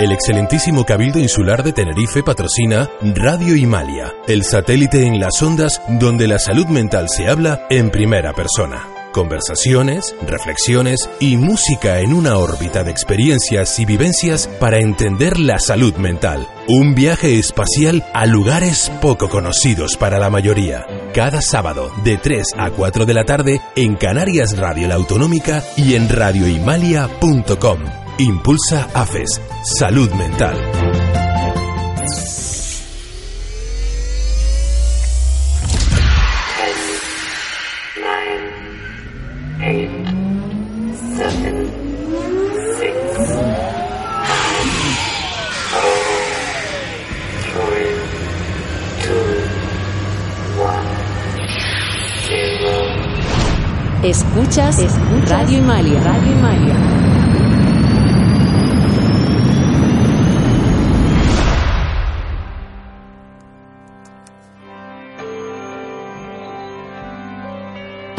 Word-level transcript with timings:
El 0.00 0.12
excelentísimo 0.12 0.86
Cabildo 0.86 1.18
Insular 1.18 1.62
de 1.62 1.74
Tenerife 1.74 2.22
patrocina 2.22 2.88
Radio 3.02 3.54
Himalia, 3.54 4.14
el 4.26 4.44
satélite 4.44 5.04
en 5.04 5.20
las 5.20 5.42
ondas 5.42 5.82
donde 6.00 6.26
la 6.26 6.38
salud 6.38 6.64
mental 6.68 7.10
se 7.10 7.28
habla 7.28 7.66
en 7.68 7.90
primera 7.90 8.32
persona. 8.32 8.88
Conversaciones, 9.12 10.14
reflexiones 10.26 11.10
y 11.20 11.36
música 11.36 11.98
en 11.98 12.14
una 12.14 12.38
órbita 12.38 12.82
de 12.82 12.90
experiencias 12.90 13.78
y 13.78 13.84
vivencias 13.84 14.48
para 14.58 14.78
entender 14.78 15.38
la 15.38 15.58
salud 15.58 15.94
mental. 15.96 16.48
Un 16.66 16.94
viaje 16.94 17.38
espacial 17.38 18.02
a 18.14 18.24
lugares 18.24 18.90
poco 19.02 19.28
conocidos 19.28 19.98
para 19.98 20.18
la 20.18 20.30
mayoría. 20.30 20.86
Cada 21.12 21.42
sábado 21.42 21.92
de 22.04 22.16
3 22.16 22.54
a 22.56 22.70
4 22.70 23.04
de 23.04 23.12
la 23.12 23.24
tarde 23.24 23.60
en 23.76 23.96
Canarias 23.96 24.56
Radio 24.56 24.88
La 24.88 24.94
Autonómica 24.94 25.62
y 25.76 25.94
en 25.94 26.08
radiohimalia.com. 26.08 28.09
Impulsa 28.20 28.86
AFES. 28.92 29.40
Salud 29.78 30.10
mental. 30.10 30.54
Escuchas, 54.02 54.78
Escuchas 54.78 55.30
Radio 55.30 55.58
Himalia. 55.58 56.00
Radio 56.02 56.32
Himalia. 56.32 57.09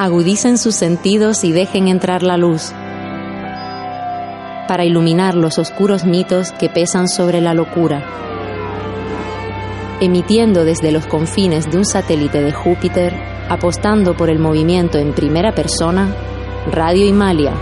Agudicen 0.01 0.57
sus 0.57 0.73
sentidos 0.73 1.43
y 1.43 1.51
dejen 1.51 1.87
entrar 1.87 2.23
la 2.23 2.35
luz 2.35 2.71
para 4.67 4.83
iluminar 4.83 5.35
los 5.35 5.59
oscuros 5.59 6.05
mitos 6.05 6.51
que 6.53 6.69
pesan 6.69 7.07
sobre 7.07 7.39
la 7.39 7.53
locura. 7.53 8.03
Emitiendo 9.99 10.65
desde 10.65 10.91
los 10.91 11.05
confines 11.05 11.69
de 11.69 11.77
un 11.77 11.85
satélite 11.85 12.41
de 12.41 12.51
Júpiter, 12.51 13.13
apostando 13.47 14.17
por 14.17 14.31
el 14.31 14.39
movimiento 14.39 14.97
en 14.97 15.13
primera 15.13 15.53
persona, 15.53 16.11
Radio 16.71 17.05
Himalia. 17.05 17.53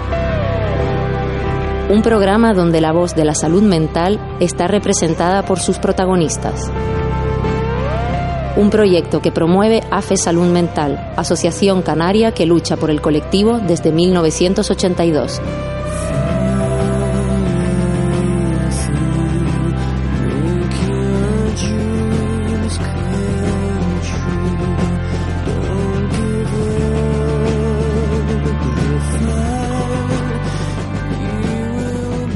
Un 1.89 2.01
programa 2.01 2.53
donde 2.53 2.79
la 2.79 2.93
voz 2.93 3.15
de 3.15 3.25
la 3.25 3.35
salud 3.35 3.63
mental 3.63 4.17
está 4.39 4.69
representada 4.69 5.43
por 5.43 5.59
sus 5.59 5.77
protagonistas. 5.77 6.71
Un 8.55 8.69
proyecto 8.69 9.21
que 9.21 9.31
promueve 9.31 9.81
AFE 9.91 10.17
Salud 10.17 10.47
Mental, 10.47 11.13
Asociación 11.15 11.81
Canaria 11.81 12.33
que 12.33 12.45
lucha 12.45 12.77
por 12.77 12.89
el 12.89 12.99
colectivo 13.01 13.59
desde 13.59 13.91
1982. 13.91 15.41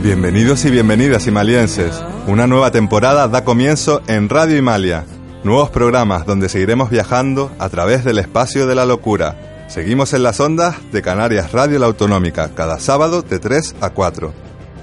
Bienvenidos 0.04 0.64
y 0.66 0.70
bienvenidas 0.70 1.28
himalienses. 1.28 2.04
Una 2.28 2.46
nueva 2.46 2.72
temporada 2.72 3.28
da 3.28 3.44
comienzo 3.44 4.02
en 4.08 4.30
Radio 4.30 4.58
Himalia. 4.58 5.06
Nuevos 5.44 5.70
programas 5.72 6.26
donde 6.26 6.48
seguiremos 6.48 6.90
viajando 6.90 7.52
a 7.60 7.68
través 7.68 8.06
del 8.06 8.18
espacio 8.18 8.66
de 8.66 8.76
la 8.76 8.86
locura. 8.86 9.66
Seguimos 9.68 10.14
en 10.14 10.24
las 10.24 10.40
ondas 10.40 10.78
de 10.94 11.02
Canarias 11.02 11.52
Radio 11.52 11.80
La 11.80 11.88
Autonómica, 11.88 12.52
cada 12.56 12.80
sábado 12.80 13.24
de 13.24 13.40
3 13.40 13.76
a 13.82 13.90
4. 13.90 14.34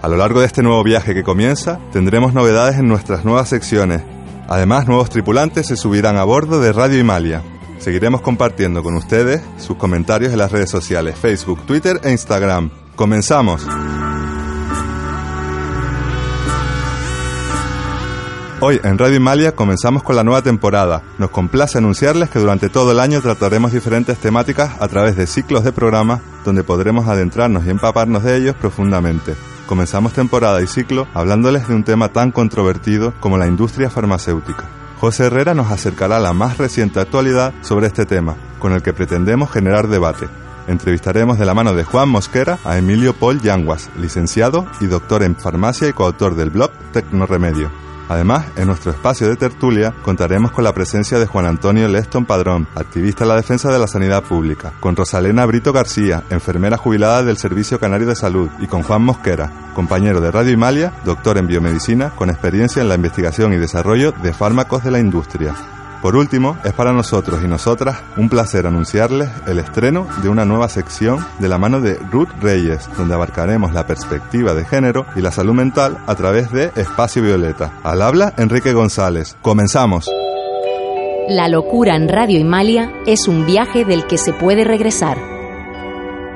A 0.03 0.09
lo 0.09 0.19
largo 0.19 0.41
de 0.41 0.47
este 0.47 0.63
nuevo 0.63 0.85
viaje 0.85 1.15
que 1.15 1.23
comienza, 1.23 1.81
tendremos 1.93 2.35
novedades 2.35 2.79
en 2.79 2.89
nuestras 2.89 3.25
nuevas 3.25 3.49
secciones. 3.49 4.03
Además, 4.49 4.87
nuevos 4.87 5.09
tripulantes 5.09 5.67
se 5.67 5.77
subirán 5.77 6.19
a 6.19 6.25
bordo 6.25 6.61
de 6.61 6.75
Radio 6.75 6.99
Himalia. 6.99 7.43
Seguiremos 7.79 8.21
compartiendo 8.21 8.83
con 8.83 8.95
ustedes 8.97 9.41
sus 9.57 9.79
comentarios 9.79 10.31
en 10.33 10.39
las 10.39 10.53
redes 10.53 10.69
sociales 10.69 11.17
Facebook, 11.17 11.65
Twitter 11.65 12.01
e 12.05 12.11
Instagram. 12.11 12.71
¡Comenzamos! 12.97 13.67
Hoy 18.63 18.79
en 18.85 18.99
Radio 18.99 19.17
Himalia 19.17 19.53
comenzamos 19.53 20.03
con 20.03 20.17
la 20.17 20.23
nueva 20.23 20.43
temporada. 20.43 21.01
Nos 21.17 21.31
complace 21.31 21.79
anunciarles 21.79 22.29
que 22.29 22.39
durante 22.39 22.69
todo 22.69 22.93
el 22.93 23.01
año 23.01 23.23
trataremos 23.23 23.73
diferentes 23.73 24.19
temáticas 24.19 24.73
a 24.81 24.87
través 24.87 25.17
de 25.17 25.27
ciclos 25.27 25.65
de 25.65 25.73
programas 25.73 26.21
donde 26.45 26.63
podremos 26.63 27.09
adentrarnos 27.09 27.65
y 27.65 27.71
empaparnos 27.71 28.23
de 28.23 28.37
ellos 28.37 28.55
profundamente. 28.55 29.35
Comenzamos 29.67 30.13
temporada 30.13 30.61
y 30.61 30.67
ciclo 30.67 31.09
hablándoles 31.15 31.69
de 31.69 31.75
un 31.75 31.85
tema 31.85 32.11
tan 32.11 32.33
controvertido 32.33 33.15
como 33.19 33.39
la 33.39 33.47
industria 33.47 33.89
farmacéutica. 33.89 34.65
José 35.01 35.25
Herrera 35.25 35.55
nos 35.55 35.71
acercará 35.71 36.19
a 36.19 36.21
la 36.21 36.35
más 36.35 36.59
reciente 36.59 37.01
actualidad 37.01 37.55
sobre 37.63 37.87
este 37.87 38.05
tema, 38.05 38.37
con 38.59 38.75
el 38.75 38.83
que 38.83 38.93
pretendemos 38.93 39.51
generar 39.51 39.89
debate. 39.89 40.29
Entrevistaremos 40.67 41.39
de 41.39 41.47
la 41.47 41.55
mano 41.55 41.73
de 41.73 41.85
Juan 41.85 42.11
Mosquera 42.11 42.59
a 42.67 42.77
Emilio 42.77 43.15
Paul 43.15 43.41
Yanguas, 43.41 43.89
licenciado 43.97 44.67
y 44.83 44.87
doctor 44.87 45.23
en 45.23 45.35
farmacia 45.35 45.89
y 45.89 45.95
coautor 45.95 46.35
del 46.35 46.51
blog 46.51 46.71
Tecnoremedio. 46.93 47.90
Además, 48.11 48.45
en 48.57 48.67
nuestro 48.67 48.91
espacio 48.91 49.29
de 49.29 49.37
tertulia 49.37 49.95
contaremos 50.03 50.51
con 50.51 50.65
la 50.65 50.75
presencia 50.75 51.21
de 51.21 51.27
Juan 51.27 51.47
Antonio 51.47 51.87
Leston 51.87 52.27
Padrón, 52.27 52.67
activista 52.75 53.23
en 53.23 53.29
la 53.29 53.37
defensa 53.37 53.71
de 53.71 53.79
la 53.79 53.87
sanidad 53.87 54.25
pública, 54.25 54.73
con 54.81 54.97
Rosalena 54.97 55.47
Brito 55.47 55.73
García, 55.73 56.25
enfermera 56.29 56.77
jubilada 56.77 57.23
del 57.23 57.37
Servicio 57.37 57.79
Canario 57.79 58.09
de 58.09 58.17
Salud, 58.17 58.51
y 58.59 58.67
con 58.67 58.83
Juan 58.83 59.03
Mosquera, 59.03 59.71
compañero 59.77 60.21
de 60.21 60.33
Radio 60.33 60.51
Himalia, 60.51 60.93
doctor 61.05 61.39
en 61.39 61.47
biomedicina, 61.47 62.11
con 62.11 62.31
experiencia 62.31 62.83
en 62.83 62.89
la 62.89 62.97
investigación 62.97 63.53
y 63.53 63.59
desarrollo 63.59 64.11
de 64.11 64.33
fármacos 64.33 64.83
de 64.83 64.91
la 64.91 64.99
industria. 64.99 65.55
Por 66.03 66.17
último, 66.17 66.57
es 66.65 66.73
para 66.73 66.93
nosotros 66.93 67.43
y 67.45 67.47
nosotras 67.47 67.99
un 68.17 68.31
placer 68.31 68.67
anunciarles 68.67 69.29
el 69.47 69.59
estreno 69.59 70.07
de 70.23 70.31
una 70.31 70.47
nueva 70.47 70.71
sección 70.71 71.25
de 71.39 71.49
la 71.49 71.59
mano 71.59 71.83
de 71.83 71.99
Ruth 72.11 72.31
Reyes, 72.41 72.89
donde 72.97 73.15
abarcaremos 73.15 73.75
la 73.75 73.87
perspectiva 73.87 74.55
de 74.55 74.65
género 74.65 75.05
y 75.15 75.21
la 75.21 75.31
salud 75.31 75.53
mental 75.53 75.99
a 76.07 76.15
través 76.15 76.51
de 76.53 76.73
Espacio 76.75 77.23
Violeta. 77.23 77.73
Al 77.83 78.01
habla 78.01 78.33
Enrique 78.39 78.73
González. 78.73 79.37
Comenzamos. 79.43 80.11
La 81.29 81.49
locura 81.49 81.97
en 81.97 82.09
Radio 82.09 82.41
Himalia 82.41 82.91
es 83.07 83.29
un 83.29 83.45
viaje 83.45 83.85
del 83.85 84.07
que 84.07 84.17
se 84.17 84.33
puede 84.33 84.65
regresar. 84.65 85.19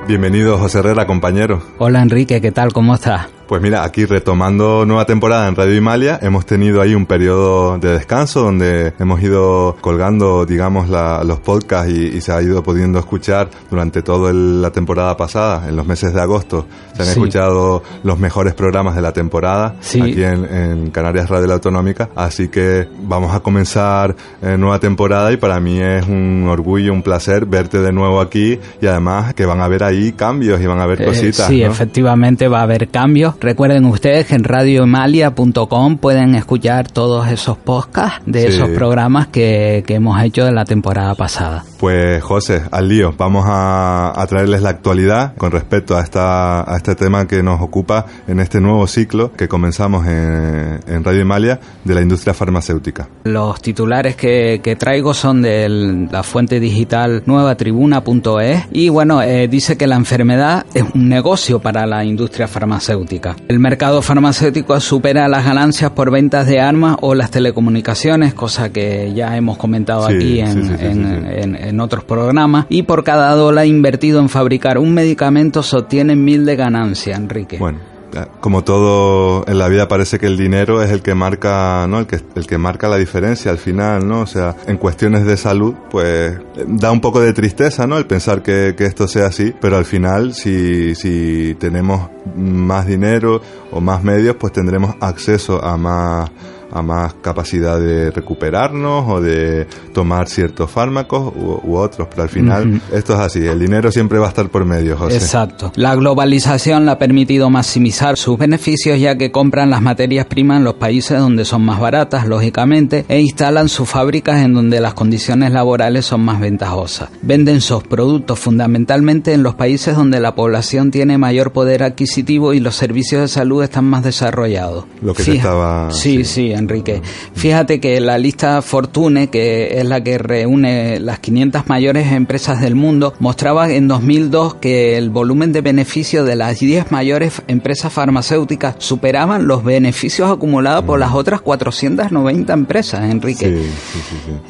Bienvenido 0.07 0.59
José 0.59 0.81
Herrera, 0.81 1.07
compañero. 1.07 1.63
Hola 1.79 2.03
Enrique, 2.03 2.43
¿qué 2.43 2.53
tal? 2.53 2.75
¿Cómo 2.75 2.95
estás? 2.95 3.34
Pues 3.47 3.60
mira, 3.60 3.84
aquí 3.84 4.06
retomando 4.06 4.87
nueva 4.87 5.05
temporada 5.05 5.47
en 5.49 5.55
Radio 5.55 5.75
Himalia, 5.75 6.19
hemos 6.22 6.47
tenido 6.47 6.81
ahí 6.81 6.94
un 6.94 7.05
periodo 7.05 7.78
de 7.78 7.93
descanso 7.93 8.41
donde 8.41 8.94
hemos 8.99 9.22
ido 9.22 9.77
colgando, 9.82 10.47
digamos, 10.47 10.88
los 10.88 11.41
podcasts 11.41 11.93
y, 11.93 12.21
se 12.25 12.32
ha 12.32 12.41
ido 12.41 12.62
pudiendo 12.62 12.99
escuchar 12.99 13.50
durante 13.71 14.00
toda 14.00 14.32
la 14.32 14.71
temporada 14.71 15.15
pasada, 15.16 15.69
en 15.69 15.77
los 15.77 15.87
meses 15.87 16.15
de 16.15 16.22
agosto. 16.22 16.66
Se 16.94 17.03
han 17.03 17.09
escuchado 17.09 17.82
los 18.03 18.19
mejores 18.19 18.55
programas 18.55 18.97
de 18.97 19.03
la 19.03 19.12
temporada 19.12 19.76
aquí 19.78 20.25
en, 20.25 20.91
Canarias 20.91 21.28
Radio 21.28 21.47
La 21.47 21.55
Autonómica. 21.55 22.09
Así 22.15 22.49
que 22.49 22.88
vamos 23.03 23.34
a 23.34 23.41
comenzar 23.41 24.16
eh, 24.41 24.56
nueva 24.56 24.78
temporada 24.78 25.32
y 25.32 25.37
para 25.37 25.61
mí 25.61 25.81
es 25.81 26.06
un 26.06 26.47
orgullo, 26.49 26.93
un 26.93 27.03
placer 27.03 27.44
verte 27.44 27.81
de 27.81 27.93
nuevo 27.93 28.21
aquí 28.21 28.59
y 28.81 28.87
además 28.87 29.34
que 29.34 29.44
van 29.44 29.61
a 29.61 29.65
haber 29.65 29.84
ahí 29.84 30.12
cambios 30.12 30.61
y 30.62 30.66
van 30.66 30.78
a 30.78 30.84
haber 30.84 31.03
eh, 31.03 31.06
cositas. 31.06 31.47
Sí, 31.49 31.62
efectivamente 31.62 32.49
va 32.49 32.61
a 32.61 32.62
haber 32.62 32.88
cambios 32.88 33.34
Recuerden 33.41 33.84
ustedes 33.87 34.27
que 34.27 34.34
en 34.34 34.45
radioemalia.com 34.45 35.99
pueden 35.99 36.35
escuchar 36.35 36.91
todos 36.91 37.29
esos 37.29 37.56
podcasts 37.59 38.23
de 38.26 38.47
esos 38.47 38.70
programas 38.70 39.29
que, 39.29 39.82
que, 39.87 39.94
hemos 39.94 40.23
hecho 40.23 40.44
de 40.44 40.53
la 40.53 40.64
temporada 40.64 41.14
pasada. 41.14 41.64
Pues 41.79 42.23
José, 42.23 42.62
al 42.70 42.88
lío, 42.88 43.14
vamos 43.17 43.44
a, 43.47 44.12
a, 44.14 44.26
traerles 44.26 44.62
la 44.62 44.70
actualidad 44.70 45.35
con 45.37 45.50
respecto 45.53 45.97
a, 45.97 46.03
esta, 46.03 46.70
a 46.70 46.76
este 46.76 46.94
tema 46.94 47.26
que 47.26 47.43
nos 47.43 47.61
ocupa 47.61 48.06
en 48.26 48.41
este 48.41 48.61
nuevo 48.61 48.87
ciclo 48.87 49.32
que 49.32 49.49
comenzamos 49.49 50.06
en, 50.06 50.81
en 50.87 51.05
Radio 51.05 51.23
Emalia 51.23 51.61
de 51.85 51.94
la 51.94 52.00
industria 52.00 52.35
farmacéutica. 52.35 53.09
Los 53.25 53.61
titulares 53.61 54.17
que, 54.17 54.61
que 54.62 54.76
traigo 54.76 55.14
son 55.14 55.43
de 55.43 55.69
la 56.11 56.23
fuente 56.23 56.61
digital 56.61 57.23
nuevatribuna.es 57.26 58.64
y 58.73 58.88
bueno, 58.88 59.23
eh, 59.23 59.49
dice 59.49 59.76
que 59.76 59.87
la 59.87 59.97
enfermedad 59.97 60.67
es 60.75 60.85
un 60.94 61.09
negocio 61.09 61.61
para 61.61 61.87
la 61.87 62.05
industria 62.05 62.49
farmacéutica. 62.49 63.24
El 63.49 63.59
mercado 63.59 64.03
farmacéutico 64.03 64.79
supera 64.81 65.29
las 65.29 65.44
ganancias 65.44 65.91
por 65.93 66.11
ventas 66.11 66.47
de 66.47 66.61
armas 66.61 66.97
o 67.00 67.15
las 67.15 67.31
telecomunicaciones, 67.31 68.35
cosa 68.35 68.73
que 68.73 69.12
ya 69.15 69.37
hemos 69.37 69.56
comentado 69.56 70.06
aquí 70.06 70.41
en, 70.41 71.81
otros 71.81 72.05
programas. 72.05 72.67
Y 72.69 72.82
por 72.85 73.05
cada 73.05 73.35
dólar 73.35 73.67
invertido 73.67 74.21
en 74.21 74.29
fabricar 74.29 74.79
un 74.79 74.94
medicamento 74.94 75.62
se 75.62 75.76
obtienen 75.76 76.25
mil 76.25 76.44
de 76.44 76.56
ganancia, 76.56 77.17
Enrique. 77.17 77.59
Bueno 77.59 77.94
como 78.40 78.64
todo 78.64 79.44
en 79.46 79.58
la 79.58 79.69
vida 79.69 79.88
parece 79.88 80.19
que 80.19 80.26
el 80.26 80.37
dinero 80.37 80.82
es 80.82 80.90
el 80.90 81.02
que 81.02 81.14
marca, 81.14 81.87
¿no? 81.88 82.00
El 82.00 82.06
que, 82.06 82.20
el 82.34 82.46
que 82.46 82.58
marca 82.58 82.88
la 82.88 82.96
diferencia 82.96 83.50
al 83.50 83.58
final, 83.58 84.06
¿no? 84.06 84.20
O 84.20 84.26
sea, 84.26 84.56
en 84.66 84.76
cuestiones 84.76 85.25
de 85.25 85.37
salud, 85.37 85.75
pues 85.90 86.38
da 86.66 86.90
un 86.90 87.00
poco 87.00 87.20
de 87.20 87.32
tristeza, 87.32 87.87
¿no? 87.87 87.99
El 87.99 88.06
pensar 88.06 88.43
que, 88.43 88.75
que 88.76 88.84
esto 88.84 89.08
sea 89.08 89.26
así, 89.26 89.55
pero 89.61 89.76
al 89.76 89.84
final 89.84 90.34
si, 90.34 90.94
si 90.94 91.56
tenemos 91.58 92.11
más 92.37 92.87
dinero 92.87 93.40
o 93.70 93.81
más 93.81 94.02
medios, 94.02 94.37
pues 94.37 94.52
tendremos 94.52 94.94
acceso 95.00 95.62
a 95.64 95.76
más 95.76 96.31
a 96.75 96.82
más 96.82 97.15
capacidad 97.15 97.81
de 97.81 98.11
recuperarnos 98.11 99.05
o 99.09 99.21
de 99.21 99.67
tomar 99.93 100.29
ciertos 100.29 100.71
fármacos 100.71 101.32
u, 101.35 101.76
otros, 101.76 102.09
pero 102.11 102.25
al 102.25 102.29
final 102.29 102.82
esto 102.93 103.15
es 103.15 103.21
así, 103.21 103.47
el 103.47 103.59
dinero 103.59 103.91
siempre 103.91 104.19
va 104.19 104.26
a 104.26 104.29
estar 104.31 104.49
por 104.49 104.65
medio, 104.65 104.97
José. 104.97 105.17
Exacto. 105.17 105.73
La 105.76 105.94
globalización 105.94 106.85
le 106.85 106.91
ha 106.91 106.99
permitido 106.99 107.49
maximizar 107.49 108.17
sus 108.17 108.37
beneficios 108.37 108.99
ya 108.99 109.17
que 109.17 109.31
compran 109.31 109.71
las 109.71 109.82
materias 109.82 110.26
primas 110.26 110.59
en 110.59 110.65
los 110.65 110.75
países 110.75 111.19
donde 111.19 111.44
son 111.44 111.62
más 111.65 111.81
baratas, 111.81 112.26
lógicamente, 112.26 113.05
e 113.09 113.21
instalan 113.21 113.69
sus 113.69 113.88
fábricas 113.88 114.44
en 114.44 114.55
donde 114.55 114.81
las 114.81 114.94
condiciones 114.94 115.53
laborales 115.53 116.05
son 116.06 116.23
más 116.23 116.41
ventajosas. 116.41 117.11
Venden 117.23 117.61
sus 117.61 117.85
productos 117.85 118.38
fundamentalmente 118.38 119.32
en 119.32 119.43
los 119.43 119.55
países 119.55 119.97
donde 119.97 120.19
la 120.19 120.35
población 120.35 120.91
tiene 120.91 121.19
mayor 121.19 121.53
poder 121.53 121.82
adquisitivo 121.85 122.53
y 122.53 122.61
los 122.61 122.75
servicios 122.75 123.23
de 123.23 123.29
salud 123.29 123.62
están 123.62 123.85
más 123.85 124.03
desarrollados. 124.03 124.87
Lo 125.00 125.15
que 125.15 125.23
se 125.23 125.37
estaba... 125.37 125.91
Sí, 125.93 126.25
sí, 126.25 126.53
Enrique. 126.64 127.02
Fíjate 127.34 127.81
que 127.81 128.00
la 128.00 128.19
lista 128.19 128.61
Fortune, 128.62 129.28
que 129.28 129.78
es 129.78 129.84
la 129.87 130.02
que 130.02 130.19
reúne 130.19 130.99
las 131.00 131.19
500 131.20 131.69
mayores 131.69 132.12
empresas 132.12 132.61
del 132.61 132.75
mundo, 132.75 133.14
mostraba 133.20 133.70
en 133.70 133.88
2002 133.88 134.56
que 134.56 134.96
el 134.96 135.11
volumen 135.11 135.52
de 135.52 135.61
beneficio 135.61 136.25
de 136.25 136.37
las 136.37 136.58
10 136.58 136.90
mayores 136.90 137.43
empresas 137.49 137.93
farmacéuticas 137.93 138.76
superaban 138.78 139.46
los 139.46 139.62
beneficios 139.64 140.31
acumulados 140.31 140.84
por 140.84 140.99
las 140.99 141.12
otras 141.12 141.40
490 141.40 142.52
empresas, 142.52 143.11
Enrique. 143.11 143.62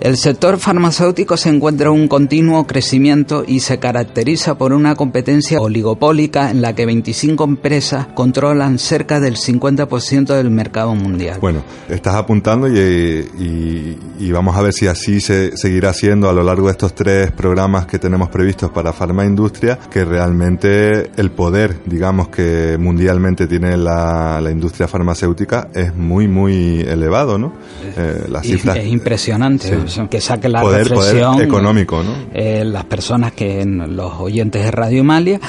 el 0.00 0.16
sector 0.16 0.58
farmacéutico 0.58 1.36
se 1.36 1.50
encuentra 1.50 1.88
en 1.88 1.94
un 1.94 2.08
continuo 2.08 2.66
crecimiento 2.66 3.44
y 3.46 3.60
se 3.60 3.78
caracteriza 3.78 4.56
por 4.56 4.72
una 4.72 4.94
competencia 4.94 5.60
oligopólica 5.60 6.50
en 6.50 6.62
la 6.62 6.74
que 6.74 6.86
25 6.86 7.44
empresas 7.44 8.06
controlan 8.14 8.78
cerca 8.78 9.20
del 9.20 9.36
50% 9.36 10.34
del 10.34 10.50
mercado 10.50 10.94
mundial. 10.94 11.38
Bueno, 11.40 11.64
estás 12.04 12.16
apuntando 12.16 12.68
y, 12.68 14.30
vamos 14.30 14.56
a 14.56 14.62
ver 14.62 14.74
si 14.74 14.86
así 14.86 15.20
se 15.20 15.56
seguirá 15.56 15.94
siendo 15.94 16.28
a 16.28 16.34
lo 16.34 16.42
largo 16.42 16.66
de 16.66 16.72
estos 16.72 16.94
tres 16.94 17.30
programas 17.30 17.86
que 17.86 17.98
tenemos 17.98 18.28
previstos 18.28 18.70
para 18.72 18.92
Farma 18.92 19.24
Industria, 19.24 19.78
que 19.90 20.04
realmente 20.04 21.12
el 21.16 21.30
poder, 21.30 21.78
digamos, 21.86 22.28
que 22.28 22.76
mundialmente 22.78 23.46
tiene 23.46 23.78
la, 23.78 24.42
industria 24.52 24.86
farmacéutica 24.86 25.68
es 25.74 25.96
muy, 25.96 26.28
muy 26.28 26.80
elevado, 26.80 27.38
¿no? 27.38 27.54
Eh, 27.96 28.26
las 28.28 28.42
cifras, 28.42 28.76
es 28.76 28.86
impresionante 28.86 29.78
que 30.10 30.20
saque 30.20 30.50
la 30.50 30.60
poder, 30.60 30.86
reflexión 30.86 31.40
económico, 31.40 32.02
¿no? 32.02 32.12
Eh, 32.34 32.64
las 32.66 32.84
personas 32.84 33.32
que, 33.32 33.64
los 33.64 34.12
oyentes 34.20 34.62
de 34.62 34.70
Radio 34.70 35.04
Malia, 35.04 35.40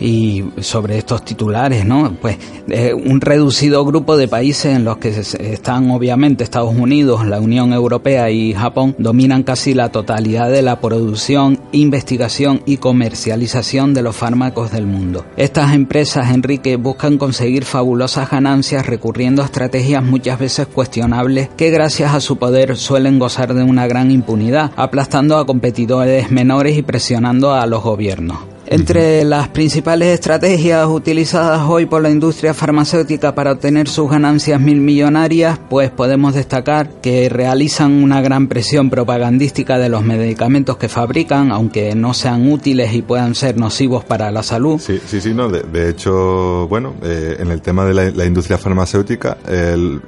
y 0.00 0.44
sobre 0.60 0.98
estos 0.98 1.24
titulares, 1.24 1.84
¿no? 1.84 2.16
Pues 2.20 2.38
eh, 2.68 2.92
un 2.94 3.20
reducido 3.20 3.84
grupo 3.84 4.16
de 4.16 4.28
países 4.28 4.76
en 4.76 4.84
los 4.84 4.98
que 4.98 5.08
están 5.08 5.90
obviamente 5.90 6.44
Estados 6.44 6.74
Unidos, 6.74 7.26
la 7.26 7.40
Unión 7.40 7.72
Europea 7.72 8.30
y 8.30 8.54
Japón 8.54 8.94
dominan 8.98 9.42
casi 9.42 9.74
la 9.74 9.90
totalidad 9.90 10.50
de 10.50 10.62
la 10.62 10.80
producción, 10.80 11.60
investigación 11.72 12.62
y 12.66 12.78
comercialización 12.78 13.94
de 13.94 14.02
los 14.02 14.16
fármacos 14.16 14.72
del 14.72 14.86
mundo. 14.86 15.24
Estas 15.36 15.74
empresas, 15.74 16.32
Enrique, 16.32 16.76
buscan 16.76 17.18
conseguir 17.18 17.64
fabulosas 17.64 18.30
ganancias 18.30 18.86
recurriendo 18.86 19.42
a 19.42 19.46
estrategias 19.46 20.02
muchas 20.02 20.38
veces 20.38 20.66
cuestionables 20.66 21.48
que 21.56 21.70
gracias 21.70 22.14
a 22.14 22.20
su 22.20 22.36
poder 22.36 22.76
suelen 22.76 23.18
gozar 23.18 23.54
de 23.54 23.62
una 23.62 23.86
gran 23.86 24.10
impunidad, 24.10 24.72
aplastando 24.76 25.38
a 25.38 25.46
competidores 25.46 26.30
menores 26.30 26.76
y 26.76 26.82
presionando 26.82 27.54
a 27.54 27.66
los 27.66 27.82
gobiernos. 27.82 28.53
Entre 28.66 29.24
las 29.24 29.48
principales 29.48 30.08
estrategias 30.08 30.86
utilizadas 30.86 31.62
hoy 31.68 31.86
por 31.86 32.02
la 32.02 32.10
industria 32.10 32.54
farmacéutica 32.54 33.34
para 33.34 33.52
obtener 33.52 33.88
sus 33.88 34.10
ganancias 34.10 34.60
mil 34.60 34.80
millonarias, 34.80 35.58
pues 35.68 35.90
podemos 35.90 36.34
destacar 36.34 36.88
que 37.00 37.28
realizan 37.28 38.02
una 38.02 38.22
gran 38.22 38.48
presión 38.48 38.90
propagandística 38.90 39.78
de 39.78 39.88
los 39.88 40.02
medicamentos 40.02 40.76
que 40.76 40.88
fabrican, 40.88 41.52
aunque 41.52 41.94
no 41.94 42.14
sean 42.14 42.50
útiles 42.50 42.94
y 42.94 43.02
puedan 43.02 43.34
ser 43.34 43.56
nocivos 43.58 44.04
para 44.04 44.30
la 44.30 44.42
salud. 44.42 44.80
Sí, 44.80 45.00
sí, 45.06 45.20
sí, 45.20 45.34
no. 45.34 45.48
De, 45.48 45.88
hecho, 45.88 46.66
bueno, 46.68 46.94
eh, 47.02 47.36
en 47.38 47.50
el 47.50 47.60
tema 47.60 47.84
de 47.84 47.94
la, 47.94 48.24
industria 48.24 48.56
farmacéutica, 48.56 49.36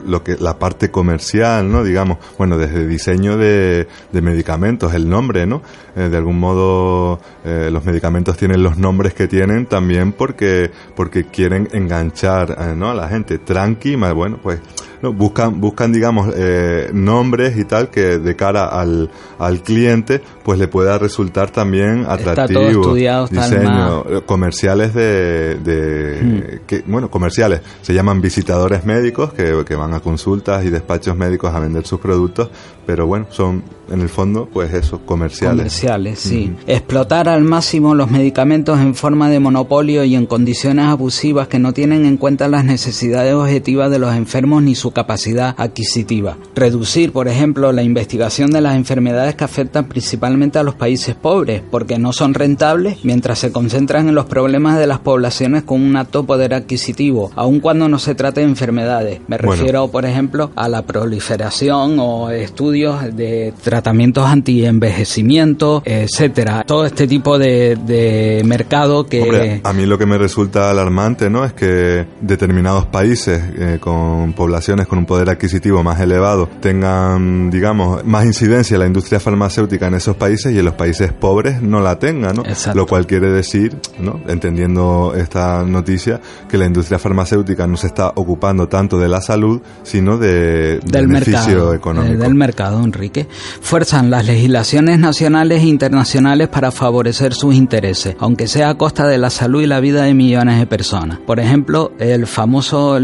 lo 0.07 0.23
que 0.23 0.37
la 0.39 0.59
parte 0.59 0.91
comercial, 0.91 1.71
no, 1.71 1.85
digamos, 1.85 2.19
bueno, 2.39 2.57
desde 2.57 2.87
diseño 2.87 3.37
de, 3.37 3.87
medicamentos, 4.13 4.95
el 4.95 5.09
nombre, 5.09 5.47
no, 5.47 5.63
eh, 5.95 6.09
de 6.09 6.17
algún 6.17 6.39
modo 6.39 7.21
eh, 7.45 7.69
los 7.71 7.85
medicamentos 7.85 8.37
tienen 8.37 8.46
los 8.55 8.79
nombres 8.79 9.15
que 9.15 9.27
tienen 9.27 9.67
también 9.67 10.13
porque, 10.13 10.71
porque 10.95 11.25
quieren 11.25 11.69
enganchar 11.73 12.57
eh, 12.59 12.75
¿no? 12.77 12.91
a 12.91 12.95
la 12.95 13.09
gente. 13.09 13.39
Tranqui, 13.39 13.97
más 13.97 14.15
bueno, 14.15 14.39
pues 14.43 14.61
no, 15.03 15.13
buscan, 15.13 15.61
buscan 15.61 15.93
digamos, 15.93 16.33
eh, 16.37 16.91
nombres 16.93 17.57
y 17.59 17.65
tal 17.65 17.91
que 17.91 18.19
de 18.19 18.37
cara 18.37 18.67
al, 18.67 19.11
al 19.39 19.63
cliente 19.63 20.23
pues 20.43 20.59
le 20.59 20.69
pueda 20.69 20.99
resultar 20.99 21.51
también 21.51 22.07
atractivo. 22.09 22.95
diseño, 22.95 24.05
eh, 24.09 24.23
comerciales 24.25 24.95
de, 24.95 25.57
de 25.57 26.23
hmm. 26.23 26.67
que, 26.67 26.85
bueno, 26.87 27.11
comerciales, 27.11 27.61
se 27.83 27.95
llaman 27.95 28.21
visitadores 28.21 28.85
médicos 28.85 29.33
que, 29.33 29.65
que 29.67 29.75
van 29.75 29.93
a 29.95 30.01
consultas 30.01 30.65
y 30.65 30.71
despachos 30.71 31.17
médicos 31.17 31.55
a 31.55 31.61
vender 31.61 31.87
sus 31.87 32.01
productos, 32.01 32.51
pero 32.87 33.07
bueno, 33.07 33.27
son 33.31 33.63
en 33.91 34.01
el 34.01 34.09
fondo, 34.09 34.49
pues 34.53 34.73
eso, 34.75 35.01
comerciales. 35.05 35.57
Comerciales, 35.57 36.19
sí. 36.19 36.53
Explotar 36.67 37.29
al 37.29 37.45
máximo 37.45 37.95
los 37.95 38.11
medicamentos 38.11 38.81
en 38.81 38.95
forma 38.95 39.31
de 39.31 39.41
monopolio 39.41 40.05
y 40.05 40.15
en 40.15 40.27
condiciones 40.27 40.87
abusivas 40.87 41.49
que 41.49 41.59
no 41.59 41.73
tienen 41.73 42.05
en 42.05 42.17
cuenta 42.17 42.49
las 42.49 42.65
necesidades 42.65 43.35
objetivas 43.35 43.91
de 43.91 43.99
los 43.99 44.15
enfermos 44.15 44.63
ni 44.63 44.75
su 44.75 44.91
capacidad 44.91 45.55
adquisitiva. 45.57 46.37
Reducir, 46.55 47.13
por 47.13 47.29
ejemplo, 47.29 47.73
la 47.73 47.83
investigación 47.83 48.51
de 48.51 48.61
las 48.61 48.77
enfermedades 48.77 49.35
que 49.35 49.45
afectan 49.45 49.89
principalmente 49.89 50.59
a 50.59 50.63
los 50.63 50.75
países 50.75 51.15
pobres, 51.15 51.63
porque 51.71 51.99
no 51.99 52.13
son 52.13 52.35
rentables 52.35 53.05
mientras 53.05 53.39
se 53.39 53.53
concentran 53.53 54.09
en 54.09 54.15
los 54.15 54.27
problemas 54.27 54.79
de 54.79 54.87
las 54.87 54.99
poblaciones 54.99 55.63
con 55.63 55.83
un 55.83 55.97
alto 55.97 56.25
poder 56.25 56.55
adquisitivo, 56.55 57.31
aun 57.37 57.61
cuando 57.61 57.89
no 57.89 57.99
se 57.99 58.15
trate 58.15 58.41
de 58.41 58.47
enfermedades. 58.47 59.21
Me 59.29 59.39
refiero, 59.39 59.89
por 59.89 60.05
ejemplo, 60.05 60.51
a 60.57 60.69
la 60.69 60.83
proliferación 60.83 61.99
o 61.99 62.31
estudios 62.31 63.15
de 63.17 63.53
tratamientos 63.77 64.25
anti-envejecimiento, 64.27 65.83
etcétera. 65.85 66.65
Todo 66.67 66.87
este 66.87 67.07
tipo 67.07 67.39
de, 67.39 68.43
mercado 68.47 69.05
que... 69.05 69.61
a 69.63 69.73
mí 69.75 69.85
lo 69.85 69.99
que 69.99 70.07
me 70.07 70.17
resulta 70.17 70.71
alarmante, 70.71 71.29
¿no? 71.29 71.45
Es 71.45 71.53
que 71.53 72.07
determinados 72.23 72.87
países 72.87 73.43
eh, 73.59 73.77
con 73.79 74.33
poblaciones 74.33 74.87
con 74.87 74.99
un 74.99 75.05
poder 75.05 75.29
adquisitivo 75.29 75.83
más 75.83 76.01
elevado 76.01 76.49
tengan, 76.61 77.51
digamos, 77.51 78.03
más 78.07 78.25
incidencia 78.25 78.77
en 78.77 78.81
la 78.81 78.87
industria 78.87 79.21
farmacéutica 79.21 79.89
en 79.89 79.95
esos 79.95 80.17
países 80.17 80.55
y 80.55 80.59
en 80.59 80.65
los 80.65 80.75
países 80.75 81.13
pobres 81.13 81.61
no 81.61 81.81
la 81.81 81.99
tengan, 81.99 82.37
¿no? 82.37 82.45
Lo 82.75 82.87
cual 82.87 83.07
quiere 83.07 83.31
decir, 83.31 83.77
¿no? 83.99 84.21
Entendiendo 84.27 85.13
esta 85.15 85.65
noticia, 85.65 86.19
que 86.49 86.57
la 86.57 86.65
industria 86.65 86.99
farmacéutica 86.99 87.67
no 87.67 87.77
se 87.77 87.89
está 87.89 88.13
ocupando 88.15 88.69
tanto 88.69 88.99
de 88.99 89.09
la 89.09 89.21
salud, 89.21 89.61
sino 89.83 90.17
de, 90.17 90.81
del 90.83 91.09
beneficio 91.09 91.49
mercado, 91.49 91.75
económico. 91.75 92.23
Del 92.23 92.35
mercado, 92.35 92.83
Enrique 92.83 93.27
fuerzan 93.67 94.11
las 94.11 94.25
legislaciones 94.25 95.01
nacionales 95.01 95.61
e 95.61 95.67
internacionales 95.67 96.47
para 96.47 96.71
favorecer 96.71 97.35
sus 97.35 97.53
intereses, 97.53 98.15
aunque 98.21 98.47
sea 98.47 98.71
a 98.71 98.79
costa 98.79 99.09
de 99.09 99.19
la 99.19 99.29
salud 99.29 99.61
y 99.61 99.67
la 99.67 99.81
vida 99.81 100.05
de 100.05 100.15
millones 100.15 100.61
de 100.61 100.69
personas. 100.69 101.19
Por 101.27 101.41
ejemplo, 101.41 101.91
el 101.99 102.29
famoso, 102.29 102.97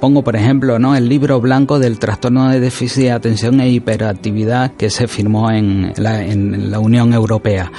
pongo 0.00 0.24
por 0.24 0.34
ejemplo, 0.34 0.80
¿no? 0.80 0.96
el 0.96 1.08
libro 1.08 1.40
blanco 1.40 1.78
del 1.78 2.00
trastorno 2.00 2.48
de 2.48 2.58
déficit 2.58 3.04
de 3.04 3.12
atención 3.12 3.60
e 3.60 3.68
hiperactividad 3.68 4.72
que 4.72 4.90
se 4.90 5.06
firmó 5.06 5.52
en 5.52 5.92
la, 5.96 6.24
en 6.24 6.72
la 6.72 6.80
Unión 6.80 7.14
Europea. 7.14 7.70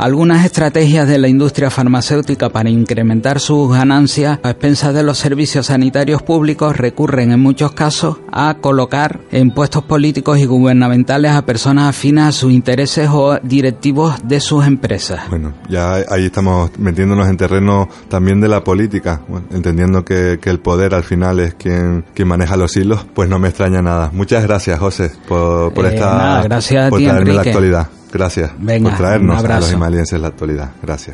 Algunas 0.00 0.46
estrategias 0.46 1.06
de 1.06 1.18
la 1.18 1.28
industria 1.28 1.68
farmacéutica 1.68 2.48
para 2.48 2.70
incrementar 2.70 3.38
sus 3.38 3.70
ganancias 3.70 4.38
a 4.42 4.48
expensas 4.48 4.94
de 4.94 5.02
los 5.02 5.18
servicios 5.18 5.66
sanitarios 5.66 6.22
públicos 6.22 6.74
recurren 6.74 7.32
en 7.32 7.40
muchos 7.40 7.72
casos 7.72 8.16
a 8.32 8.56
colocar 8.62 9.20
en 9.30 9.50
puestos 9.50 9.82
políticos 9.82 10.38
y 10.38 10.46
gubernamentales 10.46 11.32
a 11.32 11.44
personas 11.44 11.90
afines 11.90 12.24
a 12.24 12.32
sus 12.32 12.50
intereses 12.50 13.10
o 13.12 13.38
directivos 13.42 14.26
de 14.26 14.40
sus 14.40 14.64
empresas. 14.64 15.28
Bueno, 15.28 15.52
ya 15.68 15.96
ahí 16.08 16.24
estamos 16.24 16.70
metiéndonos 16.78 17.28
en 17.28 17.36
terreno 17.36 17.86
también 18.08 18.40
de 18.40 18.48
la 18.48 18.64
política, 18.64 19.20
entendiendo 19.50 20.02
que, 20.02 20.40
el 20.42 20.60
poder 20.60 20.94
al 20.94 21.04
final 21.04 21.40
es 21.40 21.54
quien, 21.56 22.06
quien 22.14 22.26
maneja 22.26 22.56
los 22.56 22.74
hilos, 22.74 23.06
pues 23.14 23.28
no 23.28 23.38
me 23.38 23.48
extraña 23.48 23.82
nada. 23.82 24.08
Muchas 24.14 24.42
gracias, 24.44 24.78
José, 24.78 25.12
por, 25.28 25.74
por 25.74 25.84
eh, 25.84 25.94
esta 25.94 26.42
gracias 26.42 26.88
por 26.88 27.02
traerme 27.02 27.34
la 27.34 27.42
actualidad. 27.42 27.88
Gracias 28.12 28.50
por 28.50 28.96
traernos 28.96 29.44
a 29.44 29.60
los 29.60 29.72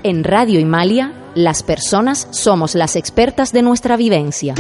En 0.03 0.23
Radio 0.25 0.61
Himalia, 0.61 1.13
las 1.35 1.63
personas 1.63 2.29
somos 2.31 2.75
las 2.75 2.97
expertas 2.97 3.53
de 3.53 3.63
nuestra 3.63 3.97
vivencia. 3.97 4.55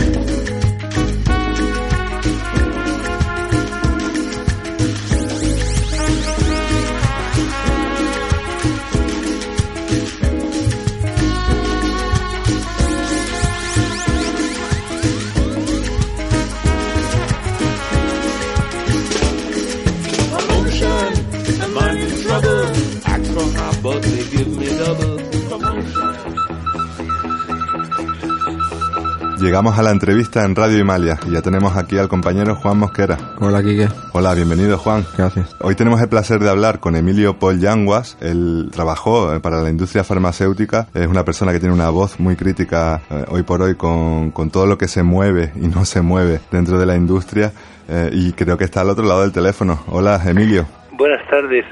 Llegamos 29.46 29.78
a 29.78 29.82
la 29.84 29.92
entrevista 29.92 30.44
en 30.44 30.56
Radio 30.56 30.76
Himalia 30.76 31.20
y 31.24 31.30
ya 31.30 31.40
tenemos 31.40 31.76
aquí 31.76 31.96
al 31.98 32.08
compañero 32.08 32.56
Juan 32.56 32.78
Mosquera. 32.78 33.16
Hola, 33.38 33.62
Quique. 33.62 33.86
Hola, 34.12 34.34
bienvenido, 34.34 34.76
Juan. 34.76 35.04
Gracias. 35.16 35.54
Hoy 35.60 35.76
tenemos 35.76 36.00
el 36.00 36.08
placer 36.08 36.40
de 36.40 36.50
hablar 36.50 36.80
con 36.80 36.96
Emilio 36.96 37.38
Paul 37.38 37.60
Yanguas. 37.60 38.18
Él 38.20 38.70
trabajó 38.72 39.32
eh, 39.32 39.38
para 39.38 39.62
la 39.62 39.70
industria 39.70 40.02
farmacéutica. 40.02 40.88
Es 40.94 41.06
una 41.06 41.24
persona 41.24 41.52
que 41.52 41.60
tiene 41.60 41.72
una 41.72 41.90
voz 41.90 42.18
muy 42.18 42.34
crítica 42.34 43.02
eh, 43.08 43.24
hoy 43.28 43.44
por 43.44 43.62
hoy 43.62 43.76
con, 43.76 44.32
con, 44.32 44.50
todo 44.50 44.66
lo 44.66 44.78
que 44.78 44.88
se 44.88 45.04
mueve 45.04 45.52
y 45.54 45.68
no 45.68 45.84
se 45.84 46.00
mueve 46.00 46.40
dentro 46.50 46.76
de 46.76 46.86
la 46.86 46.96
industria. 46.96 47.52
Eh, 47.88 48.10
y 48.12 48.32
creo 48.32 48.58
que 48.58 48.64
está 48.64 48.80
al 48.80 48.90
otro 48.90 49.04
lado 49.04 49.20
del 49.20 49.30
teléfono. 49.30 49.78
Hola, 49.86 50.20
Emilio. 50.26 50.66
Buenas 50.90 51.24
tardes, 51.30 51.64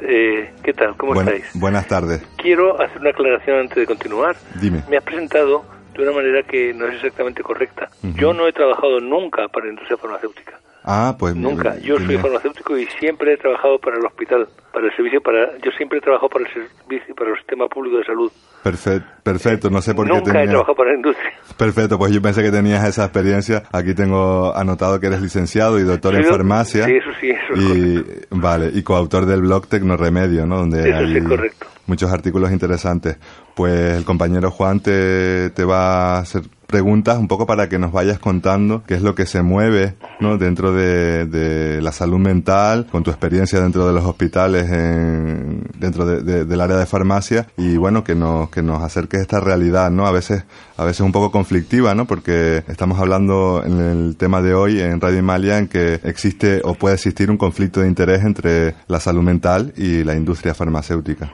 ¿qué 0.63 0.73
tal? 0.75 0.97
¿Cómo 0.97 1.21
estáis? 1.21 1.45
Buenas 1.55 1.89
tardes. 1.89 2.23
Quiero 2.37 2.81
hacer 2.81 3.01
una 3.01 3.11
aclaración 3.11 3.59
antes 3.59 3.79
de 3.79 3.87
continuar. 3.87 4.37
Dime. 4.61 4.85
Me 4.89 4.99
has 4.99 5.03
presentado 5.03 5.65
de 5.95 6.03
una 6.03 6.13
manera 6.13 6.43
que 6.43 6.73
no 6.75 6.87
es 6.87 6.97
exactamente 6.97 7.43
correcta. 7.43 7.89
Yo 8.17 8.33
no 8.33 8.47
he 8.47 8.53
trabajado 8.53 9.01
nunca 9.01 9.49
para 9.49 9.67
la 9.67 9.73
industria 9.73 9.97
farmacéutica. 9.97 10.59
Ah, 10.87 11.17
pues 11.19 11.35
nunca. 11.35 11.79
Yo 11.79 11.99
soy 11.99 12.19
farmacéutico 12.19 12.77
y 12.77 12.85
siempre 12.99 13.33
he 13.33 13.37
trabajado 13.39 13.79
para 13.79 13.97
el 13.97 14.05
hospital, 14.05 14.47
para 14.71 14.87
el 14.87 14.95
servicio, 14.95 15.23
para. 15.23 15.57
Yo 15.59 15.71
siempre 15.79 15.97
he 15.99 16.01
trabajado 16.03 16.29
para 16.29 16.45
el 16.45 16.53
servicio, 16.53 17.15
para 17.15 17.31
el 17.31 17.37
sistema 17.39 17.67
público 17.69 17.97
de 17.97 18.05
salud. 18.05 18.31
Perfecto, 18.63 19.09
perfecto. 19.23 19.71
No 19.71 19.81
sé 19.81 19.95
por 19.95 20.07
qué. 20.07 20.13
Nunca 20.13 20.43
he 20.43 20.47
trabajado 20.47 20.75
para 20.75 20.91
la 20.91 20.97
industria. 20.97 21.33
Perfecto, 21.57 21.97
pues 21.97 22.13
yo 22.13 22.21
pensé 22.21 22.43
que 22.43 22.51
tenías 22.51 22.87
esa 22.87 23.05
experiencia. 23.05 23.63
Aquí 23.73 23.95
tengo 23.95 24.55
anotado 24.55 25.01
que 25.01 25.07
eres 25.07 25.23
licenciado 25.23 25.79
y 25.79 25.85
doctor 25.85 26.17
en 26.17 26.25
farmacia. 26.25 26.85
Sí, 26.85 26.97
eso 26.97 27.11
sí, 27.19 27.31
eso 27.31 27.55
y, 27.57 28.05
Vale, 28.31 28.71
y 28.75 28.83
coautor 28.83 29.25
del 29.25 29.41
blog 29.41 29.67
Tecnoremedio, 29.67 30.45
¿no? 30.45 30.59
Donde 30.59 30.87
eso 30.87 30.99
hay 30.99 31.23
correcto. 31.23 31.67
Muchos 31.87 32.13
artículos 32.13 32.53
interesantes. 32.53 33.17
Pues 33.55 33.97
el 33.97 34.05
compañero 34.05 34.51
Juan 34.51 34.81
te, 34.81 35.51
te 35.51 35.65
va 35.65 36.17
a 36.17 36.19
hacer 36.21 36.43
preguntas 36.75 37.19
un 37.19 37.29
poco 37.29 37.47
para 37.47 37.69
que 37.69 37.79
nos 37.79 37.93
vayas 37.93 38.19
contando 38.19 38.83
qué 38.85 38.95
es 38.95 39.03
lo 39.03 39.15
que 39.15 39.27
se 39.27 39.43
mueve 39.43 39.95
¿no? 40.19 40.39
dentro 40.39 40.73
de, 40.73 41.79
la 41.81 41.93
salud 41.93 42.19
mental, 42.19 42.87
con 42.91 43.05
tu 43.05 43.11
experiencia 43.11 43.61
dentro 43.61 43.87
de 43.87 43.93
los 43.93 44.05
hospitales, 44.05 44.69
en, 44.71 45.69
dentro 45.79 46.05
del 46.05 46.61
área 46.61 46.77
de 46.77 46.87
farmacia 46.87 47.47
y 47.57 47.77
bueno, 47.77 48.03
que 48.03 48.17
nos, 48.17 48.51
que 48.51 48.63
nos 48.63 48.83
acerques 48.83 49.21
esta 49.21 49.39
realidad, 49.39 49.91
¿no? 49.91 50.07
A 50.07 50.11
veces, 50.11 50.45
a 50.77 50.85
veces 50.85 51.01
un 51.03 51.13
poco 51.13 51.31
conflictiva, 51.31 51.95
¿no? 51.95 52.07
Porque 52.07 52.65
estamos 52.67 52.99
hablando 52.99 53.63
en 53.65 53.81
el 53.81 54.17
tema 54.17 54.43
de 54.43 54.55
hoy 54.55 54.81
en 54.81 55.01
Radio 55.01 55.19
Imalia 55.19 55.59
en 55.59 55.69
que 55.69 56.01
existe 56.03 56.61
o 56.65 56.75
puede 56.75 56.97
existir 56.97 57.31
un 57.31 57.37
conflicto 57.37 57.81
de 57.81 57.89
interés 57.89 58.25
entre 58.25 58.75
la 58.89 58.99
salud 58.99 59.23
mental 59.23 59.73
y 59.77 60.03
la 60.03 60.15
industria 60.15 60.55
farmacéutica. 60.55 61.31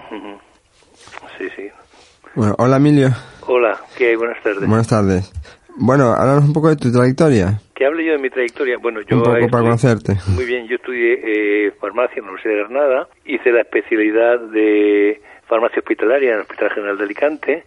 Bueno, 2.34 2.54
hola 2.58 2.76
Emilio. 2.76 3.08
Hola, 3.46 3.80
¿qué 3.98 4.16
Buenas 4.16 4.40
tardes. 4.42 4.68
Buenas 4.68 4.88
tardes. 4.88 5.32
Bueno, 5.76 6.12
háblanos 6.12 6.44
un 6.44 6.52
poco 6.52 6.68
de 6.68 6.76
tu 6.76 6.92
trayectoria. 6.92 7.60
Que 7.74 7.86
hable 7.86 8.04
yo 8.04 8.12
de 8.12 8.18
mi 8.18 8.30
trayectoria. 8.30 8.76
Bueno, 8.78 9.00
yo. 9.00 9.16
Un 9.16 9.22
poco 9.24 9.48
para 9.50 9.64
conocerte. 9.64 10.14
Muy 10.28 10.44
bien, 10.44 10.68
yo 10.68 10.76
estudié 10.76 11.20
eh, 11.24 11.72
farmacia 11.80 12.18
en 12.18 12.26
la 12.26 12.32
Universidad 12.32 12.54
de 12.54 12.60
Granada, 12.68 13.08
hice 13.24 13.50
la 13.50 13.62
especialidad 13.62 14.38
de 14.38 15.20
farmacia 15.46 15.80
hospitalaria 15.80 16.28
en 16.28 16.34
el 16.36 16.40
Hospital 16.42 16.70
General 16.70 16.98
de 16.98 17.04
Alicante 17.04 17.64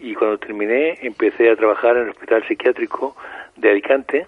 y 0.00 0.14
cuando 0.14 0.38
terminé 0.38 0.98
empecé 1.02 1.48
a 1.48 1.56
trabajar 1.56 1.96
en 1.96 2.04
el 2.04 2.10
Hospital 2.10 2.42
Psiquiátrico 2.48 3.14
de 3.56 3.70
Alicante 3.70 4.26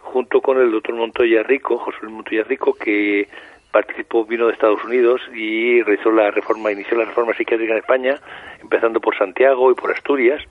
junto 0.00 0.42
con 0.42 0.60
el 0.60 0.70
doctor 0.70 0.94
Montoya 0.94 1.42
Rico, 1.42 1.78
José 1.78 1.98
Luis 2.02 2.14
Montoya 2.14 2.42
Rico, 2.42 2.74
que 2.74 3.28
participó, 3.76 4.24
vino 4.24 4.46
de 4.46 4.54
Estados 4.54 4.82
Unidos 4.84 5.20
y 5.34 5.82
realizó 5.82 6.10
la 6.10 6.30
reforma, 6.30 6.72
inició 6.72 6.96
la 6.96 7.04
reforma 7.04 7.34
psiquiátrica 7.34 7.74
en 7.74 7.78
España, 7.80 8.18
empezando 8.58 9.00
por 9.00 9.14
Santiago 9.18 9.70
y 9.70 9.74
por 9.74 9.92
Asturias, 9.92 10.42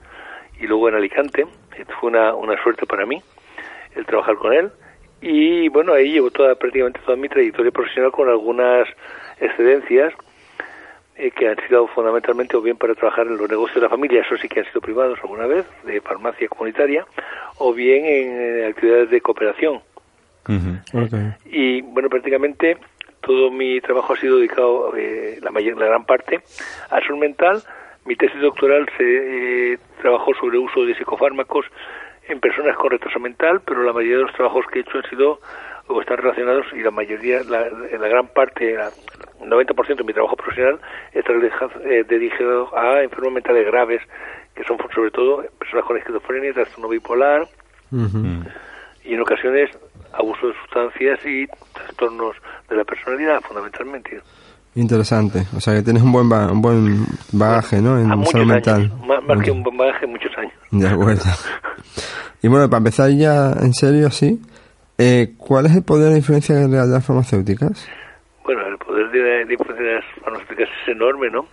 y 0.60 0.68
luego 0.68 0.88
en 0.88 0.94
Alicante. 0.94 1.44
Fue 1.98 2.10
una, 2.10 2.36
una 2.36 2.56
suerte 2.62 2.86
para 2.86 3.04
mí 3.04 3.20
el 3.96 4.06
trabajar 4.06 4.36
con 4.36 4.52
él. 4.52 4.70
Y 5.20 5.68
bueno, 5.70 5.92
ahí 5.92 6.12
llevo 6.12 6.30
toda, 6.30 6.54
prácticamente 6.54 7.00
toda 7.04 7.16
mi 7.16 7.28
trayectoria 7.28 7.72
profesional 7.72 8.12
con 8.12 8.28
algunas 8.28 8.86
excedencias 9.40 10.14
eh, 11.16 11.32
que 11.32 11.48
han 11.48 11.56
sido 11.66 11.88
fundamentalmente 11.88 12.56
o 12.56 12.62
bien 12.62 12.76
para 12.76 12.94
trabajar 12.94 13.26
en 13.26 13.38
los 13.38 13.50
negocios 13.50 13.74
de 13.74 13.80
la 13.80 13.88
familia, 13.88 14.20
eso 14.20 14.36
sí 14.36 14.48
que 14.48 14.60
han 14.60 14.66
sido 14.66 14.80
privados 14.80 15.18
alguna 15.20 15.46
vez, 15.46 15.66
de 15.82 16.00
farmacia 16.00 16.46
comunitaria, 16.46 17.04
o 17.58 17.74
bien 17.74 18.04
en, 18.04 18.70
actividades 18.70 19.10
de 19.10 19.20
cooperación. 19.20 19.80
Y 21.46 21.80
bueno, 21.82 22.08
prácticamente 22.08 22.76
todo 23.26 23.50
mi 23.50 23.80
trabajo 23.80 24.12
ha 24.12 24.16
sido 24.16 24.36
dedicado, 24.36 24.96
eh, 24.96 25.38
la, 25.42 25.50
mayor, 25.50 25.76
la 25.76 25.86
gran 25.86 26.04
parte, 26.04 26.40
a 26.90 27.00
salud 27.00 27.18
mental. 27.18 27.60
Mi 28.04 28.14
tesis 28.14 28.40
doctoral 28.40 28.86
se 28.96 29.72
eh, 29.72 29.78
trabajó 30.00 30.32
sobre 30.34 30.58
el 30.58 30.64
uso 30.64 30.84
de 30.86 30.94
psicofármacos 30.94 31.66
en 32.28 32.38
personas 32.38 32.76
con 32.76 32.90
retraso 32.90 33.18
mental, 33.18 33.60
pero 33.66 33.82
la 33.82 33.92
mayoría 33.92 34.18
de 34.18 34.22
los 34.22 34.32
trabajos 34.32 34.64
que 34.72 34.78
he 34.78 34.82
hecho 34.82 34.98
han 34.98 35.10
sido 35.10 35.40
o 35.88 36.00
están 36.00 36.18
relacionados 36.18 36.66
y 36.72 36.82
la 36.82 36.90
mayoría, 36.90 37.42
la, 37.44 37.68
la 37.68 38.08
gran 38.08 38.28
parte, 38.28 38.74
el 38.74 39.50
90% 39.50 39.96
de 39.96 40.04
mi 40.04 40.12
trabajo 40.12 40.36
profesional 40.36 40.80
está 41.12 41.32
eh, 41.84 42.04
dirigido 42.08 42.76
a 42.76 43.02
enfermos 43.02 43.32
mentales 43.32 43.66
graves, 43.66 44.02
que 44.54 44.64
son 44.64 44.78
sobre 44.94 45.10
todo 45.10 45.44
personas 45.58 45.84
con 45.84 45.96
esquizofrenia, 45.96 46.52
trastorno 46.52 46.88
bipolar 46.88 47.46
y 49.04 49.14
en 49.14 49.20
ocasiones 49.20 49.70
abuso 50.12 50.48
de 50.48 50.54
sustancias 50.62 51.18
y 51.24 51.46
trastornos 51.72 52.36
de 52.68 52.76
la 52.76 52.84
personalidad, 52.84 53.40
fundamentalmente. 53.40 54.20
Interesante, 54.76 55.44
o 55.56 55.60
sea 55.60 55.74
que 55.74 55.82
tienes 55.82 56.02
un 56.02 56.12
buen, 56.12 56.30
un 56.30 56.60
buen 56.60 57.06
bagaje, 57.32 57.80
¿no? 57.80 57.98
En 57.98 58.08
salud 58.26 58.46
mental. 58.46 58.92
Más, 59.06 59.42
que 59.42 59.50
un 59.50 59.62
buen 59.62 59.76
bagaje, 59.76 60.06
muchos 60.06 60.30
años. 60.36 60.52
De 60.70 60.86
acuerdo. 60.86 61.22
y 62.42 62.48
bueno, 62.48 62.68
para 62.68 62.78
empezar 62.78 63.10
ya 63.10 63.52
en 63.52 63.72
serio, 63.72 64.08
así, 64.08 64.38
eh, 64.98 65.34
¿cuál 65.38 65.64
es 65.64 65.74
el 65.74 65.82
poder 65.82 66.10
de 66.10 66.18
influencia 66.18 66.56
de 66.56 66.68
las 66.68 67.06
farmacéuticas? 67.06 67.88
Bueno, 68.44 68.66
el 68.66 68.76
poder 68.76 69.10
de, 69.10 69.50
influencia 69.50 69.86
de 69.86 69.94
las 69.94 70.04
farmacéuticas 70.22 70.68
es 70.82 70.88
enorme, 70.88 71.30
¿no? 71.30 71.46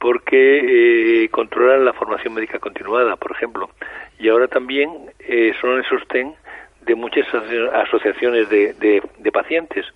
Porque 0.00 1.22
eh, 1.24 1.28
controlan 1.30 1.84
la 1.84 1.92
formación 1.92 2.34
médica 2.34 2.58
continuada, 2.58 3.14
por 3.14 3.30
ejemplo, 3.30 3.70
y 4.18 4.28
ahora 4.28 4.48
también 4.48 4.90
eh, 5.20 5.52
son 5.60 5.78
el 5.78 5.84
sostén 5.84 6.34
de 6.84 6.94
muchas 6.94 7.26
asociaciones 7.74 8.48
de, 8.48 8.74
de, 9.18 9.32
pacientes, 9.32 9.86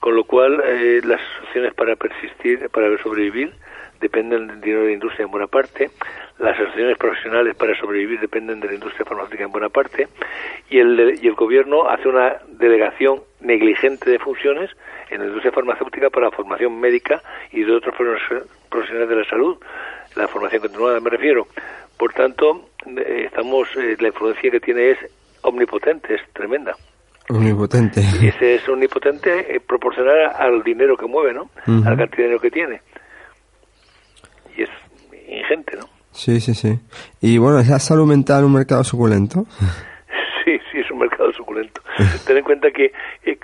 con 0.00 0.14
lo 0.14 0.24
cual 0.24 0.62
eh, 0.64 1.00
las 1.04 1.20
asociaciones 1.20 1.74
para 1.74 1.96
persistir, 1.96 2.68
para 2.70 2.96
sobrevivir, 3.02 3.52
dependen 4.00 4.46
del 4.46 4.60
dinero 4.60 4.82
de 4.82 4.86
la 4.88 4.92
industria 4.92 5.24
en 5.24 5.30
buena 5.30 5.46
parte, 5.48 5.90
las 6.38 6.54
asociaciones 6.54 6.96
profesionales 6.98 7.56
para 7.56 7.76
sobrevivir 7.78 8.20
dependen 8.20 8.60
de 8.60 8.68
la 8.68 8.74
industria 8.74 9.04
farmacéutica 9.04 9.44
en 9.44 9.50
buena 9.50 9.68
parte, 9.68 10.08
y 10.70 10.78
el, 10.78 11.18
y 11.20 11.26
el 11.26 11.34
gobierno 11.34 11.88
hace 11.88 12.08
una 12.08 12.36
delegación 12.48 13.22
negligente 13.40 14.10
de 14.10 14.18
funciones 14.18 14.70
en 15.10 15.20
la 15.20 15.26
industria 15.26 15.52
farmacéutica 15.52 16.10
para 16.10 16.26
la 16.26 16.32
formación 16.32 16.78
médica 16.78 17.22
y 17.50 17.64
de 17.64 17.72
otros 17.72 17.94
profesionales 18.68 19.08
de 19.08 19.16
la 19.16 19.24
salud, 19.24 19.58
la 20.14 20.28
formación 20.28 20.62
continuada 20.62 21.00
me 21.00 21.10
refiero. 21.10 21.46
Por 21.96 22.12
tanto, 22.12 22.68
eh, 22.86 23.24
estamos, 23.26 23.68
eh, 23.76 23.96
la 23.98 24.08
influencia 24.08 24.50
que 24.50 24.60
tiene 24.60 24.90
es 24.92 24.98
omnipotente, 25.42 26.14
es 26.14 26.20
tremenda. 26.32 26.74
Omnipotente. 27.28 28.00
Y 28.20 28.28
ese 28.28 28.54
es 28.54 28.68
omnipotente 28.68 29.54
eh, 29.54 29.60
proporcional 29.60 30.30
al 30.34 30.62
dinero 30.62 30.96
que 30.96 31.06
mueve, 31.06 31.34
¿no? 31.34 31.50
A 31.66 31.90
la 31.90 31.96
cantidad 31.96 32.16
de 32.16 32.22
dinero 32.22 32.40
que 32.40 32.50
tiene. 32.50 32.80
Y 34.56 34.62
es 34.62 34.70
ingente, 35.28 35.76
¿no? 35.76 35.84
Sí, 36.12 36.40
sí, 36.40 36.54
sí. 36.54 36.80
Y 37.20 37.36
bueno, 37.38 37.58
¿es 37.60 37.68
la 37.68 37.78
salud 37.78 38.06
mental 38.06 38.44
un 38.44 38.54
mercado 38.54 38.82
suculento? 38.82 39.44
sí, 39.58 39.66
sí, 40.44 40.58
sí 40.72 40.78
es 40.78 40.90
un 40.90 41.00
mercado 41.00 41.30
suculento. 41.32 41.82
Ten 42.26 42.38
en 42.38 42.44
cuenta 42.44 42.70
que 42.70 42.92
eh, 43.24 43.38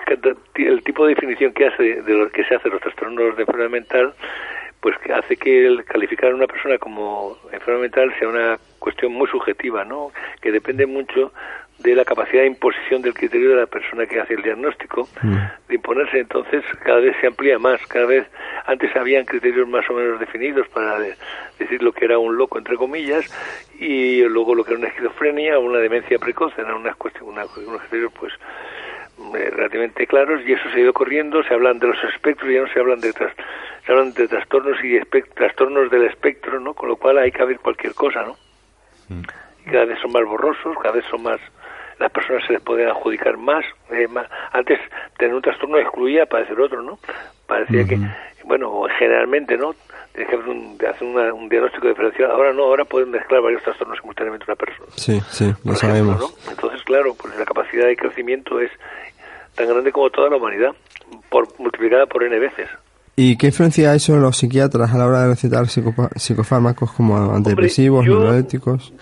el 0.55 0.83
tipo 0.83 1.05
de 1.05 1.13
definición 1.13 1.53
que 1.53 1.67
hace 1.67 2.01
de 2.01 2.13
lo 2.13 2.29
que 2.31 2.43
se 2.43 2.55
hace 2.55 2.69
los 2.69 2.81
trastornos 2.81 3.35
de 3.35 3.43
enfermedad 3.43 3.69
mental 3.69 4.13
pues 4.85 4.99
que 4.99 5.13
hace 5.13 5.35
que 5.35 5.65
el 5.65 5.83
calificar 5.83 6.29
a 6.29 6.35
una 6.35 6.45
persona 6.45 6.77
como 6.77 7.37
enfermedad 7.51 7.81
mental 7.81 8.13
sea 8.19 8.27
una 8.27 8.59
cuestión 8.77 9.13
muy 9.13 9.27
subjetiva, 9.27 9.83
¿no? 9.83 10.11
Que 10.41 10.51
depende 10.51 10.85
mucho 10.85 11.33
de 11.85 11.95
la 11.95 12.03
capacidad 12.03 12.41
de 12.41 12.47
imposición 12.47 13.01
del 13.03 13.13
criterio 13.13 13.51
de 13.51 13.57
la 13.57 13.67
persona 13.67 14.07
que 14.07 14.19
hace 14.19 14.33
el 14.33 14.41
diagnóstico, 14.41 15.07
mm. 15.21 15.35
de 15.67 15.75
imponerse. 15.75 16.19
Entonces, 16.19 16.63
cada 16.83 16.99
vez 16.99 17.15
se 17.21 17.27
amplía 17.27 17.59
más, 17.59 17.79
cada 17.87 18.07
vez 18.07 18.27
antes 18.65 18.93
habían 18.95 19.25
criterios 19.25 19.67
más 19.67 19.87
o 19.89 19.93
menos 19.93 20.19
definidos 20.19 20.67
para 20.69 20.97
decir 21.59 21.83
lo 21.83 21.93
que 21.93 22.05
era 22.05 22.17
un 22.17 22.35
loco, 22.35 22.57
entre 22.57 22.75
comillas, 22.75 23.25
y 23.79 24.23
luego 24.23 24.55
lo 24.55 24.63
que 24.63 24.71
era 24.71 24.79
una 24.79 24.87
esquizofrenia 24.87 25.59
o 25.59 25.61
una 25.61 25.77
demencia 25.77 26.17
precoz, 26.17 26.57
eran 26.57 26.73
unas 26.75 26.95
cuestiones, 26.95 27.47
unos 27.55 27.81
criterios, 27.81 28.11
pues, 28.19 28.33
eh, 29.35 29.49
relativamente 29.49 30.07
claros 30.07 30.41
y 30.45 30.53
eso 30.53 30.63
se 30.71 30.77
ha 30.77 30.79
ido 30.81 30.93
corriendo, 30.93 31.41
se 31.43 31.53
hablan 31.53 31.79
de 31.79 31.87
los 31.87 31.97
espectros, 32.13 32.51
ya 32.51 32.61
no 32.61 32.67
se 32.67 32.79
hablan 32.79 32.99
de, 32.99 33.13
se 33.13 33.91
hablan 33.91 34.11
de 34.13 34.27
trastornos 34.27 34.77
y 34.83 34.99
trastornos 35.35 35.89
del 35.89 36.05
espectro, 36.05 36.59
¿no? 36.59 36.73
Con 36.73 36.89
lo 36.89 36.97
cual 36.97 37.19
hay 37.19 37.31
que 37.31 37.41
haber 37.41 37.59
cualquier 37.59 37.93
cosa, 37.93 38.23
¿no? 38.23 38.35
Mm. 39.07 39.21
cada 39.71 39.85
vez 39.85 39.99
son 40.01 40.11
más 40.11 40.25
borrosos, 40.25 40.75
cada 40.81 40.95
vez 40.95 41.05
son 41.11 41.21
más 41.21 41.39
las 41.99 42.11
personas 42.11 42.43
se 42.45 42.53
les 42.53 42.61
pueden 42.61 42.87
adjudicar 42.87 43.37
más, 43.37 43.63
eh, 43.91 44.07
más. 44.07 44.27
antes 44.51 44.79
tener 45.17 45.33
un 45.33 45.41
trastorno 45.41 45.77
excluía 45.77 46.25
para 46.25 46.43
padecer 46.43 46.59
otro, 46.61 46.81
¿no? 46.81 46.99
Parecía 47.47 47.85
que, 47.85 47.99
bueno, 48.43 48.83
generalmente, 48.97 49.57
¿no? 49.57 49.75
Tienes 50.13 50.29
que 50.29 50.35
hacer 50.37 50.49
un, 50.49 50.77
hacer 50.87 51.33
un 51.33 51.49
diagnóstico 51.49 51.87
diferencial. 51.87 52.31
Ahora 52.31 52.53
no, 52.53 52.63
ahora 52.63 52.85
pueden 52.85 53.11
mezclar 53.11 53.41
varios 53.41 53.63
trastornos 53.63 53.99
simultáneamente 53.99 54.45
una 54.47 54.55
persona. 54.55 54.87
Sí, 54.95 55.19
sí, 55.29 55.53
lo 55.63 55.75
sabemos. 55.75 56.35
Entonces, 56.49 56.81
claro, 56.83 57.13
pues 57.15 57.37
la 57.37 57.45
capacidad 57.45 57.85
de 57.85 57.95
crecimiento 57.95 58.59
es 58.59 58.71
tan 59.55 59.67
grande 59.67 59.91
como 59.91 60.09
toda 60.09 60.29
la 60.29 60.37
humanidad, 60.37 60.71
por 61.29 61.47
multiplicada 61.59 62.05
por 62.05 62.23
n 62.23 62.37
veces. 62.39 62.69
¿Y 63.17 63.37
qué 63.37 63.47
influencia 63.47 63.91
hay 63.91 63.99
sobre 63.99 64.19
los 64.19 64.37
psiquiatras 64.37 64.93
a 64.93 64.97
la 64.97 65.07
hora 65.07 65.21
de 65.21 65.27
recetar 65.29 65.67
psicofármacos 65.67 66.91
como 66.91 67.33
antidepresivos, 67.33 68.05
neuroéticos? 68.05 68.93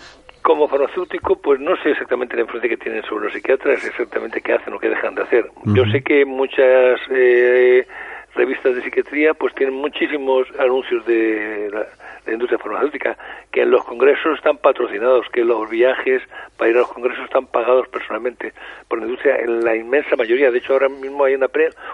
Como 0.43 0.67
farmacéutico, 0.67 1.37
pues 1.37 1.61
no 1.61 1.73
sé 1.77 1.91
exactamente 1.91 2.35
la 2.35 2.41
influencia 2.41 2.69
que 2.69 2.77
tienen 2.77 3.01
sobre 3.03 3.25
los 3.25 3.33
psiquiatras, 3.33 3.85
exactamente 3.85 4.41
qué 4.41 4.51
hacen 4.51 4.73
o 4.73 4.79
qué 4.79 4.89
dejan 4.89 5.15
de 5.15 5.21
hacer. 5.21 5.45
Yo 5.67 5.85
sé 5.85 6.01
que 6.01 6.25
muchas 6.25 6.99
eh, 7.11 7.87
revistas 8.35 8.75
de 8.75 8.81
psiquiatría 8.81 9.33
pues 9.35 9.55
tienen 9.55 9.73
muchísimos 9.75 10.45
anuncios 10.59 11.05
de 11.05 11.69
la, 11.71 11.87
industria 12.31 12.59
farmacéutica, 12.59 13.17
que 13.51 13.61
en 13.61 13.71
los 13.71 13.85
congresos 13.85 14.37
están 14.37 14.57
patrocinados, 14.57 15.27
que 15.31 15.43
los 15.43 15.69
viajes 15.69 16.21
para 16.57 16.71
ir 16.71 16.77
a 16.77 16.79
los 16.79 16.91
congresos 16.91 17.23
están 17.23 17.47
pagados 17.47 17.87
personalmente 17.89 18.53
por 18.87 18.99
la 18.99 19.05
industria 19.05 19.37
en 19.37 19.63
la 19.63 19.75
inmensa 19.75 20.15
mayoría. 20.17 20.51
De 20.51 20.57
hecho, 20.57 20.73
ahora 20.73 20.89
mismo 20.89 21.23
hay 21.23 21.35
una, 21.35 21.47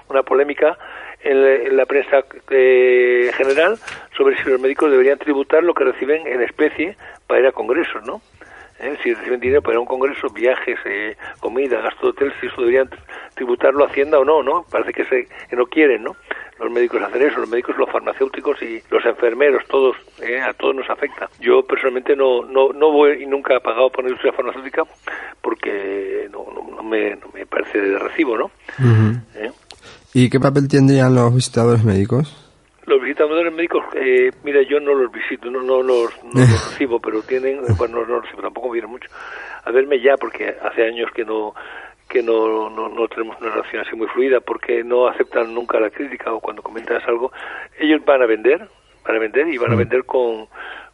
una 0.08 0.24
polémica 0.24 0.78
en 1.22 1.78
la, 1.78 1.86
prensa 1.86 2.24
eh, 2.50 3.32
general 3.36 3.78
sobre 4.16 4.38
si 4.38 4.50
los 4.50 4.60
médicos 4.60 4.90
deberían 4.90 5.18
tributar 5.18 5.64
lo 5.64 5.74
que 5.74 5.84
reciben 5.84 6.26
en 6.26 6.42
especie 6.42 6.96
para 7.28 7.42
ir 7.42 7.48
a 7.48 7.52
congresos, 7.52 8.04
¿no? 8.06 8.22
¿Eh? 8.80 8.98
Si 9.04 9.14
reciben 9.14 9.40
dinero 9.40 9.62
para 9.62 9.80
un 9.80 9.86
congreso, 9.86 10.30
viajes, 10.30 10.80
eh, 10.86 11.18
comida, 11.40 11.82
gasto 11.82 12.08
de 12.08 12.10
hotel, 12.10 12.34
si 12.40 12.48
eso 12.48 12.62
deberían 12.62 12.90
tributarlo 13.36 13.84
a 13.84 13.88
Hacienda 13.88 14.20
o 14.20 14.26
no, 14.26 14.42
¿no? 14.42 14.66
Parece 14.72 14.94
que, 14.94 15.04
se, 15.06 15.28
que 15.50 15.56
no 15.56 15.66
quieren, 15.66 16.04
¿no? 16.04 16.16
Los 16.60 16.72
médicos 16.72 17.02
hacen 17.02 17.22
eso, 17.22 17.40
los 17.40 17.50
médicos, 17.50 17.78
los 17.78 17.90
farmacéuticos 17.90 18.62
y 18.62 18.82
los 18.90 19.04
enfermeros, 19.06 19.64
todos, 19.68 19.96
a 20.46 20.54
todos 20.54 20.76
nos 20.76 20.90
afecta. 20.90 21.30
Yo 21.40 21.64
personalmente 21.64 22.16
no, 22.16 22.44
no, 22.44 22.74
no 22.74 22.92
voy 22.92 23.24
y 23.24 23.26
nunca 23.26 23.56
he 23.56 23.62
pagado 23.62 23.90
por 23.90 24.04
la 24.04 24.10
industria 24.10 24.34
farmacéutica 24.34 24.84
porque 25.42 26.30
no, 26.32 26.46
no, 26.76 26.84
me, 26.84 27.16
no 27.16 27.28
me 27.34 27.46
parece 27.46 27.80
de 27.80 27.98
recibo, 27.98 28.38
¿no? 28.38 28.52
¿Y 30.14 30.30
qué 30.30 30.40
papel 30.40 30.68
tendrían 30.68 31.16
los 31.16 31.34
visitadores 31.34 31.84
médicos? 31.84 32.39
Los 32.90 33.04
visitadores 33.04 33.54
médicos, 33.54 33.86
eh, 33.94 34.32
mira, 34.44 34.64
yo 34.64 34.80
no 34.80 34.96
los 34.96 35.12
visito, 35.12 35.52
no, 35.52 35.62
no, 35.62 35.84
los, 35.84 36.12
recibo, 36.34 37.00
pero 37.00 37.22
tienen, 37.22 37.62
bueno, 37.78 38.00
no, 38.00 38.16
los 38.16 38.24
recibo, 38.24 38.42
tampoco 38.42 38.72
vienen 38.72 38.90
mucho 38.90 39.08
a 39.64 39.70
verme 39.70 40.02
ya, 40.02 40.18
porque 40.18 40.56
hace 40.60 40.88
años 40.88 41.12
que 41.14 41.24
no 41.24 41.54
que 42.08 42.24
no, 42.24 42.72
no, 42.72 42.90
no, 42.90 43.08
tenemos 43.08 43.40
una 43.40 43.52
relación 43.52 43.86
así 43.86 43.96
muy 43.96 44.08
fluida, 44.08 44.40
porque 44.40 44.84
no 44.84 45.08
aceptan 45.08 45.54
nunca 45.54 45.80
la 45.80 45.92
crítica 45.92 46.34
o 46.34 46.40
cuando 46.40 46.64
comentas 46.64 47.08
algo, 47.08 47.32
ellos 47.78 48.04
van 48.04 48.24
a 48.24 48.26
vender, 48.26 48.68
van 49.06 49.16
a 49.16 49.20
vender 49.20 49.48
y 49.48 49.60
van 49.60 49.74
a 49.74 49.76
mm. 49.76 49.78
vender 49.78 50.06
con, 50.06 50.48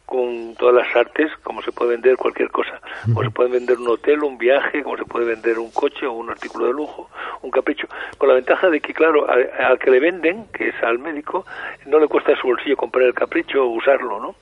con 0.06 0.54
todas 0.54 0.74
las 0.76 0.96
artes, 0.96 1.32
como 1.42 1.60
se 1.62 1.72
puede 1.72 1.90
vender 1.90 2.16
cualquier 2.16 2.48
cosa. 2.50 2.80
Como 3.02 3.24
se 3.24 3.30
puede 3.30 3.50
vender 3.50 3.76
un 3.78 3.88
hotel, 3.88 4.22
un 4.22 4.38
viaje, 4.38 4.84
como 4.84 4.96
se 4.96 5.04
puede 5.04 5.26
vender 5.26 5.58
un 5.58 5.72
coche 5.72 6.06
o 6.06 6.12
un 6.12 6.30
artículo 6.30 6.66
de 6.66 6.72
lujo, 6.72 7.10
un 7.42 7.50
capricho, 7.50 7.88
con 8.16 8.28
la 8.28 8.36
ventaja 8.36 8.70
de 8.70 8.80
que, 8.80 8.94
claro, 8.94 9.26
al, 9.28 9.78
que 9.80 9.90
le 9.90 9.98
venden, 9.98 10.46
que 10.52 10.68
es 10.68 10.82
al 10.82 11.00
médico, 11.00 11.44
no 11.86 11.98
le 11.98 12.06
cuesta 12.06 12.36
su 12.36 12.46
bolsillo 12.46 12.76
comprar 12.76 13.04
el 13.04 13.14
capricho 13.14 13.64
o 13.64 13.66
usarlo, 13.66 14.20
¿no? 14.20 14.36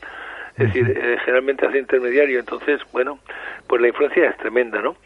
Es 0.56 0.66
decir, 0.66 0.96
eh, 0.96 1.16
generalmente 1.24 1.66
hace 1.66 1.78
intermediario, 1.78 2.38
entonces, 2.38 2.80
bueno, 2.92 3.18
pues 3.66 3.80
la 3.80 3.88
influencia 3.88 4.28
es 4.28 4.36
tremenda, 4.36 4.80
¿no? 4.80 4.96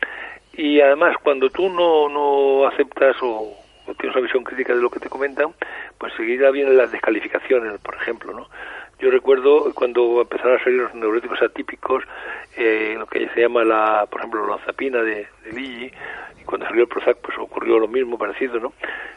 Y 0.52 0.80
además, 0.80 1.16
cuando 1.22 1.48
tú 1.50 1.70
no, 1.70 2.08
no 2.08 2.66
aceptas 2.66 3.16
o, 3.22 3.56
o 3.86 3.94
tienes 3.94 4.16
una 4.16 4.24
visión 4.24 4.44
crítica 4.44 4.74
de 4.74 4.82
lo 4.82 4.90
que 4.90 5.00
te 5.00 5.08
comentan, 5.08 5.52
pues 5.96 6.12
seguida 6.14 6.50
vienen 6.50 6.76
las 6.76 6.90
descalificaciones, 6.92 7.78
por 7.80 7.94
ejemplo, 7.94 8.34
¿no? 8.34 8.48
Yo 8.98 9.12
recuerdo 9.12 9.72
cuando 9.74 10.20
empezaron 10.22 10.58
a 10.58 10.64
salir 10.64 10.80
los 10.80 10.94
neuróticos 10.94 11.40
atípicos, 11.40 12.02
eh, 12.56 12.96
lo 12.98 13.06
que 13.06 13.28
se 13.28 13.42
llama, 13.42 13.62
la, 13.62 14.06
por 14.10 14.20
ejemplo, 14.20 14.46
la 14.46 14.58
zapina 14.64 15.00
de, 15.02 15.28
de 15.44 15.52
Lilly, 15.52 15.92
y 16.40 16.44
cuando 16.44 16.66
salió 16.66 16.82
el 16.82 16.88
Prozac, 16.88 17.18
pues 17.18 17.38
ocurrió 17.38 17.78
lo 17.78 17.86
mismo, 17.86 18.18
parecido, 18.18 18.58
¿no? 18.58 18.72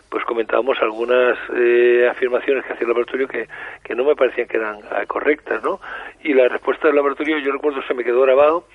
Pues 0.09 0.23
comentábamos 0.25 0.77
algunas 0.81 1.35
eh, 1.55 2.07
afirmaciones 2.11 2.63
que 2.63 2.73
hacía 2.73 2.83
el 2.83 2.89
laboratorio 2.89 3.27
que, 3.27 3.47
que 3.83 3.95
no 3.95 4.03
me 4.03 4.15
parecían 4.15 4.47
que 4.47 4.57
eran 4.57 4.81
ah, 4.91 5.03
correctas, 5.07 5.63
¿no? 5.63 5.79
Y 6.23 6.35
la 6.35 6.47
respuesta 6.47 6.87
del 6.87 6.97
laboratorio, 6.97 7.39
yo 7.39 7.51
recuerdo, 7.51 7.81
se 7.87 7.95
me 7.95 8.03
quedó 8.03 8.21
grabado, 8.21 8.65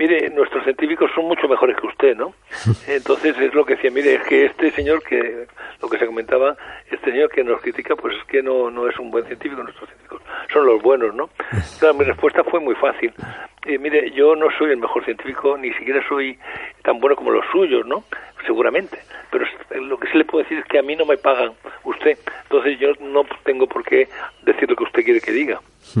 mire, 0.00 0.30
nuestros 0.30 0.64
científicos 0.64 1.10
son 1.14 1.26
mucho 1.26 1.46
mejores 1.46 1.76
que 1.76 1.86
usted, 1.86 2.16
¿no? 2.16 2.32
Entonces 2.88 3.36
es 3.38 3.52
lo 3.52 3.66
que 3.66 3.74
decía, 3.74 3.90
mire, 3.90 4.14
es 4.14 4.22
que 4.22 4.46
este 4.46 4.70
señor 4.70 5.02
que, 5.02 5.46
lo 5.82 5.90
que 5.90 5.98
se 5.98 6.06
comentaba, 6.06 6.56
este 6.90 7.10
señor 7.10 7.28
que 7.30 7.44
nos 7.44 7.60
critica, 7.60 7.94
pues 7.96 8.16
es 8.16 8.24
que 8.24 8.42
no, 8.42 8.70
no 8.70 8.88
es 8.88 8.98
un 8.98 9.10
buen 9.10 9.26
científico, 9.26 9.62
nuestros 9.62 9.90
científicos 9.90 10.22
son 10.50 10.64
los 10.64 10.80
buenos, 10.80 11.14
¿no? 11.14 11.28
Claro, 11.78 11.94
mi 11.94 12.04
respuesta 12.04 12.42
fue 12.44 12.60
muy 12.60 12.74
fácil. 12.76 13.12
Eh, 13.66 13.78
mire, 13.78 14.10
yo 14.12 14.34
no 14.34 14.46
soy 14.58 14.70
el 14.70 14.78
mejor 14.78 15.04
científico, 15.04 15.58
ni 15.58 15.70
siquiera 15.74 16.00
soy 16.08 16.38
tan 16.82 16.98
bueno 16.98 17.14
como 17.14 17.30
los 17.30 17.44
suyos, 17.52 17.86
¿no? 17.86 18.04
Seguramente. 18.46 18.98
Pero 19.30 19.44
lo 19.82 19.98
que 19.98 20.08
sí 20.10 20.16
le 20.16 20.24
puedo 20.24 20.42
decir 20.42 20.58
es 20.58 20.64
que 20.64 20.78
a 20.78 20.82
mí 20.82 20.96
no 20.96 21.04
me 21.04 21.18
pagan 21.18 21.52
usted. 21.84 22.18
Entonces 22.44 22.78
yo 22.80 22.88
no 23.00 23.22
tengo 23.44 23.66
por 23.66 23.84
qué 23.84 24.08
decir 24.42 24.68
lo 24.68 24.76
que 24.76 24.84
usted 24.84 25.04
quiere 25.04 25.20
que 25.20 25.32
diga. 25.32 25.60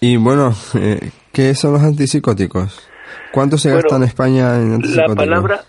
y 0.00 0.16
bueno, 0.16 0.52
eh, 0.80 1.10
¿Qué 1.34 1.52
son 1.54 1.72
los 1.72 1.82
antipsicóticos? 1.82 2.88
¿Cuánto 3.32 3.58
se 3.58 3.68
gasta 3.68 3.96
en 3.96 4.04
España 4.04 4.54
en 4.54 4.74
antipsicóticos? 4.74 5.16
La 5.16 5.24
palabra, 5.24 5.60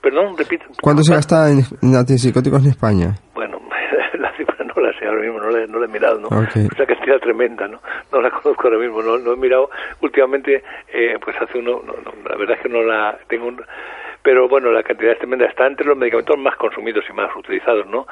perdón, 0.00 0.38
repite. 0.38 0.64
¿Cuánto 0.80 1.02
se 1.02 1.12
gasta 1.12 1.50
en, 1.50 1.64
antipsicóticos 1.82 2.62
en 2.62 2.70
España? 2.70 3.14
Bueno, 3.34 3.60
la 4.20 4.30
cifra 4.36 4.64
no 4.64 4.80
la 4.80 4.96
sé 4.96 5.06
ahora 5.06 5.22
mismo, 5.22 5.40
no 5.40 5.50
la, 5.50 5.66
no 5.66 5.80
la 5.80 5.86
he 5.86 5.88
mirado, 5.88 6.20
¿no? 6.20 6.28
Es 6.44 6.54
una 6.54 6.86
cantidad 6.86 7.18
tremenda, 7.18 7.66
¿no? 7.66 7.80
No 8.12 8.22
la 8.22 8.30
conozco 8.42 8.68
ahora 8.68 8.78
mismo, 8.78 9.02
no, 9.02 9.18
no 9.18 9.32
he 9.32 9.36
mirado 9.36 9.68
últimamente, 10.00 10.62
eh, 10.92 11.18
pues 11.20 11.34
hace 11.42 11.58
uno, 11.58 11.82
no, 11.84 11.94
la 12.28 12.36
verdad 12.36 12.56
es 12.56 12.62
que 12.62 12.68
no 12.68 12.82
la 12.82 13.18
tengo 13.26 13.48
un 13.48 13.60
pero 14.22 14.48
bueno, 14.48 14.70
la 14.72 14.82
cantidad 14.82 15.12
es 15.12 15.18
tremenda. 15.18 15.46
Está 15.46 15.66
entre 15.66 15.86
los 15.86 15.96
medicamentos 15.96 16.36
más 16.36 16.54
consumidos 16.56 17.04
y 17.08 17.12
más 17.12 17.34
utilizados, 17.34 17.86
¿no? 17.86 18.06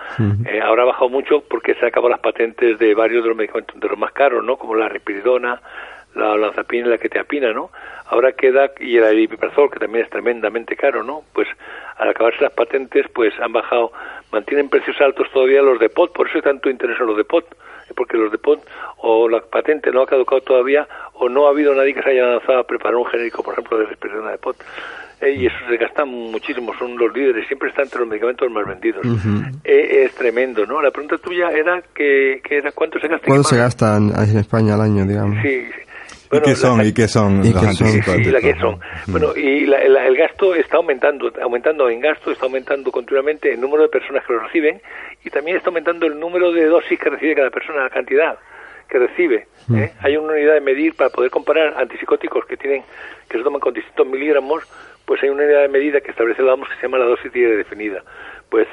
eh, 0.46 0.60
ahora 0.62 0.84
ha 0.84 0.86
bajado 0.86 1.10
mucho 1.10 1.42
porque 1.48 1.74
se 1.74 1.80
han 1.80 1.88
acabado 1.88 2.10
las 2.10 2.20
patentes 2.20 2.78
de 2.78 2.94
varios 2.94 3.22
de 3.22 3.28
los 3.28 3.36
medicamentos 3.36 3.78
de 3.78 3.88
los 3.88 3.98
más 3.98 4.12
caros, 4.12 4.42
¿no? 4.42 4.56
Como 4.56 4.76
la 4.76 4.88
ripiridona, 4.88 5.60
la 6.16 6.36
lanzapina 6.36 6.86
y 6.86 6.90
la 6.90 6.98
que 6.98 7.08
te 7.08 7.18
apina, 7.18 7.52
¿no? 7.52 7.70
Ahora 8.06 8.32
queda, 8.32 8.70
y 8.80 8.96
el 8.96 9.18
ibuprofeno, 9.18 9.68
que 9.68 9.78
también 9.78 10.04
es 10.04 10.10
tremendamente 10.10 10.76
caro, 10.76 11.02
¿no? 11.02 11.22
Pues 11.32 11.48
al 11.96 12.08
acabarse 12.08 12.42
las 12.42 12.52
patentes, 12.52 13.06
pues 13.14 13.34
han 13.40 13.52
bajado, 13.52 13.92
mantienen 14.32 14.68
precios 14.68 14.96
altos 15.00 15.28
todavía 15.32 15.62
los 15.62 15.78
de 15.78 15.88
POT, 15.88 16.12
por 16.12 16.28
eso 16.28 16.36
hay 16.36 16.42
tanto 16.42 16.70
interés 16.70 16.98
en 17.00 17.06
los 17.06 17.16
de 17.16 17.24
POT, 17.24 17.44
porque 17.94 18.16
los 18.16 18.32
de 18.32 18.38
POT 18.38 18.60
o 18.98 19.28
la 19.28 19.40
patente 19.40 19.90
no 19.90 20.02
ha 20.02 20.06
caducado 20.06 20.40
todavía 20.40 20.86
o 21.14 21.28
no 21.28 21.46
ha 21.46 21.50
habido 21.50 21.74
nadie 21.74 21.94
que 21.94 22.02
se 22.02 22.10
haya 22.10 22.26
lanzado 22.26 22.60
a 22.60 22.64
preparar 22.64 22.96
un 22.96 23.06
genérico, 23.06 23.42
por 23.42 23.54
ejemplo, 23.54 23.78
de 23.78 23.86
respiración 23.86 24.28
de 24.28 24.38
POT. 24.38 24.56
Eh, 25.20 25.32
y 25.32 25.46
eso 25.46 25.56
se 25.66 25.76
gasta 25.78 26.04
muchísimo, 26.04 26.74
son 26.78 26.98
los 26.98 27.14
líderes, 27.14 27.46
siempre 27.46 27.70
están 27.70 27.84
entre 27.84 28.00
los 28.00 28.08
medicamentos 28.08 28.50
más 28.50 28.66
vendidos. 28.66 29.02
Eh, 29.64 30.04
es 30.04 30.14
tremendo, 30.14 30.66
¿no? 30.66 30.82
La 30.82 30.90
pregunta 30.90 31.16
tuya 31.16 31.48
era 31.50 31.82
que, 31.94 32.42
que 32.44 32.58
era 32.58 32.70
cuánto 32.72 33.00
se 33.00 33.08
gasta. 33.08 33.26
¿Cuánto 33.26 33.48
se 33.48 33.56
gasta 33.56 33.96
en, 33.96 34.10
España 34.38 34.74
al 34.74 34.82
año, 34.82 35.06
digamos? 35.06 35.38
Sí, 35.40 35.64
¿Y 36.32 36.40
qué 36.40 36.54
son? 36.54 36.84
¿Y 36.84 36.92
qué 36.92 37.08
son? 37.08 37.44
¿Y 37.44 37.52
qué 37.52 38.54
son? 38.60 38.80
Bueno, 39.06 39.36
y 39.36 39.64
el 39.64 40.16
gasto 40.16 40.54
está 40.54 40.76
aumentando, 40.76 41.32
aumentando 41.42 41.88
en 41.88 42.00
gasto, 42.00 42.30
está 42.30 42.46
aumentando 42.46 42.90
continuamente 42.90 43.52
el 43.52 43.60
número 43.60 43.84
de 43.84 43.88
personas 43.88 44.24
que 44.26 44.32
lo 44.32 44.40
reciben 44.40 44.80
y 45.24 45.30
también 45.30 45.56
está 45.56 45.70
aumentando 45.70 46.06
el 46.06 46.18
número 46.18 46.52
de 46.52 46.66
dosis 46.66 46.98
que 46.98 47.10
recibe 47.10 47.34
cada 47.34 47.50
persona, 47.50 47.84
la 47.84 47.90
cantidad 47.90 48.38
que 48.88 48.98
recibe. 48.98 49.46
Mm. 49.68 49.78
¿eh? 49.78 49.92
Hay 50.00 50.16
una 50.16 50.32
unidad 50.32 50.54
de 50.54 50.60
medir 50.60 50.94
para 50.94 51.10
poder 51.10 51.30
comparar 51.30 51.74
antipsicóticos 51.76 52.46
que 52.46 52.56
tienen 52.56 52.82
que 53.28 53.38
se 53.38 53.42
toman 53.42 53.60
con 53.60 53.74
distintos 53.74 54.06
miligramos 54.06 54.62
pues 55.06 55.22
hay 55.22 55.28
una 55.30 55.44
unidad 55.44 55.62
de 55.62 55.68
medida 55.68 56.00
que 56.00 56.10
establece 56.10 56.42
la 56.42 56.54
OMS 56.54 56.68
que 56.68 56.74
se 56.76 56.82
llama 56.82 56.98
la 56.98 57.06
dosis 57.06 57.32
diaria 57.32 57.56
definida. 57.56 58.02
Pues 58.50 58.66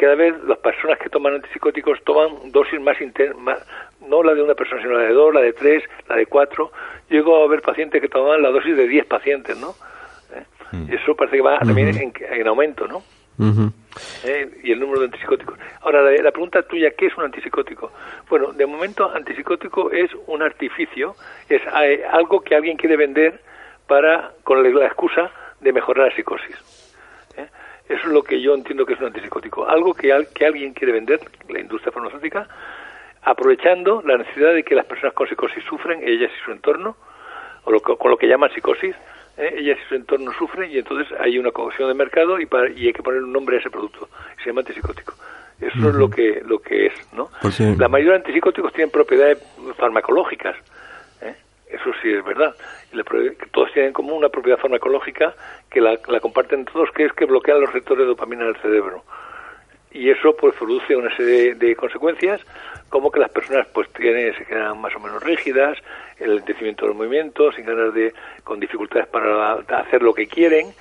cada 0.00 0.14
vez 0.14 0.34
las 0.44 0.56
personas 0.58 0.98
que 0.98 1.10
toman 1.10 1.34
antipsicóticos 1.34 2.02
toman 2.04 2.50
dosis 2.50 2.80
más, 2.80 2.96
más 3.36 3.58
no 4.08 4.22
la 4.22 4.32
de 4.32 4.42
una 4.42 4.54
persona, 4.54 4.80
sino 4.80 4.94
la 4.94 5.04
de 5.04 5.12
dos, 5.12 5.34
la 5.34 5.42
de 5.42 5.52
tres, 5.52 5.84
la 6.08 6.16
de 6.16 6.24
cuatro. 6.24 6.72
Llego 7.10 7.44
a 7.44 7.48
ver 7.48 7.60
pacientes 7.60 8.00
que 8.00 8.08
toman 8.08 8.40
la 8.40 8.48
dosis 8.48 8.74
de 8.74 8.88
diez 8.88 9.04
pacientes, 9.04 9.58
¿no? 9.58 9.74
¿Eh? 10.34 10.42
Mm. 10.72 10.90
Y 10.90 10.94
eso 10.94 11.14
parece 11.14 11.36
que 11.36 11.42
va 11.42 11.58
también 11.58 12.12
en, 12.14 12.46
aumento, 12.46 12.86
¿no? 12.86 13.02
¿Eh? 14.24 14.50
Y 14.62 14.72
el 14.72 14.80
número 14.80 15.00
de 15.00 15.06
antipsicóticos. 15.06 15.58
Ahora, 15.82 16.02
la, 16.02 16.30
pregunta 16.30 16.62
tuya, 16.62 16.92
¿qué 16.96 17.06
es 17.06 17.16
un 17.18 17.24
antipsicótico? 17.24 17.92
Bueno, 18.30 18.52
de 18.52 18.64
momento, 18.64 19.10
antipsicótico 19.10 19.90
es 19.90 20.10
un 20.28 20.42
artificio, 20.42 21.14
es 21.46 21.60
eh, 21.82 22.04
algo 22.10 22.40
que 22.40 22.54
alguien 22.54 22.78
quiere 22.78 22.96
vender 22.96 23.38
para 23.86 24.32
con 24.44 24.62
la 24.62 24.86
excusa 24.86 25.30
de 25.60 25.72
mejorar 25.74 26.08
la 26.08 26.16
psicosis. 26.16 26.89
Eso 27.90 28.06
es 28.06 28.12
lo 28.12 28.22
que 28.22 28.40
yo 28.40 28.54
entiendo 28.54 28.86
que 28.86 28.94
es 28.94 29.00
un 29.00 29.06
antipsicótico. 29.06 29.68
Algo 29.68 29.94
que, 29.94 30.14
que 30.32 30.46
alguien 30.46 30.72
quiere 30.72 30.92
vender, 30.92 31.18
la 31.48 31.58
industria 31.58 31.90
farmacéutica, 31.90 32.46
aprovechando 33.22 34.00
la 34.06 34.16
necesidad 34.16 34.54
de 34.54 34.62
que 34.62 34.76
las 34.76 34.86
personas 34.86 35.12
con 35.12 35.26
psicosis 35.26 35.64
sufren, 35.64 36.00
ellas 36.06 36.30
y 36.32 36.44
su 36.44 36.52
entorno, 36.52 36.96
o 37.64 37.80
con 37.80 38.12
lo 38.12 38.16
que 38.16 38.28
llaman 38.28 38.48
psicosis, 38.54 38.94
¿eh? 39.36 39.54
ellas 39.56 39.76
y 39.84 39.88
su 39.88 39.96
entorno 39.96 40.32
sufren 40.38 40.70
y 40.70 40.78
entonces 40.78 41.08
hay 41.18 41.36
una 41.36 41.50
cohesión 41.50 41.88
de 41.88 41.94
mercado 41.94 42.38
y, 42.38 42.48
y 42.76 42.86
hay 42.86 42.92
que 42.92 43.02
poner 43.02 43.24
un 43.24 43.32
nombre 43.32 43.56
a 43.56 43.58
ese 43.58 43.70
producto. 43.70 44.08
Se 44.38 44.50
llama 44.50 44.60
antipsicótico. 44.60 45.14
Eso 45.60 45.88
es 45.88 45.94
lo 45.94 46.08
que, 46.08 46.42
lo 46.46 46.60
que 46.60 46.86
es, 46.86 46.92
¿no? 47.12 47.28
Pues 47.42 47.58
la 47.60 47.88
mayoría 47.88 48.12
de 48.12 48.18
antipsicóticos 48.18 48.72
tienen 48.72 48.90
propiedades 48.90 49.42
farmacológicas. 49.76 50.56
¿Eh? 51.70 51.76
Eso 51.80 51.90
sí 52.02 52.12
es 52.12 52.24
verdad. 52.24 52.54
todos 53.52 53.72
tienen 53.72 53.92
como 53.92 54.14
una 54.14 54.28
propiedad 54.28 54.58
farmacológica 54.58 55.34
que 55.70 55.80
la, 55.80 55.96
comparten 56.20 56.64
todos, 56.64 56.90
que 56.92 57.04
es 57.04 57.12
que 57.12 57.24
bloquean 57.24 57.60
los 57.60 57.72
receptores 57.72 58.04
de 58.04 58.08
dopamina 58.08 58.42
en 58.42 58.48
el 58.50 58.56
cerebro. 58.56 59.04
Y 59.92 60.08
eso 60.08 60.36
pues 60.36 60.54
produce 60.54 60.94
una 60.94 61.14
serie 61.16 61.54
de, 61.54 61.74
consecuencias, 61.74 62.40
como 62.88 63.10
que 63.10 63.18
las 63.18 63.30
personas 63.30 63.66
pues 63.72 63.88
tienen, 63.92 64.34
se 64.36 64.44
quedan 64.44 64.80
más 64.80 64.94
o 64.94 65.00
menos 65.00 65.22
rígidas, 65.22 65.78
el 66.18 66.36
lentecimiento 66.36 66.86
del 66.86 66.94
movimiento, 66.94 67.50
sin 67.52 67.66
ganas 67.66 67.92
de, 67.92 68.12
con 68.44 68.60
dificultades 68.60 69.08
para 69.08 69.54
hacer 69.54 70.02
lo 70.02 70.14
que 70.14 70.28
quieren, 70.28 70.72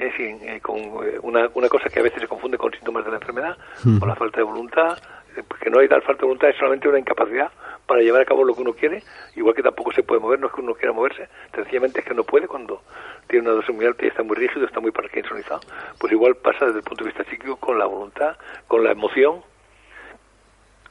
es 0.00 0.14
eh, 0.18 0.60
con 0.62 0.78
eh, 0.78 1.18
una, 1.22 1.48
una 1.54 1.68
cosa 1.68 1.88
que 1.88 2.00
a 2.00 2.02
veces 2.02 2.20
se 2.20 2.28
confunde 2.28 2.56
con 2.56 2.72
síntomas 2.72 3.04
de 3.04 3.10
la 3.10 3.16
enfermedad, 3.18 3.56
con 3.98 4.08
la 4.08 4.14
falta 4.14 4.38
de 4.38 4.44
voluntad, 4.44 4.98
eh, 4.98 5.19
que 5.60 5.70
no 5.70 5.80
hay 5.80 5.88
tal 5.88 6.02
falta 6.02 6.20
de 6.20 6.26
voluntad, 6.26 6.50
es 6.50 6.56
solamente 6.56 6.88
una 6.88 6.98
incapacidad 6.98 7.50
para 7.86 8.02
llevar 8.02 8.22
a 8.22 8.24
cabo 8.24 8.44
lo 8.44 8.54
que 8.54 8.62
uno 8.62 8.72
quiere, 8.72 9.02
igual 9.36 9.54
que 9.54 9.62
tampoco 9.62 9.92
se 9.92 10.02
puede 10.02 10.20
mover, 10.20 10.38
no 10.38 10.46
es 10.46 10.52
que 10.52 10.60
uno 10.60 10.74
quiera 10.74 10.92
moverse, 10.92 11.28
sencillamente 11.54 12.00
es 12.00 12.06
que 12.06 12.14
no 12.14 12.24
puede 12.24 12.46
cuando 12.46 12.82
tiene 13.28 13.46
una 13.46 13.56
dosis 13.56 13.74
muy 13.74 13.84
alta 13.84 14.04
y 14.04 14.08
está 14.08 14.22
muy 14.22 14.36
rígido, 14.36 14.66
está 14.66 14.80
muy 14.80 14.90
parkinsonizado. 14.90 15.60
Pues 15.98 16.12
igual 16.12 16.36
pasa 16.36 16.66
desde 16.66 16.78
el 16.78 16.84
punto 16.84 17.04
de 17.04 17.10
vista 17.10 17.24
psíquico 17.24 17.56
con 17.56 17.78
la 17.78 17.86
voluntad, 17.86 18.36
con 18.68 18.84
la 18.84 18.92
emoción, 18.92 19.42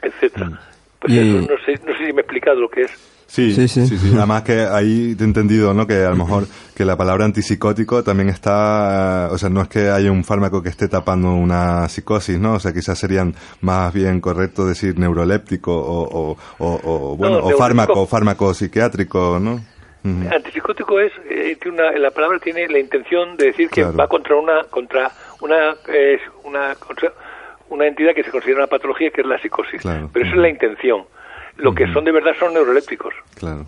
etcétera. 0.02 0.48
Mm. 0.48 0.60
Pues 1.00 1.14
eso, 1.14 1.54
no 1.54 1.58
sé, 1.64 1.80
no 1.86 1.98
sé 1.98 2.06
si 2.06 2.14
me 2.14 2.20
he 2.20 2.24
explicado 2.24 2.60
lo 2.60 2.70
que 2.70 2.82
es. 2.82 3.19
Sí, 3.30 3.54
sí, 3.54 3.68
sí, 3.68 3.86
sí, 3.86 4.12
Además 4.18 4.42
que 4.42 4.62
ahí 4.62 5.14
te 5.14 5.24
he 5.24 5.28
entendido, 5.28 5.72
¿no? 5.72 5.86
Que 5.86 6.04
a 6.04 6.10
lo 6.10 6.16
mejor 6.16 6.46
que 6.76 6.84
la 6.84 6.98
palabra 6.98 7.26
antipsicótico 7.26 8.04
también 8.04 8.30
está, 8.30 9.30
o 9.32 9.38
sea, 9.38 9.50
no 9.50 9.62
es 9.62 9.68
que 9.68 9.88
haya 9.92 10.12
un 10.12 10.24
fármaco 10.24 10.64
que 10.64 10.70
esté 10.70 10.88
tapando 10.88 11.36
una 11.36 11.88
psicosis, 11.90 12.40
¿no? 12.40 12.54
O 12.54 12.60
sea, 12.60 12.74
quizás 12.74 12.98
serían 12.98 13.36
más 13.62 13.94
bien 13.94 14.20
correcto 14.20 14.66
decir 14.66 14.98
neuroléptico 14.98 15.72
o, 15.72 16.36
o, 16.58 17.16
bueno, 17.18 17.38
o 17.44 17.52
fármaco, 17.52 18.08
fármaco 18.08 18.52
psiquiátrico, 18.56 19.40
¿no? 19.40 19.62
Antipsicótico 20.04 21.00
es, 21.00 21.12
eh, 21.30 21.56
una, 21.68 21.92
la 21.92 22.10
palabra 22.10 22.40
tiene 22.40 22.68
la 22.68 22.80
intención 22.80 23.38
de 23.38 23.48
decir 23.48 23.70
que 23.70 23.84
va 23.84 24.08
contra 24.08 24.38
una, 24.38 24.64
contra 24.64 25.12
una, 25.42 25.76
es 25.88 26.22
una, 26.46 26.76
una 27.70 27.86
entidad 27.86 28.16
que 28.16 28.24
se 28.24 28.32
considera 28.32 28.62
una 28.62 28.68
patología 28.68 29.12
que 29.12 29.22
es 29.22 29.28
la 29.28 29.40
psicosis. 29.40 29.84
Pero 29.84 30.26
esa 30.26 30.36
es 30.36 30.42
la 30.42 30.50
intención. 30.50 31.04
Lo 31.60 31.74
que 31.74 31.92
son 31.94 32.06
de 32.06 32.12
verdad 32.12 32.32
son 32.40 32.54
neurolépticos. 32.54 33.14
Claro, 33.36 33.66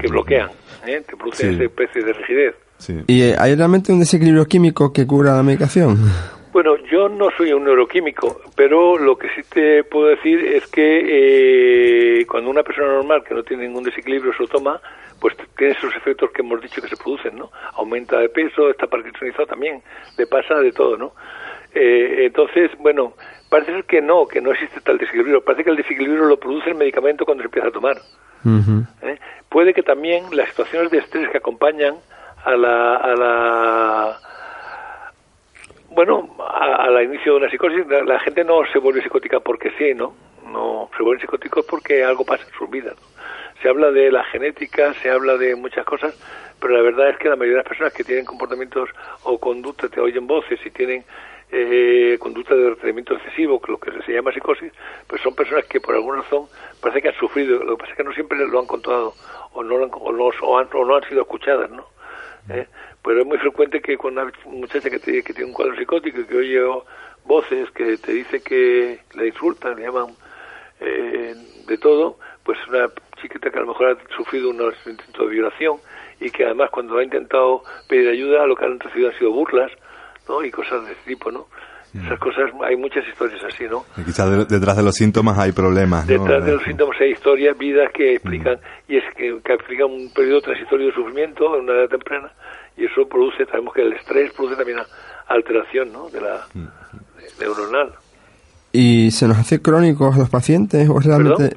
Que 0.00 0.08
bloquean, 0.08 0.50
¿eh? 0.86 1.02
que 1.08 1.16
producen 1.16 1.54
ese 1.54 1.64
especie 1.64 2.02
de 2.02 2.12
rigidez. 2.12 2.54
¿Y 3.06 3.22
eh, 3.22 3.36
hay 3.38 3.54
realmente 3.54 3.92
un 3.92 4.00
desequilibrio 4.00 4.46
químico 4.46 4.92
que 4.92 5.06
cura 5.06 5.34
la 5.34 5.42
medicación? 5.42 5.98
Bueno, 6.52 6.76
yo 6.90 7.08
no 7.08 7.28
soy 7.36 7.52
un 7.52 7.64
neuroquímico, 7.64 8.42
pero 8.54 8.98
lo 8.98 9.16
que 9.16 9.28
sí 9.28 9.40
te 9.48 9.84
puedo 9.84 10.08
decir 10.08 10.38
es 10.38 10.66
que 10.66 12.20
eh, 12.20 12.26
cuando 12.26 12.50
una 12.50 12.62
persona 12.62 12.88
normal 12.88 13.24
que 13.24 13.34
no 13.34 13.42
tiene 13.42 13.66
ningún 13.66 13.84
desequilibrio 13.84 14.34
se 14.34 14.42
lo 14.42 14.48
toma, 14.48 14.80
pues 15.18 15.34
tiene 15.56 15.72
esos 15.72 15.94
efectos 15.96 16.30
que 16.30 16.42
hemos 16.42 16.60
dicho 16.60 16.82
que 16.82 16.88
se 16.88 16.96
producen, 16.96 17.36
¿no? 17.36 17.50
Aumenta 17.74 18.18
de 18.18 18.28
peso, 18.28 18.68
está 18.68 18.86
parkinsonizado 18.86 19.46
también, 19.46 19.80
le 20.18 20.26
pasa 20.26 20.56
de 20.56 20.72
todo, 20.72 20.98
¿no? 20.98 21.14
Eh, 21.74 22.26
entonces, 22.26 22.70
bueno, 22.80 23.14
parece 23.52 23.72
ser 23.72 23.84
que 23.84 24.00
no, 24.00 24.26
que 24.26 24.40
no 24.40 24.50
existe 24.50 24.80
tal 24.80 24.96
desequilibrio. 24.96 25.44
Parece 25.44 25.64
que 25.64 25.70
el 25.70 25.76
desequilibrio 25.76 26.24
lo 26.24 26.40
produce 26.40 26.70
el 26.70 26.74
medicamento 26.74 27.26
cuando 27.26 27.42
se 27.42 27.48
empieza 27.48 27.68
a 27.68 27.70
tomar. 27.70 27.98
¿Eh? 29.02 29.18
Puede 29.50 29.74
que 29.74 29.82
también 29.82 30.24
las 30.34 30.48
situaciones 30.48 30.90
de 30.90 30.98
estrés 30.98 31.28
que 31.28 31.36
acompañan 31.36 31.96
a 32.44 32.56
la, 32.56 32.96
a 32.96 33.14
la 33.14 34.18
bueno, 35.90 36.34
al 36.48 37.04
inicio 37.04 37.32
de 37.32 37.38
una 37.40 37.50
psicosis, 37.50 37.86
la, 37.86 38.18
gente 38.20 38.42
no 38.42 38.62
se 38.72 38.78
vuelve 38.78 39.02
psicótica 39.02 39.38
porque 39.40 39.70
sí, 39.76 39.92
¿no? 39.94 40.14
No 40.50 40.88
se 40.96 41.02
vuelven 41.02 41.20
psicóticos 41.20 41.66
porque 41.66 42.02
algo 42.02 42.24
pasa 42.24 42.44
en 42.44 42.54
sus 42.54 42.70
vidas. 42.70 42.96
Se 43.60 43.68
habla 43.68 43.90
de 43.90 44.10
la 44.10 44.24
genética, 44.24 44.94
se 44.94 45.10
habla 45.10 45.36
de 45.36 45.54
muchas 45.56 45.84
cosas, 45.84 46.18
pero 46.58 46.72
la 46.72 46.82
verdad 46.82 47.10
es 47.10 47.18
que 47.18 47.28
la 47.28 47.36
mayoría 47.36 47.58
de 47.58 47.64
las 47.64 47.68
personas 47.68 47.92
que 47.92 48.02
tienen 48.02 48.24
comportamientos 48.24 48.88
o 49.24 49.38
conductas, 49.38 49.90
te 49.90 50.00
oyen 50.00 50.26
voces 50.26 50.58
y 50.64 50.70
tienen 50.70 51.04
eh, 51.54 52.16
conducta 52.18 52.54
de 52.54 52.70
retenimiento 52.70 53.14
excesivo, 53.14 53.60
lo 53.68 53.78
que 53.78 53.90
se 54.06 54.12
llama 54.12 54.32
psicosis, 54.32 54.72
pues 55.06 55.20
son 55.20 55.34
personas 55.34 55.66
que 55.66 55.80
por 55.80 55.94
alguna 55.94 56.22
razón 56.22 56.46
parece 56.80 57.02
que 57.02 57.08
han 57.08 57.14
sufrido, 57.16 57.62
lo 57.62 57.76
que 57.76 57.80
pasa 57.80 57.90
es 57.92 57.96
que 57.98 58.04
no 58.04 58.12
siempre 58.14 58.38
lo 58.38 58.58
han 58.58 58.66
contado 58.66 59.12
o 59.52 59.62
no, 59.62 59.76
han, 59.84 59.90
o 59.92 60.12
no, 60.12 60.30
han, 60.58 60.68
no 60.72 60.96
han 60.96 61.04
sido 61.04 61.20
escuchadas, 61.20 61.70
¿no? 61.70 61.86
¿Eh? 62.48 62.66
Pero 63.04 63.20
es 63.20 63.26
muy 63.26 63.36
frecuente 63.36 63.82
que 63.82 63.98
con 63.98 64.18
una 64.18 64.32
muchacha 64.46 64.88
que, 64.88 64.98
tiene, 64.98 65.22
que 65.22 65.34
tiene 65.34 65.50
un 65.50 65.54
cuadro 65.54 65.76
psicótico 65.76 66.20
y 66.20 66.24
que 66.24 66.36
oye 66.36 66.60
voces 67.26 67.70
que 67.72 67.98
te 67.98 68.12
dice 68.12 68.42
que 68.42 69.00
le 69.14 69.28
insultan, 69.28 69.76
le 69.76 69.82
llaman 69.82 70.06
eh, 70.80 71.34
de 71.66 71.78
todo, 71.78 72.18
pues 72.42 72.58
una 72.68 72.88
chiquita 73.20 73.50
que 73.50 73.58
a 73.58 73.60
lo 73.60 73.68
mejor 73.68 73.90
ha 73.90 74.16
sufrido 74.16 74.48
un 74.48 74.72
intento 74.86 75.24
de 75.26 75.30
violación 75.30 75.76
y 76.18 76.30
que 76.30 76.46
además 76.46 76.70
cuando 76.70 76.96
ha 76.96 77.04
intentado 77.04 77.62
pedir 77.88 78.08
ayuda 78.08 78.46
lo 78.46 78.56
que 78.56 78.64
han 78.64 78.80
recibido 78.80 79.10
han 79.10 79.18
sido 79.18 79.32
burlas 79.32 79.70
¿no? 80.32 80.44
Y 80.44 80.50
cosas 80.50 80.84
de 80.86 80.92
ese 80.92 81.02
tipo, 81.04 81.30
¿no? 81.30 81.46
Esas 81.94 82.18
cosas, 82.18 82.50
hay 82.64 82.74
muchas 82.74 83.06
historias 83.06 83.44
así, 83.44 83.64
¿no? 83.64 83.84
Y 83.98 84.04
quizás 84.04 84.48
detrás 84.48 84.78
de 84.78 84.82
los 84.82 84.94
síntomas 84.94 85.38
hay 85.38 85.52
problemas, 85.52 86.06
Detrás 86.06 86.42
de 86.42 86.52
los 86.52 86.62
síntomas 86.62 86.98
hay 86.98 87.10
historias, 87.10 87.56
vidas 87.58 87.92
que 87.92 88.14
explican, 88.14 88.54
mm. 88.54 88.92
y 88.92 88.96
es 88.96 89.04
que, 89.14 89.28
explican 89.28 89.90
un 89.90 90.10
periodo 90.14 90.40
transitorio 90.40 90.86
de 90.86 90.94
sufrimiento 90.94 91.54
en 91.54 91.64
una 91.64 91.74
edad 91.74 91.90
temprana, 91.90 92.32
y 92.78 92.86
eso 92.86 93.06
produce, 93.06 93.44
sabemos 93.44 93.74
que 93.74 93.82
el 93.82 93.92
estrés 93.92 94.32
produce 94.32 94.56
también 94.56 94.78
alteración, 95.28 95.92
¿no? 95.92 96.08
De 96.08 96.22
la 96.22 96.46
mm. 96.54 96.66
neuronal. 97.38 97.92
¿Y 98.74 99.10
se 99.10 99.28
nos 99.28 99.38
hace 99.38 99.60
crónicos 99.60 100.16
a 100.16 100.18
los 100.18 100.30
pacientes? 100.30 100.88
¿O 100.88 100.98
realmente 100.98 101.56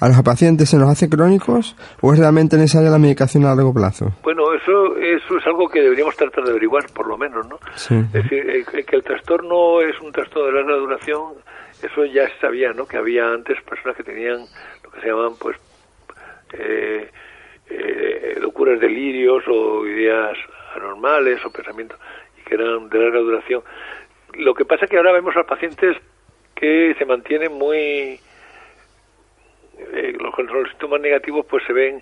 a 0.00 0.08
los 0.08 0.22
pacientes 0.22 0.68
se 0.68 0.76
nos 0.76 0.90
hace 0.90 1.08
crónicos 1.08 1.74
o 2.02 2.12
es 2.12 2.18
realmente 2.18 2.58
necesaria 2.58 2.90
la 2.90 2.98
medicación 2.98 3.46
a 3.46 3.54
largo 3.54 3.72
plazo? 3.72 4.12
Bueno, 4.22 4.52
eso, 4.52 4.96
eso 4.98 5.38
es 5.38 5.46
algo 5.46 5.66
que 5.68 5.80
deberíamos 5.80 6.14
tratar 6.14 6.44
de 6.44 6.50
averiguar, 6.50 6.84
por 6.94 7.08
lo 7.08 7.16
menos, 7.16 7.46
¿no? 7.48 7.58
Es 7.74 8.12
decir, 8.12 8.50
eh, 8.50 8.84
que 8.86 8.96
el 8.96 9.02
trastorno 9.02 9.80
es 9.80 9.98
un 10.02 10.12
trastorno 10.12 10.48
de 10.48 10.52
larga 10.52 10.76
duración, 10.76 11.34
eso 11.82 12.04
ya 12.04 12.28
se 12.28 12.38
sabía, 12.38 12.72
¿no? 12.74 12.84
Que 12.84 12.98
había 12.98 13.32
antes 13.32 13.56
personas 13.62 13.96
que 13.96 14.04
tenían 14.04 14.40
lo 14.84 14.90
que 14.90 15.00
se 15.00 15.06
llamaban, 15.08 15.32
pues, 15.40 15.56
eh, 16.52 17.10
eh, 17.70 18.38
locuras, 18.40 18.78
delirios 18.78 19.42
o 19.48 19.86
ideas 19.86 20.36
anormales 20.76 21.42
o 21.46 21.50
pensamientos 21.50 21.98
y 22.38 22.42
que 22.42 22.56
eran 22.56 22.90
de 22.90 22.98
larga 22.98 23.20
duración. 23.20 23.62
Lo 24.34 24.52
que 24.52 24.66
pasa 24.66 24.84
es 24.84 24.90
que 24.90 24.98
ahora 24.98 25.12
vemos 25.12 25.34
a 25.34 25.40
los 25.40 25.48
pacientes 25.48 25.96
que 26.62 26.94
se 26.96 27.04
mantienen 27.04 27.52
muy 27.54 28.20
eh, 29.78 30.16
los, 30.16 30.38
los 30.38 30.68
síntomas 30.68 31.00
negativos 31.00 31.44
pues 31.46 31.64
se 31.66 31.72
ven 31.72 32.00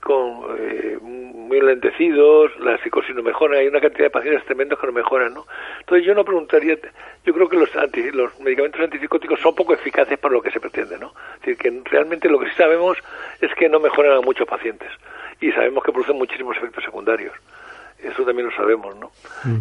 con 0.00 0.56
eh, 0.58 0.98
muy 1.00 1.60
lentecidos, 1.60 2.58
la 2.58 2.76
psicosis 2.82 3.14
no 3.14 3.22
mejora, 3.22 3.58
hay 3.58 3.68
una 3.68 3.80
cantidad 3.80 4.06
de 4.06 4.10
pacientes 4.10 4.44
tremendos 4.46 4.80
que 4.80 4.86
no 4.88 4.92
mejoran, 4.92 5.32
¿no? 5.32 5.46
Entonces 5.78 6.04
yo 6.04 6.12
no 6.12 6.24
preguntaría, 6.24 6.76
yo 7.24 7.32
creo 7.32 7.48
que 7.48 7.56
los 7.56 7.70
los 8.14 8.40
medicamentos 8.40 8.80
antipsicóticos 8.80 9.38
son 9.38 9.54
poco 9.54 9.74
eficaces 9.74 10.18
para 10.18 10.34
lo 10.34 10.42
que 10.42 10.50
se 10.50 10.58
pretende, 10.58 10.98
¿no? 10.98 11.12
Es 11.34 11.40
decir, 11.42 11.56
que 11.56 11.82
realmente 11.88 12.28
lo 12.28 12.40
que 12.40 12.48
sí 12.48 12.56
sabemos 12.56 12.98
es 13.40 13.54
que 13.54 13.68
no 13.68 13.78
mejoran 13.78 14.16
a 14.16 14.20
muchos 14.20 14.48
pacientes 14.48 14.90
y 15.40 15.52
sabemos 15.52 15.84
que 15.84 15.92
producen 15.92 16.16
muchísimos 16.16 16.56
efectos 16.56 16.82
secundarios 16.82 17.32
eso 18.02 18.24
también 18.24 18.48
lo 18.48 18.54
sabemos, 18.54 18.96
¿no? 18.96 19.10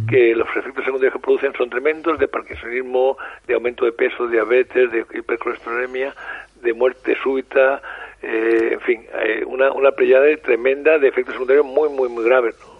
Que 0.07 0.35
los 0.35 0.47
efectos 0.55 0.85
secundarios 0.85 1.13
que 1.13 1.19
producen 1.19 1.53
son 1.53 1.69
tremendos, 1.69 2.19
de 2.19 2.27
parkinsonismo, 2.27 3.17
de 3.47 3.55
aumento 3.55 3.85
de 3.85 3.91
peso, 3.91 4.25
de 4.27 4.33
diabetes, 4.33 4.91
de 4.91 5.05
hipercolesterolemia, 5.13 6.13
de 6.61 6.73
muerte 6.73 7.15
súbita, 7.21 7.81
eh, 8.21 8.69
en 8.73 8.81
fin, 8.81 9.05
eh, 9.23 9.43
una, 9.45 9.71
una 9.71 9.91
tremenda 9.91 10.99
de 10.99 11.07
efectos 11.07 11.33
secundarios 11.33 11.65
muy, 11.65 11.89
muy, 11.89 12.09
muy 12.09 12.23
graves, 12.23 12.55
¿no? 12.59 12.77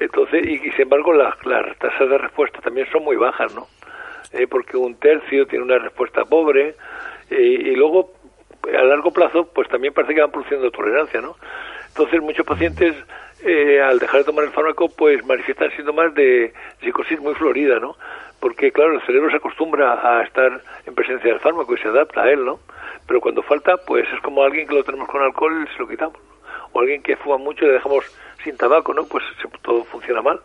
Entonces, 0.00 0.46
y, 0.46 0.58
sin 0.58 0.82
embargo, 0.82 1.12
las, 1.12 1.34
las 1.46 1.78
tasas 1.78 2.08
de 2.08 2.18
respuesta 2.18 2.60
también 2.60 2.86
son 2.90 3.04
muy 3.04 3.16
bajas, 3.16 3.54
¿no? 3.54 3.66
Eh, 4.32 4.46
porque 4.48 4.76
un 4.76 4.96
tercio 4.96 5.46
tiene 5.46 5.64
una 5.64 5.78
respuesta 5.78 6.24
pobre 6.24 6.74
eh, 7.30 7.40
y 7.40 7.76
luego 7.76 8.12
a 8.66 8.82
largo 8.82 9.12
plazo 9.12 9.48
pues 9.52 9.68
también 9.68 9.92
parece 9.94 10.14
que 10.14 10.22
van 10.22 10.30
produciendo 10.30 10.70
tolerancia, 10.70 11.20
¿no? 11.20 11.36
Entonces 11.96 12.20
muchos 12.22 12.44
pacientes 12.44 12.96
eh, 13.44 13.80
al 13.80 14.00
dejar 14.00 14.20
de 14.20 14.24
tomar 14.24 14.44
el 14.44 14.50
fármaco 14.50 14.88
pues 14.88 15.24
manifiestan 15.26 15.70
síntomas 15.76 16.12
de 16.14 16.52
psicosis 16.82 17.20
muy 17.20 17.34
florida, 17.34 17.78
¿no? 17.78 17.94
Porque 18.40 18.72
claro, 18.72 18.94
el 18.94 19.06
cerebro 19.06 19.30
se 19.30 19.36
acostumbra 19.36 19.94
a 20.02 20.24
estar 20.24 20.60
en 20.86 20.94
presencia 20.94 21.30
del 21.30 21.38
fármaco 21.38 21.72
y 21.74 21.78
se 21.78 21.86
adapta 21.88 22.22
a 22.22 22.30
él, 22.30 22.44
¿no? 22.44 22.58
Pero 23.06 23.20
cuando 23.20 23.42
falta 23.42 23.76
pues 23.86 24.06
es 24.12 24.20
como 24.22 24.42
alguien 24.42 24.66
que 24.66 24.74
lo 24.74 24.82
tenemos 24.82 25.08
con 25.08 25.22
alcohol 25.22 25.64
y 25.64 25.72
se 25.72 25.78
lo 25.78 25.88
quitamos. 25.88 26.16
O 26.72 26.80
alguien 26.80 27.00
que 27.00 27.16
fuma 27.16 27.38
mucho 27.38 27.64
y 27.64 27.68
le 27.68 27.74
dejamos 27.74 28.04
sin 28.42 28.56
tabaco, 28.56 28.92
¿no? 28.92 29.04
Pues 29.04 29.22
todo 29.62 29.84
funciona 29.84 30.20
mal. 30.20 30.40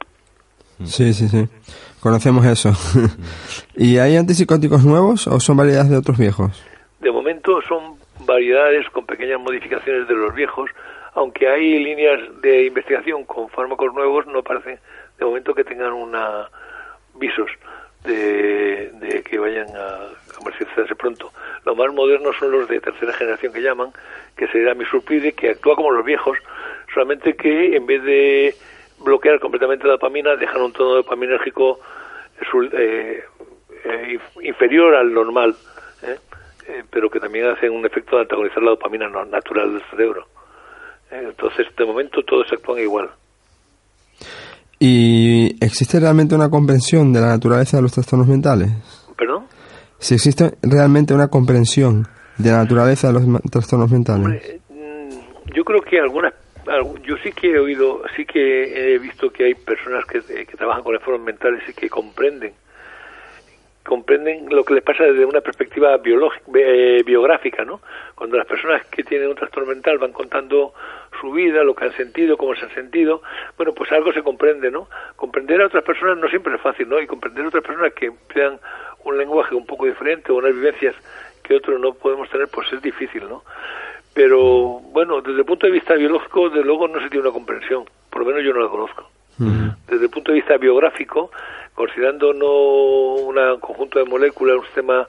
Sí, 0.84 1.14
sí, 1.14 1.28
sí. 1.28 1.48
Conocemos 2.00 2.46
eso. 2.46 2.72
¿Y 3.76 3.98
hay 3.98 4.18
antipsicóticos 4.18 4.86
nuevos 4.86 5.26
o 5.26 5.40
son 5.40 5.58
variedades 5.58 5.90
de 5.90 5.98
otros 5.98 6.18
viejos? 6.18 6.64
De 7.00 7.12
momento 7.12 7.60
son 7.68 7.98
variedades 8.26 8.88
con 8.92 9.06
pequeñas 9.06 9.40
modificaciones 9.42 10.08
de 10.08 10.14
los 10.14 10.34
viejos, 10.36 10.70
aunque 11.20 11.50
hay 11.50 11.84
líneas 11.84 12.18
de 12.42 12.68
investigación 12.68 13.26
con 13.26 13.50
fármacos 13.50 13.94
nuevos, 13.94 14.26
no 14.28 14.42
parece 14.42 14.80
de 15.18 15.26
momento 15.26 15.54
que 15.54 15.66
tengan 15.66 15.92
una 15.92 16.50
visos 17.16 17.52
de, 18.06 19.22
que 19.30 19.38
vayan 19.38 19.68
a 19.76 20.08
comercializarse 20.38 20.96
pronto. 20.96 21.30
Lo 21.66 21.76
más 21.76 21.94
modernos 21.94 22.38
son 22.38 22.52
los 22.52 22.70
de 22.70 22.80
tercera 22.80 23.12
generación 23.12 23.52
que 23.52 23.62
llaman, 23.62 23.92
que 24.38 24.48
será 24.48 24.74
misurpide, 24.74 25.34
que 25.34 25.50
actúa 25.50 25.76
como 25.76 25.92
los 25.92 26.06
viejos, 26.06 26.38
solamente 26.94 27.36
que 27.36 27.76
en 27.76 27.86
vez 27.86 28.02
de 28.04 28.56
bloquear 29.00 29.42
completamente 29.42 29.88
la 29.88 29.94
dopamina, 29.94 30.38
dejan 30.38 30.62
un 30.62 30.72
tono 30.72 30.96
dopaminérgico 30.96 31.82
eh, 32.72 33.26
eh, 33.84 34.20
inferior 34.42 34.96
al 34.96 35.14
normal, 35.14 35.54
¿eh? 36.04 36.84
pero 36.90 37.10
que 37.10 37.20
también 37.20 37.48
hacen 37.48 37.72
un 37.74 37.86
efecto 37.86 38.16
de 38.16 38.22
antagonizar 38.22 38.64
la 38.64 38.70
dopamina 38.70 39.10
natural 39.10 39.74
del 39.74 39.84
cerebro. 39.90 40.26
Entonces, 41.12 41.68
de 41.78 41.86
momento, 41.86 42.22
todos 42.24 42.48
actúan 42.52 42.80
igual. 42.80 43.10
¿Y 44.80 45.64
existe 45.64 46.00
realmente 46.00 46.36
una 46.36 46.50
comprensión 46.50 47.12
de 47.12 47.20
la 47.20 47.28
naturaleza 47.28 47.78
de 47.78 47.84
los 47.84 47.92
trastornos 47.92 48.28
mentales? 48.28 48.70
¿Perdón? 49.18 49.46
Si 49.98 50.14
existe 50.14 50.52
realmente 50.62 51.14
una 51.14 51.28
comprensión 51.28 52.08
de 52.38 52.52
la 52.52 52.60
naturaleza 52.60 53.12
de 53.12 53.14
los 53.14 53.42
trastornos 53.52 53.92
mentales. 53.92 54.60
Mm, 54.70 55.54
yo 55.54 55.64
creo 55.66 55.82
que 55.82 56.00
algunas 56.00 56.34
yo 57.04 57.16
sí 57.24 57.32
que 57.32 57.52
he 57.52 57.60
oído, 57.60 58.04
sí 58.16 58.26
que 58.26 58.94
he 58.94 59.00
visto 59.00 59.32
que 59.32 59.46
hay 59.46 59.56
personas 59.56 60.06
que, 60.06 60.22
que 60.22 60.58
trabajan 60.58 60.84
con 60.84 60.94
enfermos 60.94 61.22
mentales 61.22 61.64
y 61.68 61.74
que 61.74 61.90
comprenden 61.90 62.54
comprenden 63.90 64.46
lo 64.52 64.64
que 64.64 64.76
les 64.76 64.84
pasa 64.84 65.04
desde 65.04 65.26
una 65.26 65.42
perspectiva 65.42 66.00
eh, 66.54 67.02
biográfica, 67.04 67.66
¿no? 67.66 67.82
Cuando 68.14 68.38
las 68.38 68.46
personas 68.46 68.86
que 68.86 69.04
tienen 69.04 69.30
un 69.30 69.36
trastorno 69.36 69.68
mental 69.68 69.98
van 69.98 70.14
contando 70.14 70.76
su 71.20 71.32
vida, 71.32 71.64
lo 71.64 71.74
que 71.74 71.86
han 71.86 71.98
sentido, 71.98 72.38
cómo 72.38 72.54
se 72.54 72.66
han 72.66 72.74
sentido, 72.76 73.24
bueno, 73.58 73.74
pues 73.74 73.92
algo 73.92 74.14
se 74.14 74.22
comprende, 74.22 74.70
¿no? 74.70 74.88
Comprender 75.16 75.60
a 75.62 75.66
otras 75.66 75.84
personas 75.84 76.20
no 76.20 76.30
siempre 76.30 76.54
es 76.54 76.62
fácil, 76.62 76.88
¿no? 76.88 77.02
Y 77.02 77.08
comprender 77.08 77.46
a 77.46 77.48
otras 77.48 77.64
personas 77.64 77.92
que 77.94 78.06
emplean 78.06 78.60
un 79.06 79.18
lenguaje 79.18 79.56
un 79.56 79.66
poco 79.66 79.88
diferente 79.88 80.32
o 80.32 80.36
unas 80.36 80.54
vivencias 80.54 80.96
que 81.42 81.56
otros 81.56 81.80
no 81.80 81.96
podemos 81.96 82.30
tener, 82.30 82.48
pues 82.48 82.72
es 82.72 82.82
difícil, 82.84 83.28
¿no? 83.28 83.44
Pero 84.14 84.82
bueno, 84.92 85.22
desde 85.22 85.40
el 85.40 85.46
punto 85.46 85.66
de 85.66 85.74
vista 85.74 85.96
biológico, 85.96 86.52
de 86.52 86.64
luego 86.64 86.88
no 86.88 87.02
se 87.02 87.10
tiene 87.10 87.26
una 87.26 87.34
comprensión, 87.34 87.86
por 88.12 88.22
lo 88.22 88.28
menos 88.28 88.44
yo 88.44 88.54
no 88.54 88.62
la 88.62 88.70
conozco. 88.70 89.10
Desde 89.40 90.06
el 90.06 90.10
punto 90.10 90.32
de 90.32 90.40
vista 90.40 90.58
biográfico, 90.58 91.32
considerando 91.74 92.34
no 92.34 93.14
un 93.14 93.60
conjunto 93.60 94.00
de 94.00 94.06
moléculas, 94.06 94.58
un 94.58 94.66
sistema 94.66 95.08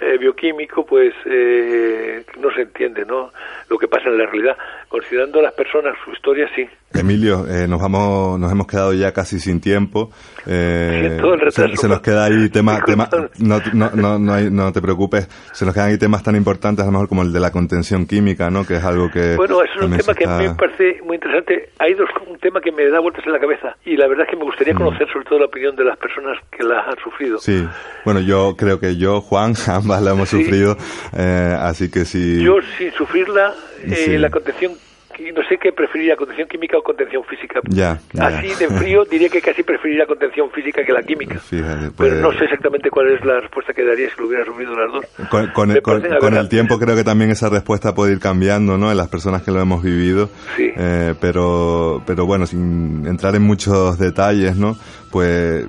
eh, 0.00 0.16
bioquímico, 0.18 0.84
pues 0.84 1.14
eh, 1.26 2.24
no 2.38 2.50
se 2.52 2.62
entiende 2.62 3.04
¿no? 3.04 3.30
lo 3.68 3.78
que 3.78 3.86
pasa 3.86 4.08
en 4.08 4.18
la 4.18 4.26
realidad. 4.26 4.56
Considerando 4.88 5.40
las 5.40 5.52
personas, 5.52 5.96
su 6.04 6.10
historia, 6.12 6.50
sí. 6.54 6.68
Emilio, 6.92 7.46
eh, 7.46 7.68
nos 7.68 7.80
vamos, 7.80 8.38
nos 8.40 8.50
hemos 8.50 8.66
quedado 8.66 8.92
ya 8.92 9.12
casi 9.12 9.38
sin 9.38 9.60
tiempo. 9.60 10.10
Eh, 10.46 11.20
se, 11.50 11.88
nos 11.88 12.00
queda 12.00 12.24
ahí 12.24 12.48
tema, 12.50 12.80
tema 12.86 13.08
no, 13.38 13.60
no, 13.72 13.90
no, 13.94 14.18
no, 14.18 14.40
no, 14.50 14.72
te 14.72 14.82
preocupes, 14.82 15.28
se 15.52 15.64
nos 15.64 15.72
quedan 15.72 15.90
ahí 15.90 15.98
temas 15.98 16.24
tan 16.24 16.34
importantes 16.34 16.82
a 16.82 16.86
lo 16.86 16.92
mejor 16.92 17.08
como 17.08 17.22
el 17.22 17.32
de 17.32 17.38
la 17.38 17.52
contención 17.52 18.06
química, 18.06 18.50
¿no? 18.50 18.66
Que 18.66 18.74
es 18.74 18.84
algo 18.84 19.08
que... 19.08 19.36
Bueno, 19.36 19.62
es 19.62 19.70
un 19.80 19.96
tema 19.96 20.14
que 20.14 20.24
a 20.24 20.38
mí 20.38 20.48
me 20.48 20.54
parece 20.54 21.00
muy 21.04 21.14
interesante. 21.14 21.70
Hay 21.78 21.94
dos, 21.94 22.08
un 22.28 22.38
tema 22.38 22.60
que 22.60 22.72
me 22.72 22.88
da 22.90 22.98
vueltas 22.98 23.24
en 23.24 23.32
la 23.32 23.38
cabeza 23.38 23.76
y 23.84 23.96
la 23.96 24.08
verdad 24.08 24.24
es 24.24 24.30
que 24.30 24.36
me 24.36 24.44
gustaría 24.44 24.74
mm. 24.74 24.78
conocer 24.78 25.06
sobre 25.12 25.24
todo 25.26 25.38
la 25.38 25.46
opinión 25.46 25.76
de 25.76 25.84
las 25.84 25.96
personas 25.96 26.38
que 26.50 26.64
las 26.64 26.88
han 26.88 26.96
sufrido. 27.04 27.38
Sí, 27.38 27.64
bueno, 28.04 28.20
yo 28.20 28.56
creo 28.58 28.80
que 28.80 28.96
yo, 28.96 29.20
Juan, 29.20 29.54
ambas 29.68 30.02
la 30.02 30.10
hemos 30.10 30.28
sufrido, 30.28 30.76
eh, 31.16 31.56
así 31.56 31.88
que 31.88 32.04
si... 32.04 32.42
Yo 32.42 32.56
sin 32.76 32.90
sufrirla, 32.92 33.54
eh, 33.84 34.18
la 34.18 34.28
contención 34.28 34.72
no 35.34 35.42
sé 35.48 35.58
qué 35.58 35.72
preferiría, 35.72 36.16
contención 36.16 36.48
química 36.48 36.78
o 36.78 36.82
contención 36.82 37.22
física. 37.24 37.60
Ya, 37.68 37.98
Así 38.18 38.48
de 38.58 38.68
frío 38.68 39.04
diría 39.04 39.28
que 39.28 39.40
casi 39.40 39.62
preferiría 39.62 40.06
contención 40.06 40.50
física 40.50 40.82
que 40.84 40.92
la 40.92 41.02
química. 41.02 41.40
Pero 41.50 41.92
pues- 41.96 42.14
no 42.14 42.32
sé 42.32 42.44
exactamente 42.44 42.90
cuál 42.90 43.12
es 43.12 43.24
la 43.24 43.40
respuesta 43.40 43.72
que 43.72 43.84
daría 43.84 44.08
si 44.10 44.20
lo 44.20 44.28
hubiera 44.28 44.44
sufrido 44.44 44.74
las 44.74 44.92
dos. 44.92 45.04
Con, 45.52 45.70
el, 46.36 46.48
tiempo 46.48 46.78
creo 46.78 46.96
que 46.96 47.04
también 47.04 47.30
esa 47.30 47.48
respuesta 47.48 47.94
puede 47.94 48.12
ir 48.12 48.20
cambiando, 48.20 48.78
¿no? 48.78 48.90
En 48.90 48.96
las 48.96 49.08
personas 49.08 49.42
que 49.42 49.50
lo 49.50 49.60
hemos 49.60 49.82
vivido. 49.82 50.30
Sí. 50.56 50.70
Eh, 50.76 51.14
pero, 51.20 52.02
pero 52.06 52.26
bueno, 52.26 52.46
sin 52.46 53.06
entrar 53.06 53.34
en 53.34 53.42
muchos 53.42 53.98
detalles, 53.98 54.56
¿no? 54.56 54.76
Pues 55.10 55.66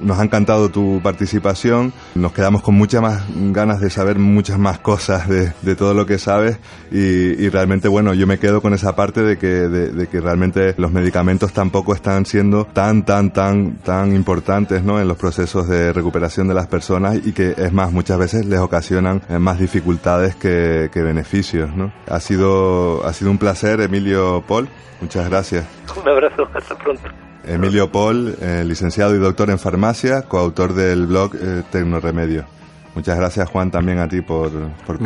nos 0.00 0.18
ha 0.18 0.24
encantado 0.24 0.70
tu 0.70 1.00
participación. 1.02 1.92
Nos 2.14 2.32
quedamos 2.32 2.62
con 2.62 2.74
muchas 2.74 3.02
más 3.02 3.24
ganas 3.52 3.80
de 3.80 3.90
saber 3.90 4.18
muchas 4.18 4.58
más 4.58 4.78
cosas 4.78 5.28
de, 5.28 5.50
todo 5.76 5.94
lo 5.94 6.04
que 6.04 6.18
sabes 6.18 6.58
y, 6.90 6.98
y, 6.98 7.48
realmente, 7.48 7.88
bueno, 7.88 8.12
yo 8.12 8.26
me 8.26 8.38
quedo 8.38 8.60
con 8.60 8.74
esa 8.74 8.96
parte 8.96 9.22
de 9.22 9.38
que, 9.38 9.46
de, 9.46 10.08
que 10.08 10.20
realmente 10.20 10.74
los 10.76 10.90
medicamentos 10.90 11.52
tampoco 11.52 11.94
están 11.94 12.26
siendo 12.26 12.64
tan, 12.64 13.04
tan, 13.04 13.32
tan, 13.32 13.76
tan 13.78 14.14
importantes, 14.14 14.82
¿no? 14.82 15.00
En 15.00 15.06
los 15.06 15.16
procesos 15.16 15.68
de 15.68 15.92
recuperación 15.92 16.48
de 16.48 16.54
las 16.54 16.66
personas 16.66 17.16
y 17.24 17.32
que, 17.32 17.54
es 17.56 17.72
más, 17.72 17.92
muchas 17.92 18.18
veces 18.18 18.46
les 18.46 18.58
ocasionan 18.58 19.22
eh, 19.28 19.38
más 19.38 19.58
dificultades 19.58 20.34
que, 20.34 20.90
que 20.92 21.02
beneficios, 21.02 21.74
¿no? 21.74 21.92
Ha 22.08 22.20
sido, 22.20 23.06
ha 23.06 23.12
sido 23.12 23.30
un 23.30 23.38
placer, 23.38 23.80
Emilio 23.80 24.42
Paul. 24.46 24.68
Muchas 25.00 25.30
gracias. 25.30 25.66
Un 25.96 26.08
abrazo, 26.08 26.46
hasta 26.52 26.76
pronto. 26.76 27.29
Emilio 27.46 27.90
Paul, 27.90 28.36
eh, 28.40 28.64
licenciado 28.66 29.14
y 29.14 29.18
doctor 29.18 29.50
en 29.50 29.58
farmacia, 29.58 30.22
coautor 30.22 30.74
del 30.74 31.06
blog 31.06 31.34
eh, 31.34 31.62
Tecnoremedio. 31.70 32.44
Muchas 32.94 33.16
gracias 33.16 33.48
Juan 33.48 33.70
también 33.70 33.98
a 33.98 34.08
ti 34.08 34.20
por, 34.20 34.50
por, 34.86 34.98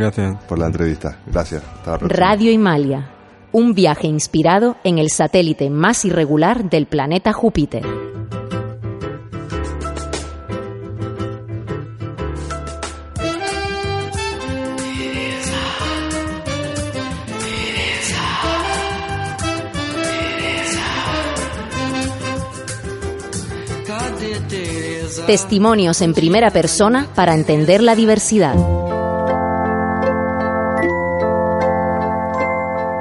por 0.48 0.58
la 0.58 0.66
entrevista. 0.66 1.18
Gracias. 1.26 1.62
Radio 2.00 2.50
Himalia, 2.50 3.10
un 3.52 3.74
viaje 3.74 4.06
inspirado 4.06 4.76
en 4.84 4.98
el 4.98 5.10
satélite 5.10 5.70
más 5.70 6.04
irregular 6.04 6.68
del 6.70 6.86
planeta 6.86 7.32
Júpiter. 7.32 7.84
Testimonios 25.26 26.02
en 26.02 26.12
primera 26.12 26.50
persona 26.50 27.08
para 27.14 27.34
entender 27.34 27.82
la 27.82 27.94
diversidad. 27.94 28.54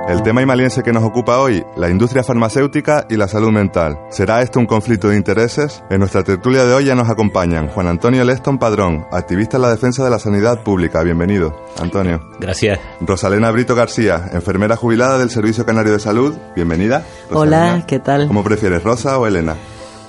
El 0.07 0.23
tema 0.23 0.41
imaliense 0.41 0.83
que 0.83 0.93
nos 0.93 1.03
ocupa 1.03 1.39
hoy, 1.39 1.65
la 1.75 1.89
industria 1.89 2.23
farmacéutica 2.23 3.07
y 3.09 3.17
la 3.17 3.27
salud 3.27 3.51
mental. 3.51 3.99
¿Será 4.09 4.41
esto 4.41 4.59
un 4.59 4.67
conflicto 4.67 5.09
de 5.09 5.17
intereses? 5.17 5.83
En 5.89 5.99
nuestra 5.99 6.23
tertulia 6.23 6.63
de 6.63 6.73
hoy 6.73 6.85
ya 6.85 6.95
nos 6.95 7.09
acompañan 7.09 7.67
Juan 7.67 7.87
Antonio 7.87 8.23
Leston 8.23 8.57
Padrón, 8.57 9.05
activista 9.11 9.57
en 9.57 9.63
la 9.63 9.71
defensa 9.71 10.05
de 10.05 10.09
la 10.09 10.19
sanidad 10.19 10.63
pública. 10.63 11.03
Bienvenido, 11.03 11.53
Antonio. 11.77 12.21
Gracias. 12.39 12.79
Rosalena 13.01 13.51
Brito 13.51 13.75
García, 13.75 14.29
enfermera 14.31 14.77
jubilada 14.77 15.17
del 15.17 15.29
Servicio 15.29 15.65
Canario 15.65 15.91
de 15.91 15.99
Salud. 15.99 16.33
Bienvenida. 16.55 17.03
Hola, 17.31 17.83
¿qué 17.85 17.99
tal? 17.99 18.27
¿Cómo 18.27 18.45
prefieres, 18.45 18.81
Rosa 18.81 19.17
o 19.17 19.27
Elena? 19.27 19.57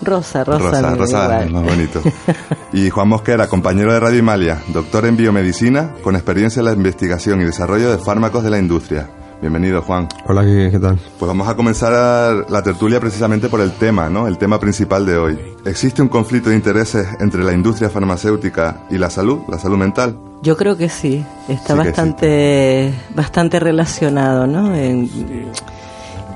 Rosa, 0.02 0.44
Rosa. 0.44 0.80
Rosa, 0.80 0.94
Rosa, 0.94 1.46
más 1.50 1.62
bonito. 1.62 2.02
Y 2.72 2.90
Juan 2.90 3.08
Mosquera, 3.08 3.46
compañero 3.46 3.92
de 3.92 4.00
Radio 4.00 4.18
Imalia, 4.18 4.60
doctor 4.72 5.06
en 5.06 5.16
biomedicina, 5.16 5.92
con 6.02 6.16
experiencia 6.16 6.58
en 6.58 6.66
la 6.66 6.72
investigación 6.72 7.40
y 7.40 7.44
desarrollo 7.44 7.90
de 7.90 7.98
fármacos 7.98 8.42
de 8.42 8.50
la 8.50 8.58
industria. 8.58 9.08
Bienvenido, 9.40 9.82
Juan. 9.82 10.08
Hola, 10.26 10.42
¿qué, 10.42 10.78
tal? 10.80 10.98
Pues 11.18 11.28
vamos 11.28 11.46
a 11.46 11.54
comenzar 11.54 12.46
la 12.48 12.62
tertulia 12.62 12.98
precisamente 12.98 13.48
por 13.48 13.60
el 13.60 13.72
tema, 13.72 14.08
¿no? 14.08 14.26
El 14.26 14.38
tema 14.38 14.58
principal 14.58 15.04
de 15.04 15.18
hoy. 15.18 15.38
¿Existe 15.66 16.02
un 16.02 16.08
conflicto 16.08 16.50
de 16.50 16.56
intereses 16.56 17.06
entre 17.20 17.44
la 17.44 17.52
industria 17.52 17.90
farmacéutica 17.90 18.86
y 18.90 18.98
la 18.98 19.10
salud, 19.10 19.40
la 19.48 19.58
salud 19.58 19.76
mental? 19.76 20.18
Yo 20.42 20.56
creo 20.56 20.76
que 20.76 20.88
sí, 20.88 21.24
está 21.48 21.74
bastante, 21.74 22.94
bastante 23.14 23.60
relacionado, 23.60 24.46
¿no? 24.46 24.74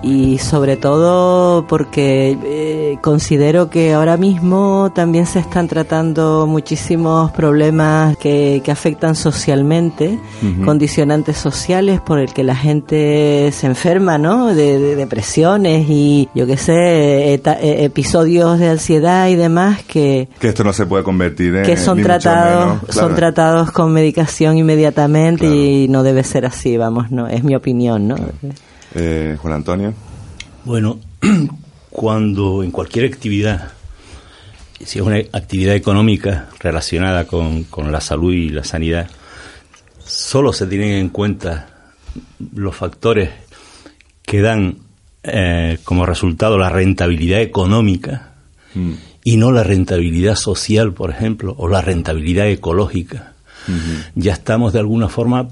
Y 0.02 0.38
sobre 0.38 0.76
todo 0.76 1.66
porque 1.66 2.36
eh, 2.44 2.98
considero 3.00 3.68
que 3.68 3.94
ahora 3.94 4.16
mismo 4.16 4.92
también 4.94 5.26
se 5.26 5.40
están 5.40 5.68
tratando 5.68 6.46
muchísimos 6.46 7.32
problemas 7.32 8.16
que, 8.16 8.62
que 8.64 8.70
afectan 8.70 9.14
socialmente, 9.14 10.18
condicionantes 10.64 11.36
sociales 11.36 12.00
por 12.00 12.18
el 12.18 12.32
que 12.32 12.44
la 12.44 12.54
gente 12.54 13.50
se 13.52 13.66
enferma, 13.66 14.18
¿no? 14.18 14.54
De, 14.54 14.96
depresiones 14.96 15.86
y 15.88 16.28
yo 16.34 16.46
qué 16.46 16.56
sé, 16.56 17.34
e, 17.34 17.84
episodios 17.84 18.58
de 18.58 18.68
ansiedad 18.68 19.28
y 19.28 19.36
demás 19.36 19.82
que 19.82 20.28
que 20.38 20.48
esto 20.48 20.64
no 20.64 20.72
se 20.72 20.86
puede 20.86 21.04
convertir 21.04 21.54
en 21.56 21.64
que 21.64 21.76
son 21.76 22.02
tratados 22.02 22.78
son 22.90 23.14
tratados 23.14 23.70
con 23.70 23.92
medicación 23.92 24.58
inmediatamente 24.58 25.46
y 25.46 25.88
no 25.88 26.02
debe 26.02 26.24
ser 26.24 26.46
así, 26.46 26.76
vamos, 26.76 27.10
no 27.10 27.28
es 27.28 27.44
mi 27.44 27.54
opinión, 27.54 28.08
¿no? 28.08 28.16
Eh, 28.94 29.36
Juan 29.40 29.54
Antonio. 29.54 29.94
Bueno, 30.64 30.98
cuando 31.90 32.62
en 32.62 32.70
cualquier 32.70 33.06
actividad, 33.06 33.72
si 34.84 34.98
es 34.98 35.04
una 35.04 35.18
actividad 35.32 35.74
económica 35.74 36.48
relacionada 36.60 37.26
con, 37.26 37.66
la 37.90 38.00
salud 38.00 38.32
y 38.32 38.48
la 38.48 38.64
sanidad, 38.64 39.10
solo 40.04 40.52
se 40.52 40.66
tienen 40.66 40.92
en 40.92 41.08
cuenta 41.10 41.68
los 42.54 42.74
factores 42.74 43.30
que 44.22 44.40
dan 44.40 44.78
eh, 45.22 45.78
como 45.84 46.06
resultado 46.06 46.58
la 46.58 46.70
rentabilidad 46.70 47.40
económica 47.40 48.34
mm. 48.74 48.92
y 49.24 49.36
no 49.36 49.52
la 49.52 49.64
rentabilidad 49.64 50.36
social, 50.36 50.92
por 50.92 51.10
ejemplo, 51.10 51.54
o 51.58 51.68
la 51.68 51.82
rentabilidad 51.82 52.48
ecológica. 52.48 53.32
Ya 54.14 54.32
estamos 54.32 54.72
de 54.72 54.78
alguna 54.78 55.10
forma 55.10 55.48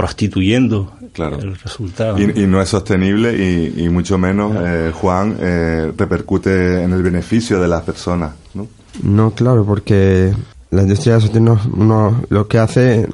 prostituyendo 0.00 0.92
el 1.14 1.58
resultado. 1.58 2.18
Y, 2.18 2.46
no 2.46 2.62
es 2.62 2.70
sostenible 2.70 3.36
y, 3.76 3.86
mucho 3.90 4.16
menos, 4.16 4.56
eh, 4.58 4.92
Juan, 4.94 5.36
eh, 5.38 5.92
repercute 5.94 6.82
en 6.82 6.94
el 6.94 7.02
beneficio 7.02 7.60
de 7.60 7.68
las 7.68 7.82
personas, 7.82 8.32
¿no? 8.54 8.66
No, 9.02 9.32
claro, 9.32 9.62
porque 9.66 10.32
la 10.70 10.82
industria 10.82 11.18
de 11.18 11.38
no, 11.38 12.22
lo 12.30 12.48
que 12.48 12.58
hace, 12.58 13.06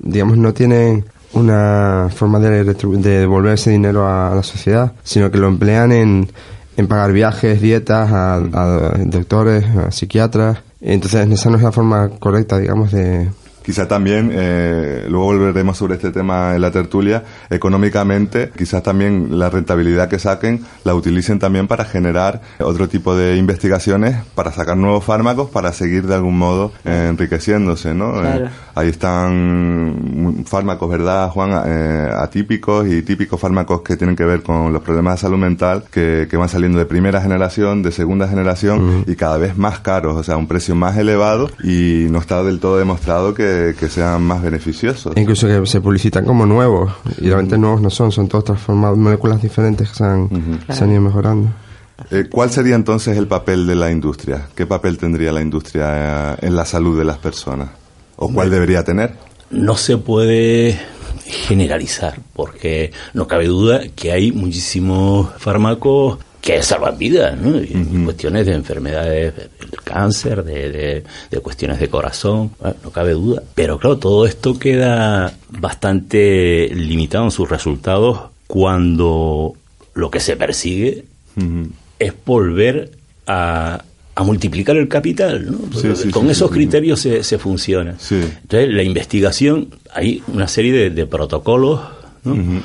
digamos, 0.00 0.36
no 0.36 0.52
tiene 0.52 1.02
una 1.32 2.10
forma 2.14 2.38
de, 2.40 2.62
de 2.62 3.18
devolver 3.20 3.54
ese 3.54 3.70
dinero 3.70 4.06
a, 4.06 4.34
la 4.34 4.42
sociedad, 4.42 4.92
sino 5.02 5.30
que 5.30 5.38
lo 5.38 5.48
emplean 5.48 5.92
en, 5.92 6.28
en 6.76 6.86
pagar 6.88 7.12
viajes, 7.12 7.62
dietas 7.62 8.12
a, 8.12 8.34
a 8.34 8.98
doctores, 9.06 9.64
a 9.64 9.90
psiquiatras. 9.90 10.58
Entonces, 10.82 11.26
esa 11.30 11.48
no 11.48 11.56
es 11.56 11.62
la 11.62 11.72
forma 11.72 12.10
correcta, 12.18 12.58
digamos, 12.58 12.92
de, 12.92 13.28
Quizá 13.68 13.86
también, 13.86 14.30
eh, 14.32 15.04
luego 15.10 15.26
volveremos 15.26 15.76
sobre 15.76 15.96
este 15.96 16.10
tema 16.10 16.54
en 16.54 16.62
la 16.62 16.70
tertulia, 16.70 17.22
económicamente, 17.50 18.50
quizás 18.56 18.82
también 18.82 19.38
la 19.38 19.50
rentabilidad 19.50 20.08
que 20.08 20.18
saquen 20.18 20.64
la 20.84 20.94
utilicen 20.94 21.38
también 21.38 21.68
para 21.68 21.84
generar 21.84 22.40
otro 22.60 22.88
tipo 22.88 23.14
de 23.14 23.36
investigaciones, 23.36 24.16
para 24.34 24.52
sacar 24.52 24.78
nuevos 24.78 25.04
fármacos, 25.04 25.50
para 25.50 25.70
seguir 25.74 26.06
de 26.06 26.14
algún 26.14 26.38
modo 26.38 26.72
enriqueciéndose, 26.82 27.92
¿no? 27.92 28.24
Eh, 28.24 28.48
ahí 28.74 28.88
están 28.88 30.44
fármacos, 30.46 30.88
¿verdad, 30.88 31.28
Juan? 31.28 31.50
Eh, 31.66 32.10
atípicos 32.16 32.88
y 32.88 33.02
típicos 33.02 33.38
fármacos 33.38 33.82
que 33.82 33.98
tienen 33.98 34.16
que 34.16 34.24
ver 34.24 34.42
con 34.42 34.72
los 34.72 34.80
problemas 34.80 35.16
de 35.16 35.20
salud 35.20 35.36
mental 35.36 35.84
que, 35.90 36.26
van 36.38 36.48
saliendo 36.48 36.78
de 36.78 36.86
primera 36.86 37.20
generación, 37.20 37.82
de 37.82 37.92
segunda 37.92 38.28
generación 38.28 39.04
y 39.06 39.14
cada 39.14 39.36
vez 39.36 39.58
más 39.58 39.80
caros, 39.80 40.16
o 40.16 40.22
sea, 40.22 40.38
un 40.38 40.46
precio 40.46 40.74
más 40.74 40.96
elevado 40.96 41.50
y 41.62 42.06
no 42.08 42.20
está 42.20 42.42
del 42.42 42.60
todo 42.60 42.78
demostrado 42.78 43.34
que 43.34 43.57
que, 43.78 43.88
sean 43.88 44.22
más 44.22 44.42
beneficiosos. 44.42 45.16
incluso 45.16 45.46
que 45.46 45.66
se 45.66 45.80
publicitan 45.80 46.24
como 46.24 46.46
nuevos, 46.46 46.92
y 47.18 47.26
realmente 47.26 47.58
nuevos 47.58 47.80
no 47.80 47.90
son, 47.90 48.12
son 48.12 48.28
todos 48.28 48.44
transformados, 48.44 48.98
moléculas 48.98 49.42
diferentes 49.42 49.88
que 49.88 49.94
se 49.94 50.04
han, 50.04 50.90
ido 50.90 51.00
mejorando. 51.00 51.50
Eh, 52.10 52.26
¿Cuál 52.30 52.50
sería 52.50 52.76
entonces 52.76 53.16
el 53.16 53.26
papel 53.26 53.66
de 53.66 53.74
la 53.74 53.90
industria? 53.90 54.48
¿Qué 54.54 54.66
papel 54.66 54.98
tendría 54.98 55.32
la 55.32 55.40
industria 55.42 56.36
en 56.40 56.54
la 56.54 56.64
salud 56.64 56.98
de 56.98 57.04
las 57.04 57.18
personas? 57.18 57.70
¿O 58.16 58.32
cuál 58.32 58.50
debería 58.50 58.84
tener? 58.84 59.14
No 59.50 59.76
se 59.76 59.96
puede 59.96 60.78
generalizar, 61.24 62.20
porque 62.34 62.92
no 63.14 63.26
cabe 63.26 63.46
duda 63.46 63.82
que 63.94 64.12
hay 64.12 64.32
muchísimos 64.32 65.30
fármacos 65.38 66.18
que 66.40 66.62
salvan 66.62 66.96
vidas, 66.98 67.36
¿no? 67.38 67.60
cuestiones 68.04 68.46
de 68.46 68.54
enfermedades, 68.54 69.34
de, 69.36 69.48
cáncer, 69.84 70.44
de, 70.44 71.02
cuestiones 71.42 71.80
de 71.80 71.88
corazón, 71.88 72.52
no 72.82 72.90
cabe 72.90 73.12
duda. 73.12 73.42
Pero 73.54 73.78
claro, 73.78 73.98
todo 73.98 74.26
esto 74.26 74.58
queda 74.58 75.34
bastante 75.50 76.68
limitado 76.72 77.24
en 77.24 77.30
sus 77.30 77.48
resultados 77.48 78.30
cuando 78.46 79.54
lo 79.94 80.10
que 80.10 80.20
se 80.20 80.36
persigue 80.36 81.04
es 81.98 82.12
volver 82.24 82.92
a, 83.26 83.84
multiplicar 84.24 84.76
el 84.76 84.88
capital, 84.88 85.46
¿no? 85.48 85.58
con 86.10 86.28
esos 86.28 86.50
criterios 86.50 87.00
se, 87.00 87.22
se 87.22 87.38
funciona. 87.38 87.96
Entonces, 88.10 88.68
la 88.68 88.82
investigación, 88.82 89.68
hay 89.94 90.22
una 90.26 90.48
serie 90.48 90.90
de, 90.90 91.06
protocolos, 91.06 91.80
¿no? 92.24 92.62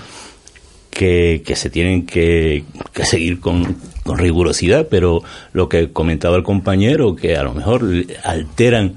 Que, 0.94 1.54
se 1.56 1.70
tienen 1.70 2.06
que, 2.06 2.64
seguir 3.04 3.40
con, 3.40 3.78
rigurosidad, 4.06 4.88
pero 4.90 5.24
lo 5.54 5.70
que 5.70 5.92
comentaba 5.92 6.36
el 6.36 6.44
compañero, 6.44 7.16
que 7.16 7.36
a 7.38 7.44
lo 7.44 7.54
mejor 7.54 7.86
alteran, 8.24 8.96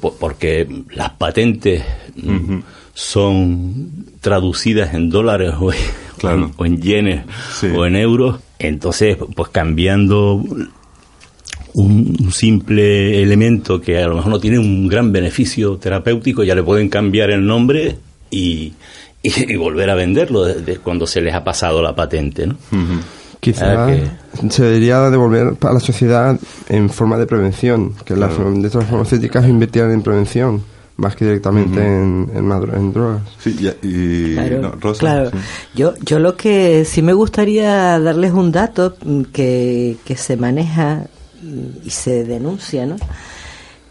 porque 0.00 0.68
las 0.90 1.10
patentes 1.10 1.82
son 2.94 4.06
traducidas 4.20 4.94
en 4.94 5.10
dólares 5.10 5.54
o, 5.58 5.72
en, 6.64 6.80
yenes 6.80 7.24
o 7.74 7.86
en 7.86 7.96
euros, 7.96 8.40
entonces 8.58 9.16
pues 9.34 9.50
cambiando 9.50 10.42
un 11.74 12.32
simple 12.32 13.22
elemento 13.22 13.82
que 13.82 13.98
a 13.98 14.08
lo 14.08 14.16
mejor 14.16 14.32
no 14.32 14.40
tiene 14.40 14.58
un 14.58 14.88
gran 14.88 15.12
beneficio 15.12 15.76
terapéutico, 15.76 16.42
ya 16.42 16.54
le 16.54 16.62
pueden 16.62 16.88
cambiar 16.88 17.30
el 17.30 17.46
nombre 17.46 17.96
y, 18.30 18.72
y, 19.48 19.56
volver 19.56 19.90
a 19.90 19.94
venderlo 19.94 20.44
desde 20.44 20.78
cuando 20.78 21.06
se 21.06 21.20
les 21.20 21.34
ha 21.34 21.44
pasado 21.44 21.82
la 21.82 21.94
patente, 21.94 22.46
¿no? 22.46 22.56
Quizá 23.40 23.86
se 24.48 24.64
debería 24.64 25.10
devolver 25.10 25.56
a 25.60 25.72
la 25.72 25.80
sociedad 25.80 26.38
en 26.68 26.90
forma 26.90 27.16
de 27.16 27.26
prevención, 27.26 27.94
que 28.04 28.16
las 28.16 28.32
de 28.36 28.70
farmacéuticas 28.70 29.46
invirtieran 29.48 29.92
en 29.92 30.02
prevención 30.02 30.62
más 30.96 31.14
que 31.14 31.26
directamente 31.26 31.78
en, 31.80 32.30
en, 32.34 32.92
drogas. 32.92 33.22
Sí, 33.38 33.54
y, 33.82 34.34
claro, 34.98 35.30
Yo, 35.74 35.94
yo 36.00 36.18
lo 36.18 36.36
que 36.36 36.84
sí 36.84 37.02
me 37.02 37.12
gustaría 37.12 37.98
darles 37.98 38.32
un 38.32 38.50
dato 38.50 38.96
que, 39.32 39.96
que 40.04 40.16
se 40.16 40.36
maneja 40.36 41.06
y 41.84 41.90
se 41.90 42.24
denuncia, 42.24 42.86
¿no? 42.86 42.96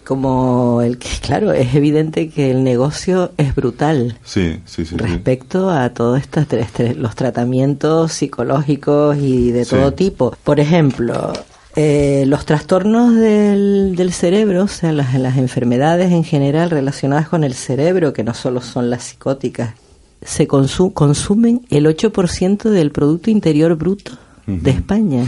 Como 0.05 0.81
el 0.81 0.97
que, 0.97 1.09
claro, 1.21 1.51
es 1.51 1.75
evidente 1.75 2.29
que 2.29 2.51
el 2.51 2.63
negocio 2.63 3.31
es 3.37 3.53
brutal. 3.53 4.17
Sí, 4.23 4.61
sí, 4.65 4.85
sí. 4.85 4.95
Respecto 4.95 5.69
a 5.69 5.89
todos 5.89 6.21
estos 6.21 6.45
los 6.95 7.15
tratamientos 7.15 8.13
psicológicos 8.13 9.17
y 9.17 9.51
de 9.51 9.65
todo 9.65 9.93
tipo. 9.93 10.37
Por 10.43 10.59
ejemplo, 10.61 11.33
eh, 11.75 12.23
los 12.27 12.45
trastornos 12.45 13.15
del, 13.15 13.95
del, 13.97 14.13
cerebro, 14.13 14.63
o 14.63 14.67
sea, 14.67 14.93
las, 14.93 15.13
las 15.15 15.37
enfermedades 15.37 16.11
en 16.11 16.23
general 16.23 16.69
relacionadas 16.69 17.27
con 17.27 17.43
el 17.43 17.53
cerebro, 17.53 18.13
que 18.13 18.23
no 18.23 18.33
solo 18.33 18.61
son 18.61 18.89
las 18.89 19.03
psicóticas, 19.03 19.73
se 20.21 20.47
consumen 20.47 21.65
el 21.69 21.85
8% 21.85 22.69
del 22.69 22.91
Producto 22.91 23.29
Interior 23.29 23.75
Bruto 23.75 24.13
de 24.47 24.71
España. 24.71 25.25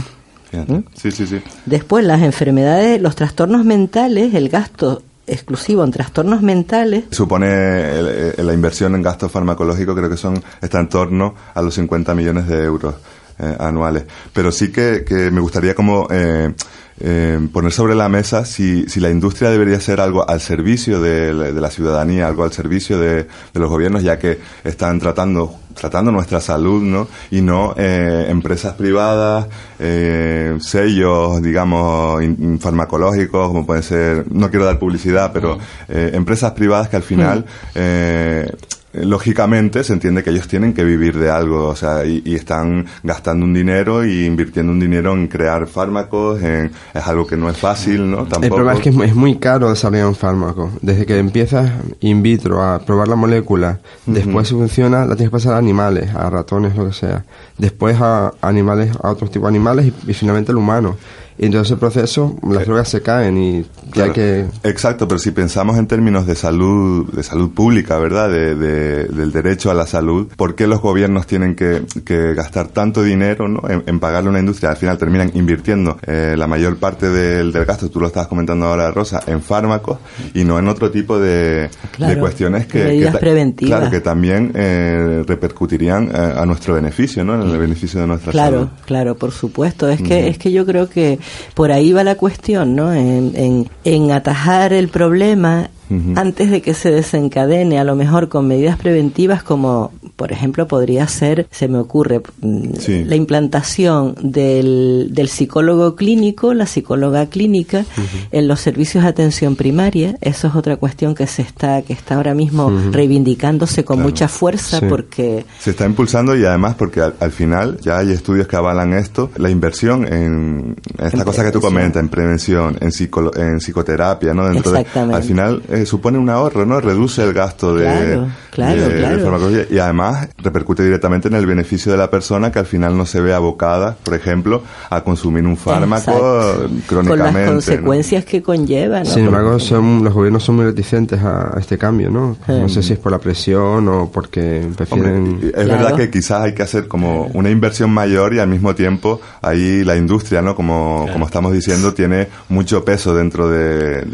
¿Mm? 0.52 0.78
Sí, 0.94 1.10
sí, 1.10 1.26
sí. 1.26 1.40
Después, 1.66 2.04
las 2.04 2.22
enfermedades, 2.22 3.00
los 3.00 3.16
trastornos 3.16 3.64
mentales, 3.64 4.34
el 4.34 4.48
gasto 4.48 5.02
exclusivo 5.26 5.84
en 5.84 5.90
trastornos 5.90 6.42
mentales. 6.42 7.04
Supone 7.10 8.02
la 8.36 8.54
inversión 8.54 8.94
en 8.94 9.02
gasto 9.02 9.28
farmacológico, 9.28 9.94
creo 9.94 10.08
que 10.08 10.16
son 10.16 10.42
está 10.62 10.80
en 10.80 10.88
torno 10.88 11.34
a 11.54 11.62
los 11.62 11.74
50 11.74 12.14
millones 12.14 12.48
de 12.48 12.64
euros 12.64 12.94
eh, 13.38 13.56
anuales. 13.60 14.04
Pero 14.32 14.50
sí 14.50 14.72
que, 14.72 15.04
que 15.06 15.30
me 15.30 15.40
gustaría 15.40 15.74
como 15.74 16.08
eh, 16.10 16.52
eh, 17.00 17.38
poner 17.52 17.70
sobre 17.70 17.94
la 17.94 18.08
mesa 18.08 18.44
si, 18.44 18.88
si 18.88 18.98
la 18.98 19.08
industria 19.08 19.50
debería 19.50 19.78
ser 19.80 20.00
algo 20.00 20.28
al 20.28 20.40
servicio 20.40 21.00
de, 21.00 21.32
la 21.52 21.70
ciudadanía, 21.70 22.26
algo 22.26 22.42
al 22.42 22.52
servicio 22.52 22.98
de, 22.98 23.28
los 23.54 23.70
gobiernos, 23.70 24.02
ya 24.02 24.18
que 24.18 24.40
están 24.64 24.98
tratando 24.98 25.54
tratando 25.78 26.10
nuestra 26.12 26.40
salud, 26.40 26.82
¿no? 26.82 27.08
Y 27.30 27.40
no 27.40 27.74
eh, 27.76 28.26
empresas 28.28 28.74
privadas, 28.74 29.46
eh, 29.78 30.56
sellos, 30.60 31.40
digamos, 31.40 32.22
farmacológicos, 32.60 33.48
como 33.48 33.64
pueden 33.64 33.82
ser, 33.82 34.24
no 34.30 34.50
quiero 34.50 34.64
dar 34.64 34.78
publicidad, 34.78 35.32
pero 35.32 35.56
mm. 35.56 35.60
empresas 35.88 36.52
privadas 36.52 36.88
que 36.88 36.96
al 36.96 37.02
final 37.02 37.44
eh, 37.74 38.50
lógicamente 38.92 39.84
se 39.84 39.92
entiende 39.92 40.22
que 40.22 40.30
ellos 40.30 40.48
tienen 40.48 40.72
que 40.72 40.84
vivir 40.84 41.18
de 41.18 41.30
algo, 41.30 41.66
o 41.66 41.76
sea, 41.76 42.04
y, 42.04 42.34
están 42.34 42.86
gastando 43.02 43.44
un 43.44 43.52
dinero 43.52 44.04
y 44.04 44.24
invirtiendo 44.24 44.72
un 44.72 44.80
dinero 44.80 45.12
en 45.12 45.26
crear 45.26 45.66
fármacos, 45.66 46.40
en, 46.42 46.70
es 46.94 47.06
algo 47.06 47.26
que 47.26 47.36
no 47.36 47.50
es 47.50 47.56
fácil, 47.56 48.10
¿no? 48.10 48.18
Tampoco. 48.18 48.44
El 48.44 48.50
problema 48.50 48.74
es 48.74 48.80
que 48.80 48.88
es, 48.88 49.14
muy 49.14 49.36
caro 49.36 49.70
desarrollar 49.70 50.06
un 50.06 50.14
fármaco. 50.14 50.70
Desde 50.80 51.04
que 51.04 51.18
empiezas 51.18 51.70
in 52.00 52.22
vitro 52.22 52.62
a 52.62 52.78
probar 52.78 53.08
la 53.08 53.16
molécula, 53.16 53.80
después 54.06 54.48
si 54.48 54.54
funciona, 54.54 55.00
la 55.00 55.16
tienes 55.16 55.30
que 55.30 55.36
pasar 55.36 55.54
a 55.54 55.58
animales, 55.58 56.14
a 56.14 56.30
ratones, 56.30 56.76
lo 56.76 56.86
que 56.86 56.92
sea. 56.92 57.24
Después 57.58 58.00
a 58.00 58.32
animales, 58.40 58.92
a 59.02 59.10
otros 59.10 59.30
tipos 59.30 59.50
de 59.50 59.56
animales 59.56 59.92
y 60.06 60.14
finalmente 60.14 60.52
al 60.52 60.58
humano. 60.58 60.96
Y 61.38 61.46
en 61.46 61.52
todo 61.52 61.62
ese 61.62 61.76
proceso 61.76 62.36
las 62.42 62.66
drogas 62.66 62.88
se 62.88 63.00
caen 63.00 63.38
y 63.38 63.64
hay 64.00 64.10
que... 64.10 64.46
Exacto, 64.64 65.06
pero 65.06 65.18
si 65.18 65.30
pensamos 65.30 65.78
en 65.78 65.86
términos 65.86 66.26
de 66.26 66.34
salud, 66.34 67.12
de 67.12 67.22
salud 67.22 67.50
pública, 67.50 67.96
¿verdad? 67.98 68.28
De, 68.28 68.54
del 68.56 69.32
derecho 69.32 69.70
a 69.70 69.74
la 69.74 69.86
salud, 69.86 70.28
¿por 70.36 70.56
qué 70.56 70.66
los 70.66 70.80
gobiernos 70.80 71.26
tienen 71.26 71.54
que, 71.54 71.82
que 72.04 72.34
gastar 72.34 72.68
tanto 72.68 73.02
dinero 73.02 73.48
¿no? 73.48 73.62
en, 73.68 74.00
pagarle 74.00 74.28
a 74.28 74.30
una 74.30 74.40
industria? 74.40 74.70
Al 74.70 74.76
final 74.76 74.98
terminan 74.98 75.30
invirtiendo 75.34 75.98
eh, 76.06 76.34
la 76.36 76.48
mayor 76.48 76.76
parte 76.78 77.08
del, 77.08 77.52
del, 77.52 77.64
gasto, 77.64 77.88
tú 77.88 78.00
lo 78.00 78.08
estabas 78.08 78.28
comentando 78.28 78.66
ahora, 78.66 78.90
Rosa, 78.90 79.22
en 79.26 79.40
fármacos 79.40 79.98
y 80.34 80.42
no 80.42 80.58
en 80.58 80.66
otro 80.66 80.90
tipo 80.90 81.20
de, 81.20 81.70
de 81.98 82.18
cuestiones 82.18 82.66
que, 82.66 82.84
medidas 82.84 83.16
preventivas. 83.16 83.78
Claro, 83.78 83.90
que 83.92 84.00
también 84.00 84.52
eh, 84.54 85.22
repercutirían 85.26 86.10
eh, 86.12 86.34
a 86.36 86.44
nuestro 86.46 86.74
beneficio, 86.74 87.24
¿no? 87.24 87.34
En 87.40 87.48
el 87.48 87.58
beneficio 87.58 88.00
de 88.00 88.06
nuestra 88.08 88.32
claro, 88.32 88.56
salud. 88.56 88.68
Claro, 88.68 88.86
claro, 88.86 89.14
por 89.16 89.30
supuesto. 89.30 89.88
Es, 89.88 90.02
que, 90.02 90.28
es 90.28 90.38
que 90.38 90.50
yo 90.50 90.66
creo 90.66 90.88
que 90.88 91.18
por 91.54 91.72
ahí 91.72 91.92
va 91.92 92.04
la 92.04 92.16
cuestión, 92.16 92.74
¿no? 92.76 92.92
En, 92.92 93.32
en, 93.34 93.68
en 93.84 94.12
atajar 94.12 94.72
el 94.72 94.88
problema 94.88 95.70
antes 96.16 96.50
de 96.50 96.62
que 96.62 96.74
se 96.74 96.90
desencadene, 96.90 97.78
a 97.78 97.84
lo 97.84 97.94
mejor 97.96 98.28
con 98.28 98.46
medidas 98.46 98.76
preventivas 98.76 99.42
como, 99.42 99.92
por 100.16 100.32
ejemplo, 100.32 100.68
podría 100.68 101.06
ser, 101.08 101.46
se 101.50 101.68
me 101.68 101.78
ocurre, 101.78 102.20
mm, 102.40 103.06
la 103.06 103.16
implantación 103.16 104.14
del, 104.20 105.08
del, 105.12 105.28
psicólogo 105.28 105.96
clínico, 105.96 106.54
la 106.54 106.66
psicóloga 106.66 107.26
clínica 107.26 107.84
en 108.32 108.48
los 108.48 108.60
servicios 108.60 109.04
de 109.04 109.10
atención 109.10 109.56
primaria. 109.56 110.16
Eso 110.20 110.48
es 110.48 110.54
otra 110.54 110.76
cuestión 110.76 111.14
que 111.14 111.26
se 111.26 111.42
está, 111.42 111.82
que 111.82 111.92
está 111.92 112.16
ahora 112.16 112.34
mismo 112.34 112.70
reivindicándose 112.90 113.84
con 113.84 114.00
mucha 114.02 114.28
fuerza 114.28 114.80
porque... 114.88 115.44
Se 115.58 115.70
está 115.70 115.86
impulsando 115.86 116.36
y 116.36 116.44
además 116.44 116.74
porque 116.76 117.00
al, 117.00 117.32
final 117.32 117.78
ya 117.80 117.98
hay 117.98 118.12
estudios 118.12 118.46
que 118.46 118.56
avalan 118.56 118.92
esto, 118.94 119.30
la 119.36 119.50
inversión 119.50 120.06
en, 120.12 120.76
esta 120.98 121.24
cosa 121.24 121.44
que 121.44 121.50
tú 121.50 121.60
comentas, 121.60 122.02
en 122.02 122.08
prevención, 122.08 122.76
en, 122.80 122.90
en 123.36 123.60
psicoterapia, 123.60 124.34
¿no? 124.34 124.48
Dentro 124.48 124.72
Exactamente. 124.72 125.16
al 125.16 125.22
final 125.22 125.62
eh, 125.82 125.86
supone 125.86 126.18
un 126.18 126.30
ahorro, 126.30 126.66
¿no? 126.66 126.80
Reduce 126.80 127.22
el 127.22 127.32
gasto 127.32 127.74
de, 127.74 128.26
farmacología 128.50 129.66
y 129.70 129.78
además 129.78 130.28
repercute 130.38 130.82
directamente 130.82 131.28
en 131.28 131.34
el 131.34 131.46
beneficio 131.46 131.92
de 131.92 131.98
la 131.98 132.10
persona 132.10 132.50
que 132.50 132.58
al 132.58 132.66
final 132.66 132.96
no 132.96 133.06
se 133.06 133.20
ve 133.20 133.34
abocada, 133.34 133.96
por 134.02 134.14
ejemplo, 134.14 134.62
a 134.90 135.02
consumir 135.02 135.44
un 135.44 135.56
fármaco 135.56 136.68
crónicamente. 136.86 137.08
Con 137.08 137.18
las 137.18 137.50
consecuencias 137.50 138.24
que 138.24 138.42
conlleva, 138.42 139.04
Sin 139.04 139.26
embargo, 139.26 139.58
son, 139.58 140.04
los 140.04 140.12
gobiernos 140.12 140.42
son 140.44 140.56
muy 140.56 140.64
reticentes 140.64 141.20
a, 141.22 141.56
este 141.58 141.78
cambio, 141.78 142.10
¿no? 142.10 142.36
No 142.46 142.68
sé 142.68 142.82
si 142.82 142.94
es 142.94 142.98
por 142.98 143.12
la 143.12 143.18
presión 143.18 143.88
o 143.88 144.10
porque 144.10 144.66
prefieren... 144.76 145.52
es 145.54 145.66
verdad 145.66 145.96
que 145.96 146.10
quizás 146.10 146.42
hay 146.42 146.54
que 146.54 146.62
hacer 146.62 146.88
como 146.88 147.26
una 147.34 147.50
inversión 147.50 147.90
mayor 147.90 148.34
y 148.34 148.38
al 148.38 148.48
mismo 148.48 148.74
tiempo 148.74 149.20
ahí 149.42 149.84
la 149.84 149.96
industria, 149.96 150.42
¿no? 150.42 150.54
Como, 150.54 151.06
como 151.12 151.26
estamos 151.26 151.52
diciendo, 151.52 151.94
tiene 151.94 152.28
mucho 152.48 152.84
peso 152.84 153.14
dentro 153.14 153.48
de, 153.48 154.04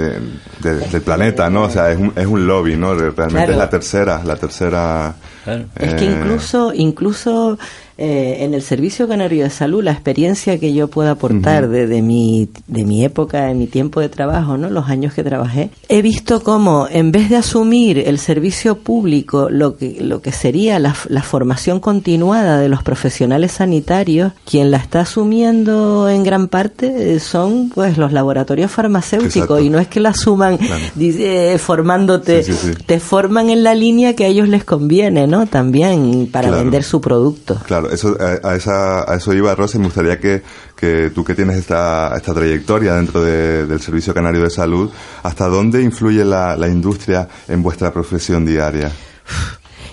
del 0.61 1.03
planeta, 1.03 1.51
¿no? 1.51 1.54
O 1.63 1.71
sea, 1.71 1.91
es 1.91 1.99
un, 1.99 2.13
es 2.17 2.27
un 2.27 2.47
lobby, 2.47 2.77
¿no? 2.77 2.95
Realmente 2.95 3.53
es 3.53 3.59
la 3.59 3.71
tercera, 3.71 4.23
la 4.25 4.37
tercera... 4.37 5.15
Es 5.47 5.95
que 5.95 6.05
eh, 6.05 6.13
incluso, 6.13 6.73
incluso 6.75 7.59
eh, 7.97 8.39
en 8.41 8.55
el 8.55 8.63
Servicio 8.63 9.07
Canario 9.07 9.45
de 9.45 9.51
Salud, 9.51 9.85
la 9.85 9.93
experiencia 9.93 10.59
que 10.59 10.75
yo 10.75 10.89
puedo 10.89 11.11
aportar 11.11 11.69
de, 11.69 12.03
mi, 12.03 12.49
de 12.67 12.85
mi 12.85 13.05
época, 13.05 13.47
de 13.47 13.55
mi 13.55 13.69
tiempo 13.69 14.01
de 14.01 14.09
trabajo, 14.09 14.57
¿no? 14.57 14.69
los 14.69 14.89
años 14.89 15.15
que 15.15 15.23
trabajé, 15.23 15.71
he 15.89 16.03
visto 16.03 16.43
cómo 16.43 16.89
en 16.91 17.13
vez 17.13 17.31
de 17.31 17.37
asumir 17.37 17.99
el 17.99 18.19
servicio 18.19 18.79
público, 18.79 19.49
lo 19.49 19.77
que, 19.77 19.99
lo 20.01 20.21
que 20.21 20.33
sería 20.33 20.81
la, 20.81 20.93
formación 20.93 21.79
continuada 21.79 22.59
de 22.59 22.69
los 22.69 22.83
profesionales 22.83 23.53
sanitarios, 23.53 24.33
quien 24.45 24.73
la 24.73 24.79
está 24.79 25.01
asumiendo 25.01 26.09
en 26.09 26.25
gran 26.25 26.49
parte 26.49 27.15
eh, 27.15 27.21
son 27.21 27.71
pues 27.73 27.97
los 27.97 28.13
laboratorios 28.13 28.73
farmacéuticos. 28.73 29.63
Y 29.63 29.71
no 29.71 29.79
es 29.79 29.87
que 29.87 30.01
la 30.01 30.11
asuman 30.11 30.59
dice, 30.97 31.57
formándote, 31.59 32.45
te 32.87 32.99
forman 32.99 33.51
en 33.51 33.63
la 33.63 33.75
línea 33.75 34.17
que 34.17 34.25
a 34.25 34.29
ellos 34.29 34.49
les 34.49 34.65
conviene, 34.65 35.29
¿no? 35.29 35.34
También 35.47 36.29
para 36.31 36.51
vender 36.51 36.83
su 36.83 37.01
producto. 37.01 37.61
Claro 37.67 37.91
eso, 37.91 38.17
a, 38.21 38.55
esa, 38.55 39.11
a 39.11 39.17
eso 39.17 39.33
iba 39.33 39.55
Rosa 39.55 39.77
y 39.77 39.81
me 39.81 39.87
gustaría 39.87 40.19
que, 40.19 40.43
que 40.77 41.11
tú 41.11 41.25
que 41.25 41.35
tienes 41.35 41.57
esta, 41.57 42.15
esta 42.17 42.33
trayectoria 42.33 42.95
dentro 42.95 43.23
del 43.23 43.81
Servicio 43.81 44.15
Canario 44.15 44.43
de 44.43 44.51
Salud, 44.51 44.91
¿hasta 45.23 45.49
dónde 45.49 45.83
influye 45.83 46.25
la, 46.25 46.57
la 46.57 46.69
industria 46.69 47.29
en 47.49 47.63
vuestra 47.63 47.93
profesión 47.93 48.45
diaria? 48.45 48.91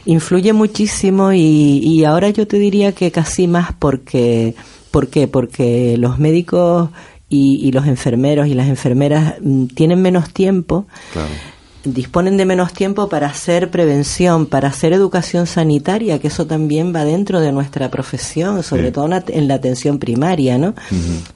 Influye 0.05 0.53
muchísimo 0.53 1.31
y, 1.31 1.79
y 1.83 2.05
ahora 2.05 2.29
yo 2.29 2.47
te 2.47 2.57
diría 2.57 2.93
que 2.93 3.11
casi 3.11 3.47
más 3.47 3.73
porque, 3.77 4.55
¿por 4.89 5.07
qué? 5.07 5.27
Porque 5.27 5.95
los 5.97 6.17
médicos 6.17 6.89
y, 7.29 7.67
y 7.67 7.71
los 7.71 7.87
enfermeros 7.87 8.47
y 8.47 8.53
las 8.53 8.67
enfermeras 8.67 9.35
mm, 9.41 9.65
tienen 9.67 10.01
menos 10.01 10.33
tiempo. 10.33 10.87
Claro 11.13 11.29
disponen 11.83 12.37
de 12.37 12.45
menos 12.45 12.73
tiempo 12.73 13.09
para 13.09 13.27
hacer 13.27 13.71
prevención, 13.71 14.45
para 14.45 14.67
hacer 14.69 14.93
educación 14.93 15.47
sanitaria, 15.47 16.19
que 16.19 16.27
eso 16.27 16.45
también 16.45 16.93
va 16.95 17.05
dentro 17.05 17.39
de 17.39 17.51
nuestra 17.51 17.89
profesión, 17.89 18.63
sobre 18.63 18.91
todo 18.91 19.09
en 19.27 19.47
la 19.47 19.55
atención 19.55 19.97
primaria, 19.97 20.57
¿no? 20.57 20.75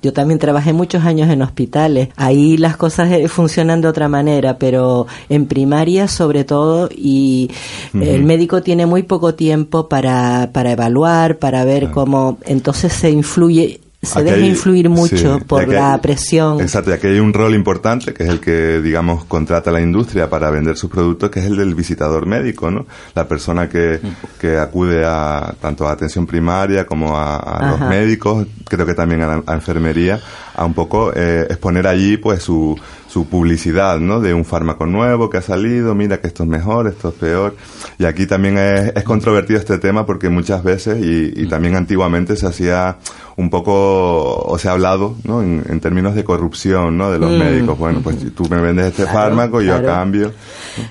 Yo 0.01 0.13
también 0.13 0.39
trabajé 0.39 0.73
muchos 0.73 1.03
años 1.03 1.29
en 1.29 1.41
hospitales, 1.41 2.09
ahí 2.15 2.57
las 2.57 2.77
cosas 2.77 3.11
eh, 3.11 3.27
funcionan 3.27 3.81
de 3.81 3.87
otra 3.87 4.07
manera, 4.07 4.57
pero 4.57 5.07
en 5.29 5.47
primaria 5.47 6.07
sobre 6.07 6.43
todo 6.43 6.89
y 6.91 7.49
el 7.93 8.23
médico 8.23 8.61
tiene 8.61 8.85
muy 8.85 9.03
poco 9.03 9.33
tiempo 9.33 9.89
para, 9.89 10.49
para 10.53 10.71
evaluar, 10.71 11.39
para 11.39 11.65
ver 11.65 11.91
cómo 11.91 12.37
entonces 12.45 12.93
se 12.93 13.09
influye 13.09 13.81
se 14.05 14.23
deja 14.23 14.37
influir 14.39 14.89
mucho 14.89 15.39
por 15.47 15.67
la 15.67 15.99
presión. 16.01 16.61
Exacto, 16.61 16.91
y 16.91 16.93
aquí 16.93 17.07
hay 17.07 17.19
un 17.19 17.33
rol 17.33 17.55
importante 17.55 18.13
que 18.13 18.23
es 18.23 18.29
el 18.29 18.39
que, 18.39 18.81
digamos, 18.81 19.25
contrata 19.25 19.71
la 19.71 19.81
industria 19.81 20.29
para 20.29 20.49
vender 20.49 20.77
sus 20.77 20.89
productos, 20.89 21.29
que 21.29 21.39
es 21.39 21.45
el 21.45 21.57
del 21.57 21.75
visitador 21.75 22.25
médico, 22.25 22.71
¿no? 22.71 22.85
La 23.13 23.27
persona 23.27 23.69
que, 23.69 23.99
que 24.39 24.57
acude 24.57 25.03
a 25.05 25.53
tanto 25.59 25.87
a 25.87 25.91
atención 25.91 26.25
primaria 26.25 26.85
como 26.85 27.17
a, 27.17 27.77
los 27.79 27.89
médicos, 27.89 28.47
creo 28.67 28.85
que 28.85 28.93
también 28.93 29.21
a 29.21 29.41
la 29.45 29.53
enfermería, 29.53 30.19
a 30.55 30.65
un 30.65 30.73
poco 30.73 31.11
eh, 31.15 31.47
exponer 31.49 31.87
allí, 31.87 32.17
pues, 32.17 32.43
su, 32.43 32.77
su 33.15 33.27
publicidad, 33.27 33.99
¿no? 33.99 34.19
De 34.19 34.33
un 34.33 34.43
fármaco 34.43 34.85
nuevo 34.85 35.29
que 35.29 35.37
ha 35.37 35.41
salido, 35.41 35.95
mira 35.95 36.19
que 36.19 36.27
esto 36.27 36.43
es 36.43 36.49
mejor, 36.49 36.87
esto 36.87 37.09
es 37.09 37.15
peor. 37.15 37.55
Y 37.97 38.03
aquí 38.03 38.25
también 38.25 38.57
es, 38.57 38.91
es 38.93 39.03
controvertido 39.03 39.57
este 39.57 39.77
tema 39.77 40.05
porque 40.05 40.27
muchas 40.27 40.63
veces, 40.63 40.97
y, 41.01 41.45
también 41.47 41.75
antiguamente 41.75 42.35
se 42.35 42.45
hacía 42.47 42.97
un 43.37 43.49
poco, 43.49 44.43
o 44.43 44.57
se 44.57 44.67
ha 44.67 44.71
hablado, 44.71 45.15
¿no? 45.23 45.41
En, 45.41 45.79
términos 45.79 46.13
de 46.13 46.23
corrupción, 46.23 46.97
¿no? 46.97 47.09
De 47.09 47.19
los 47.19 47.31
mm. 47.31 47.37
médicos. 47.37 47.77
Bueno, 47.77 48.01
pues 48.03 48.17
tú 48.35 48.49
me 48.49 48.59
vendes 48.59 48.87
este 48.87 49.05
fármaco 49.05 49.61
y 49.61 49.67
yo 49.67 49.75
a 49.75 49.81
cambio. 49.83 50.33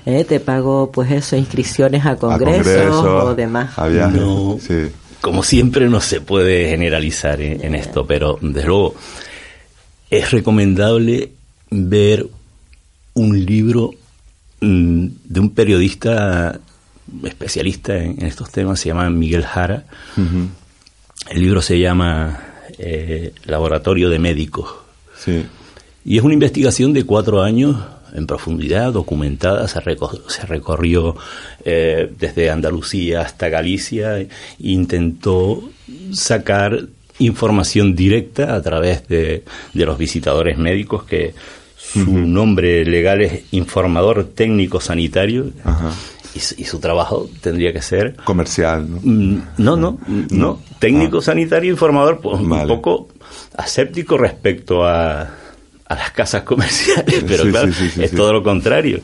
Eh, 0.05 0.25
te 0.25 0.39
pago, 0.39 0.91
pues 0.91 1.11
eso, 1.11 1.35
inscripciones 1.35 2.05
a 2.05 2.15
congresos, 2.15 3.05
o 3.05 3.35
demás. 3.35 3.71
sí. 4.61 4.91
Como 5.21 5.41
siempre 5.41 5.89
no 5.89 6.01
se 6.01 6.21
puede 6.21 6.69
generalizar 6.69 7.41
en 7.41 7.73
esto, 7.73 8.05
pero 8.05 8.37
desde 8.41 8.67
luego 8.67 8.93
es 10.09 10.31
recomendable 10.31 11.31
ver 11.69 12.27
un 13.13 13.45
libro 13.45 13.91
mm, 14.61 15.07
de 15.23 15.39
un 15.39 15.49
periodista 15.51 16.59
especialista 17.23 17.97
en, 17.97 18.25
estos 18.25 18.51
temas, 18.51 18.79
se 18.79 18.89
llama 18.89 19.09
Miguel 19.09 19.45
Jara. 19.45 19.85
El 21.29 21.41
libro 21.41 21.61
se 21.61 21.79
llama 21.79 22.39
eh, 22.77 23.33
Laboratorio 23.45 24.09
de 24.09 24.19
Médicos. 24.19 24.69
Y 26.03 26.17
es 26.17 26.23
una 26.23 26.33
investigación 26.33 26.93
de 26.93 27.03
cuatro 27.03 27.41
años 27.41 27.77
en 28.13 28.27
profundidad, 28.27 28.93
documentada, 28.93 29.67
se, 29.67 29.81
recorrió 30.45 31.15
eh, 31.65 32.11
desde 32.17 32.49
Andalucía 32.49 33.21
hasta 33.21 33.49
Galicia 33.49 34.19
e 34.19 34.29
intentó 34.59 35.69
sacar 36.13 36.87
información 37.19 37.95
directa 37.95 38.55
a 38.55 38.61
través 38.61 39.07
de, 39.07 39.43
de 39.73 39.85
los 39.85 39.97
visitadores 39.97 40.57
médicos 40.57 41.03
que 41.03 41.33
su 41.77 42.11
nombre 42.11 42.83
legal 42.85 43.21
es 43.21 43.43
informador 43.51 44.25
técnico 44.35 44.81
sanitario. 44.81 45.51
Y, 46.33 46.65
su 46.65 46.79
trabajo 46.79 47.29
tendría 47.39 47.71
que 47.71 47.81
ser 47.81 48.17
comercial 48.25 48.85
no 48.89 48.99
mm, 49.01 49.41
no 49.57 49.77
no, 49.77 49.97
no. 50.31 50.59
técnico 50.79 51.19
ah. 51.19 51.21
sanitario 51.21 51.71
informador 51.71 52.19
pues, 52.19 52.41
un 52.41 52.67
poco 52.67 53.07
aséptico 53.55 54.17
respecto 54.17 54.83
a, 54.83 55.21
a 55.21 55.95
las 55.95 56.11
casas 56.11 56.43
comerciales 56.43 57.23
pero 57.25 57.45
claro 57.49 57.71
es 58.01 58.11
todo 58.11 58.33
lo 58.33 58.43
contrario. 58.43 58.99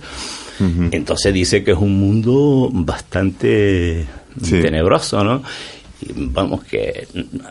Entonces 0.92 1.34
dice 1.34 1.64
que 1.64 1.72
es 1.72 1.78
un 1.78 1.98
mundo 2.00 2.70
bastante 2.72 4.06
tenebroso, 4.50 5.24
¿no? 5.24 5.42
Vamos, 6.16 6.64
que 6.64 7.08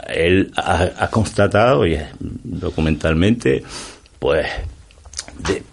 él 0.09 0.53
ha, 0.57 1.09
constatado, 1.11 1.87
y 1.87 1.99
documentalmente, 2.19 3.63
pues 4.19 4.47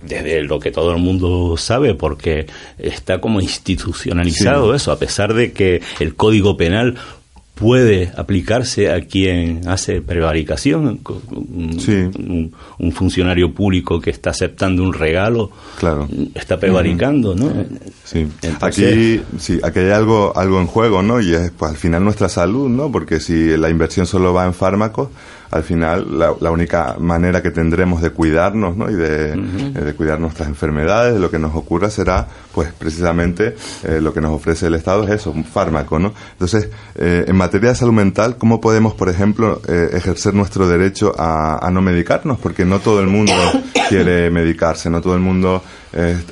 desde 0.02 0.44
lo 0.44 0.60
que 0.60 0.72
todo 0.72 0.92
el 0.92 0.98
mundo 0.98 1.58
sabe, 1.58 1.94
porque 1.94 2.48
está 2.78 3.20
como 3.20 3.42
institucionalizado 3.42 4.74
eso, 4.74 4.92
a 4.92 5.00
pesar 5.00 5.34
de 5.34 5.52
que 5.52 5.82
el 6.00 6.16
Código 6.16 6.56
Penal 6.56 6.98
puede 7.60 8.12
aplicarse 8.16 8.92
a 8.92 9.02
quien 9.02 9.68
hace 9.68 10.02
prevaricación, 10.02 11.00
un, 11.30 12.54
un, 12.78 12.92
funcionario 12.92 13.54
público 13.54 14.00
que 14.00 14.12
está 14.12 14.30
aceptando 14.30 14.84
un 14.84 14.94
regalo, 14.94 15.52
claro. 15.80 16.08
está 16.36 16.60
prevaricando, 16.60 17.36
¿no? 17.36 17.52
Sí. 18.04 18.28
aquí, 18.62 19.22
sí, 19.40 19.60
aquí 19.64 19.80
hay 19.80 19.92
algo, 19.92 20.34
algo 20.36 20.62
en 20.62 20.68
juego, 20.68 21.02
¿no? 21.02 21.20
Y 21.20 21.34
es 21.34 21.52
pues, 21.52 21.72
al 21.72 21.78
final 21.78 22.04
nuestra 22.04 22.30
salud, 22.30 22.70
¿no? 22.70 22.92
Porque 22.92 23.20
si 23.20 23.58
la 23.58 23.70
inversión 23.70 24.06
solo 24.06 24.34
va 24.34 24.46
en 24.46 24.54
fármacos, 24.54 25.10
al 25.52 25.64
final 25.64 26.20
la, 26.20 26.52
única 26.52 26.96
manera 27.00 27.42
que 27.42 27.52
tendremos 27.52 28.02
de 28.02 28.10
cuidarnos 28.10 28.76
¿no? 28.76 28.90
y 28.90 28.96
de, 28.96 29.32
eh, 29.32 29.82
de, 29.82 29.94
cuidar 29.94 30.20
nuestras 30.20 30.50
enfermedades, 30.50 31.14
de 31.14 31.20
lo 31.20 31.32
que 31.32 31.40
nos 31.40 31.56
ocurra, 31.56 31.90
será 31.90 32.28
pues 32.52 32.72
precisamente 32.74 33.56
eh, 33.84 34.00
lo 34.02 34.14
que 34.14 34.22
nos 34.22 34.32
ofrece 34.32 34.68
el 34.68 34.76
Estado 34.76 35.04
es 35.04 35.12
eso, 35.12 35.32
un 35.32 35.46
fármaco. 35.46 36.00
¿no? 36.00 36.14
Entonces, 36.34 36.70
eh, 36.96 37.26
en 37.28 37.36
materia 37.36 37.70
de 37.70 37.76
salud 37.76 37.94
mental, 37.94 38.38
¿cómo 38.38 38.60
podemos, 38.60 38.94
por 38.94 39.10
ejemplo, 39.10 39.62
ejercer 39.68 40.34
nuestro 40.34 40.68
derecho 40.68 41.14
a, 41.18 41.66
a, 41.66 41.72
no 41.72 41.82
medicarnos? 41.82 42.40
Porque 42.40 42.66
no 42.66 42.80
todo 42.80 43.00
el 43.00 43.08
mundo 43.08 43.34
quiere 43.90 44.30
medicarse, 44.30 44.90
no 44.90 45.02
todo 45.02 45.16
el 45.16 45.22
mundo 45.22 45.64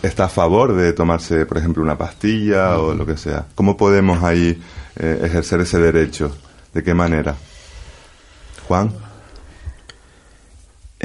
está 0.03 0.26
a 0.26 0.30
favor 0.30 0.76
de 0.76 0.93
tomarse, 0.93 1.45
por 1.45 1.57
ejemplo, 1.57 1.82
una 1.82 1.97
pastilla 1.97 2.78
o 2.78 2.93
lo 2.93 3.05
que 3.05 3.18
sea. 3.18 3.45
¿Cómo 3.55 3.78
podemos 3.78 4.24
ahí 4.24 4.61
ejercer 4.95 5.61
ese 5.61 5.80
derecho? 5.80 6.36
¿De 6.74 6.84
qué 6.84 6.93
manera? 6.93 7.36
Juan. 8.68 9.05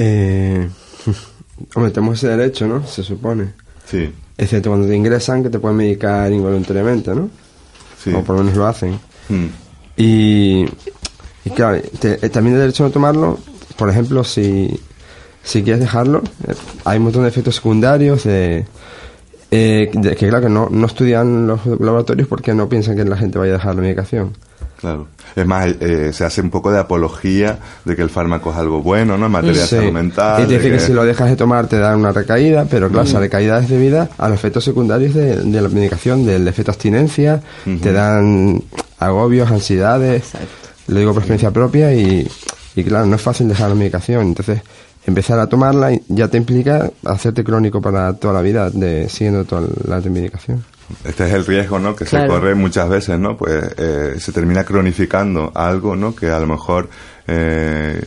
Eh, 0.03 0.67
hombre, 1.75 1.93
tenemos 1.93 2.17
ese 2.17 2.29
derecho, 2.29 2.67
¿no? 2.67 2.87
Se 2.87 3.03
supone. 3.03 3.53
Sí. 3.85 4.11
Excepto 4.39 4.71
cuando 4.71 4.89
te 4.89 4.97
ingresan, 4.97 5.43
que 5.43 5.51
te 5.51 5.59
pueden 5.59 5.77
medicar 5.77 6.33
involuntariamente, 6.33 7.15
¿no? 7.15 7.29
Sí. 8.03 8.11
O 8.15 8.25
por 8.25 8.37
lo 8.37 8.43
menos 8.43 8.57
lo 8.57 8.67
hacen. 8.67 8.99
Hmm. 9.29 9.49
Y, 9.99 10.65
y, 11.45 11.51
claro, 11.55 11.77
eh, 11.77 12.29
también 12.31 12.57
el 12.57 12.63
derecho 12.63 12.85
a 12.85 12.87
no 12.87 12.93
tomarlo, 12.93 13.39
por 13.77 13.91
ejemplo, 13.91 14.25
si, 14.25 14.81
si 15.43 15.63
quieres 15.63 15.81
dejarlo, 15.81 16.23
eh, 16.49 16.55
hay 16.87 16.97
un 16.97 17.05
montón 17.05 17.25
de 17.25 17.29
efectos 17.29 17.57
secundarios 17.57 18.25
de, 18.25 18.65
eh, 19.51 19.91
que 19.93 20.29
claro 20.29 20.41
que 20.41 20.49
no, 20.49 20.69
no 20.71 20.87
estudian 20.87 21.47
los 21.47 21.67
laboratorios 21.67 22.27
porque 22.27 22.55
no 22.55 22.71
piensan 22.71 22.97
que 22.97 23.05
la 23.05 23.19
gente 23.19 23.39
vaya 23.39 23.53
a 23.53 23.57
dejar 23.57 23.75
la 23.75 23.83
medicación. 23.83 24.33
Claro. 24.81 25.09
Es 25.37 25.47
más, 25.47 25.67
eh, 25.81 26.11
se 26.13 26.25
hace 26.25 26.41
un 26.41 26.51
poco 26.51 26.73
de 26.73 26.79
apología 26.79 27.59
de 27.85 27.95
que 27.95 28.03
el 28.03 28.09
fármaco 28.09 28.51
es 28.51 28.57
algo 28.57 28.83
bueno, 28.83 29.19
¿no? 29.19 29.27
En 29.27 29.33
materia 29.33 29.61
de 29.61 29.67
salud 29.67 29.93
mental. 29.93 30.43
Y 30.43 30.55
dice 30.55 30.71
que... 30.71 30.81
si 30.81 30.93
lo 30.93 31.05
dejas 31.05 31.29
de 31.29 31.37
tomar 31.37 31.67
te 31.67 31.79
da 31.79 31.95
una 31.97 32.13
recaída, 32.13 32.67
pero 32.69 32.89
claro, 32.89 33.07
esa 33.07 33.21
recaída 33.21 33.59
es 33.59 33.69
debida 33.69 34.09
a 34.17 34.29
los 34.29 34.39
efectos 34.39 34.65
secundarios 34.65 35.15
de, 35.15 35.45
la 35.45 35.69
medicación, 35.69 36.25
del 36.25 36.49
efecto 36.49 36.71
abstinencia, 36.71 37.43
te 37.83 37.93
dan 37.93 38.63
agobios, 38.99 39.51
ansiedades. 39.51 40.33
Lo 40.87 40.99
digo 40.99 41.13
por 41.13 41.23
experiencia 41.23 41.51
propia 41.51 41.93
y, 41.93 42.27
y 42.75 42.85
claro, 42.85 43.07
no 43.07 43.17
es 43.17 43.23
fácil 43.23 43.49
dejar 43.49 43.69
la 43.69 43.75
medicación. 43.75 44.29
Entonces, 44.29 44.63
empezar 45.07 45.39
a 45.39 45.47
tomarla 45.47 45.93
ya 46.09 46.29
te 46.29 46.39
implica 46.39 46.91
hacerte 47.05 47.45
crónico 47.45 47.81
para 47.81 48.15
toda 48.15 48.35
la 48.35 48.41
vida 48.41 48.71
de 48.71 49.09
siguiendo 49.09 49.45
toda 49.45 49.69
la 49.87 50.01
medicación. 50.01 50.65
Este 51.05 51.27
es 51.27 51.35
el 51.35 51.47
riesgo, 51.47 51.79
¿no? 51.79 51.97
Que 51.97 52.07
se 52.07 52.27
corre 52.27 52.55
muchas 52.55 52.89
veces, 52.89 53.19
¿no? 53.19 53.37
Pues 53.37 53.75
eh, 53.77 54.15
se 54.19 54.33
termina 54.33 54.65
cronificando 54.65 55.53
algo, 55.55 55.97
¿no? 55.97 56.15
Que 56.15 56.31
a 56.31 56.39
lo 56.39 56.47
mejor 56.47 56.89
eh, 57.27 58.03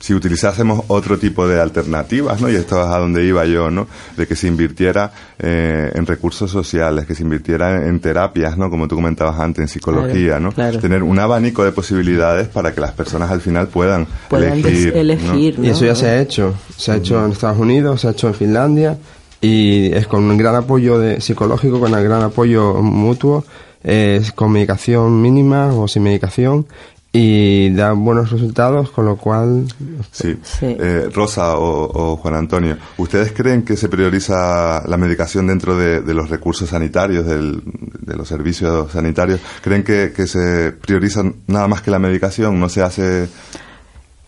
si 0.00 0.14
utilizásemos 0.14 0.84
otro 0.88 1.18
tipo 1.18 1.46
de 1.48 1.60
alternativas, 1.60 2.40
¿no? 2.40 2.48
Y 2.48 2.56
esto 2.56 2.80
es 2.80 2.86
a 2.86 2.98
donde 2.98 3.24
iba 3.24 3.44
yo, 3.46 3.70
¿no? 3.70 3.86
De 4.16 4.26
que 4.26 4.36
se 4.36 4.46
invirtiera 4.46 5.12
eh, 5.38 5.90
en 5.94 6.06
recursos 6.06 6.50
sociales, 6.50 7.06
que 7.06 7.14
se 7.14 7.22
invirtiera 7.22 7.86
en, 7.86 8.00
terapias, 8.00 8.56
¿no? 8.56 8.70
Como 8.70 8.86
tú 8.88 8.94
comentabas 8.94 9.38
antes, 9.40 9.62
en 9.62 9.68
psicología, 9.68 10.38
¿no? 10.38 10.52
Tener 10.52 11.02
un 11.02 11.18
abanico 11.18 11.64
de 11.64 11.72
posibilidades 11.72 12.48
para 12.48 12.72
que 12.72 12.80
las 12.80 12.92
personas 12.92 13.30
al 13.30 13.40
final 13.40 13.68
puedan, 13.68 14.06
elegir. 14.30 15.56
Y 15.62 15.68
eso 15.68 15.84
ya 15.84 15.94
se 15.94 16.06
ha 16.06 16.20
hecho. 16.20 16.54
Se 16.76 16.92
ha 16.92 16.96
hecho 16.96 17.24
en 17.24 17.32
Estados 17.32 17.58
Unidos, 17.58 18.00
se 18.00 18.08
ha 18.08 18.10
hecho 18.12 18.28
en 18.28 18.34
Finlandia 18.34 18.98
y 19.40 19.92
es 19.92 20.06
con 20.06 20.24
un 20.24 20.36
gran 20.36 20.54
apoyo 20.54 20.98
de, 20.98 21.20
psicológico, 21.20 21.80
con 21.80 21.94
un 21.94 22.04
gran 22.04 22.22
apoyo 22.22 22.74
mutuo, 22.74 23.44
es 23.82 24.32
con 24.32 24.52
medicación 24.52 25.22
mínima 25.22 25.72
o 25.74 25.86
sin 25.86 26.02
medicación 26.02 26.66
y 27.10 27.70
da 27.70 27.92
buenos 27.92 28.30
resultados, 28.30 28.90
con 28.90 29.06
lo 29.06 29.16
cual... 29.16 29.66
Sí. 30.12 30.36
Eh, 30.60 31.08
Rosa 31.12 31.56
o, 31.56 32.16
Juan 32.16 32.34
Antonio, 32.34 32.76
¿ustedes 32.98 33.32
creen 33.32 33.62
que 33.62 33.76
se 33.76 33.88
prioriza 33.88 34.82
la 34.86 34.96
medicación 34.96 35.46
dentro 35.46 35.76
de, 35.76 36.02
los 36.12 36.28
recursos 36.28 36.68
sanitarios, 36.68 37.24
de 37.24 38.16
los 38.16 38.28
servicios 38.28 38.92
sanitarios? 38.92 39.40
¿Creen 39.62 39.82
que, 39.82 40.12
que 40.14 40.26
se 40.26 40.72
prioriza 40.72 41.22
nada 41.46 41.66
más 41.66 41.80
que 41.80 41.90
la 41.90 41.98
medicación? 41.98 42.60
¿No 42.60 42.68
se 42.68 42.82
hace 42.82 43.28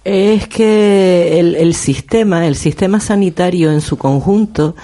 es 0.05 0.49
que 0.49 1.39
el, 1.39 1.75
sistema, 1.75 2.47
el 2.47 2.57
sistema 2.57 3.01
sanitario 3.01 3.71
en 3.71 3.81
su 3.81 3.99
conjunto 3.99 4.75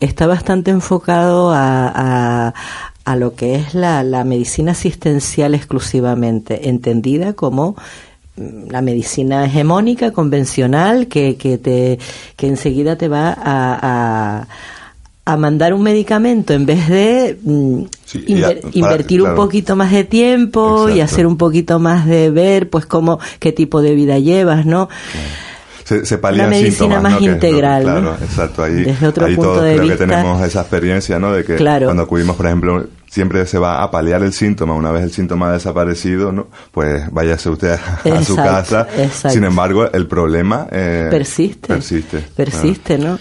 está 0.00 0.26
bastante 0.26 0.70
enfocado 0.70 1.50
a, 1.50 2.52
a, 3.04 3.16
lo 3.16 3.34
que 3.34 3.54
es 3.54 3.74
la, 3.74 4.02
medicina 4.24 4.72
asistencial 4.72 5.54
exclusivamente, 5.54 6.68
entendida 6.68 7.32
como 7.32 7.76
mm, 8.36 8.70
la 8.70 8.82
medicina 8.82 9.46
hegemónica, 9.46 10.12
convencional, 10.12 11.06
que, 11.06 11.36
que, 11.36 11.56
te, 11.56 11.98
que 12.36 12.46
enseguida 12.46 12.96
te 12.96 13.08
va 13.08 13.34
a 13.36 14.46
mandar 15.36 15.74
un 15.74 15.82
medicamento 15.82 16.54
en 16.54 16.66
vez 16.66 16.88
de 16.88 17.36
mm, 17.42 17.82
invertir 18.74 19.22
un 19.22 19.34
poquito 19.34 19.74
más 19.74 19.90
de 19.90 20.04
tiempo 20.04 20.88
y 20.88 21.00
hacer 21.00 21.26
un 21.26 21.36
poquito 21.36 21.80
más 21.80 22.06
de 22.06 22.30
ver 22.30 22.70
pues 22.70 22.86
cómo 22.86 23.18
qué 23.40 23.50
tipo 23.50 23.82
de 23.82 23.96
vida 23.96 24.20
llevas 24.20 24.64
no 24.64 24.88
se, 25.84 26.06
se 26.06 26.20
la 26.22 26.46
medicina 26.46 27.00
más 27.00 27.20
integral 27.20 27.82
claro 27.82 28.16
exacto 28.22 28.62
ahí, 28.62 28.84
Desde 28.84 29.06
otro 29.08 29.26
punto 29.26 29.62
de 29.62 29.76
creo 29.76 29.88
que 29.88 29.96
tenemos 29.96 30.40
esa 30.42 30.60
experiencia 30.60 31.18
no 31.18 31.32
de 31.32 31.44
que 31.44 31.56
cuando 31.56 32.04
acudimos 32.04 32.36
por 32.36 32.46
ejemplo 32.46 32.86
siempre 33.16 33.46
se 33.46 33.58
va 33.58 33.82
a 33.82 33.90
paliar 33.90 34.22
el 34.22 34.34
síntoma. 34.34 34.74
Una 34.74 34.92
vez 34.92 35.02
el 35.04 35.10
síntoma 35.10 35.48
ha 35.48 35.52
desaparecido, 35.54 36.32
¿no? 36.32 36.48
pues 36.70 37.10
váyase 37.10 37.48
usted 37.48 37.70
a, 37.72 38.22
su 38.22 38.36
casa. 38.36 38.86
Sin 39.30 39.42
embargo, 39.42 39.90
el 39.90 40.06
problema 40.06 40.68
eh, 40.70 41.06
persiste. 41.10 41.68
Persiste. 41.68 42.18
Persiste, 42.36 42.98
¿no? 42.98 43.18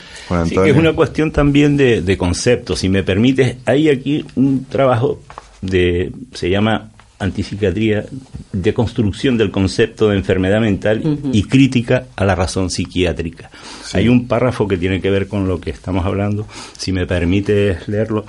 Sí, 0.48 0.58
es 0.66 0.76
una 0.76 0.92
cuestión 0.92 1.32
también 1.32 1.78
de, 1.78 2.02
de 2.02 2.18
conceptos. 2.18 2.80
Si 2.80 2.90
me 2.90 3.04
permites, 3.04 3.56
hay 3.66 3.88
aquí 3.88 4.26
un 4.36 4.66
trabajo 4.66 5.22
de, 5.62 6.12
se 6.34 6.50
llama 6.50 6.90
antipsiquiatría 7.18 8.04
de 8.52 8.74
construcción 8.74 9.38
del 9.38 9.50
concepto 9.50 10.10
de 10.10 10.18
enfermedad 10.18 10.60
mental 10.60 11.20
y 11.32 11.44
crítica 11.44 12.08
a 12.18 12.26
la 12.26 12.36
razón 12.36 12.70
psiquiátrica. 12.70 13.50
Hay 13.94 14.10
un 14.10 14.28
párrafo 14.28 14.68
que 14.68 14.76
tiene 14.76 15.00
que 15.00 15.10
ver 15.10 15.30
con 15.30 15.48
lo 15.48 15.62
que 15.62 15.70
estamos 15.70 16.06
hablando, 16.06 16.46
si 16.78 16.92
me 16.92 17.08
permites 17.08 17.88
leerlo. 17.88 18.26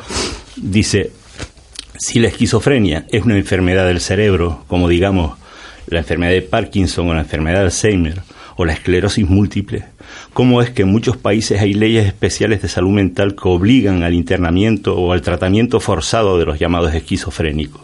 Dice, 0.55 1.11
si 1.99 2.19
la 2.19 2.29
esquizofrenia 2.29 3.07
es 3.11 3.25
una 3.25 3.37
enfermedad 3.37 3.87
del 3.87 4.01
cerebro, 4.01 4.65
como 4.69 4.89
digamos 4.89 5.39
la 5.87 6.01
enfermedad 6.01 6.33
de 6.33 6.43
Parkinson 6.43 7.09
o 7.09 7.15
la 7.15 7.21
enfermedad 7.21 7.61
de 7.61 7.65
Alzheimer 7.67 8.23
o 8.57 8.65
la 8.65 8.73
esclerosis 8.73 9.29
múltiple, 9.29 9.85
¿cómo 10.33 10.63
es 10.63 10.71
que 10.71 10.83
en 10.83 10.89
muchos 10.89 11.17
países 11.17 11.61
hay 11.61 11.75
leyes 11.75 12.07
especiales 12.07 12.63
de 12.63 12.69
salud 12.69 12.91
mental 12.91 13.35
que 13.35 13.49
obligan 13.49 14.03
al 14.03 14.15
internamiento 14.15 14.97
o 14.97 15.13
al 15.13 15.23
tratamiento 15.23 15.79
forzado 15.81 16.39
de 16.39 16.47
los 16.47 16.59
llamados 16.59 16.95
esquizofrénicos? 16.95 17.83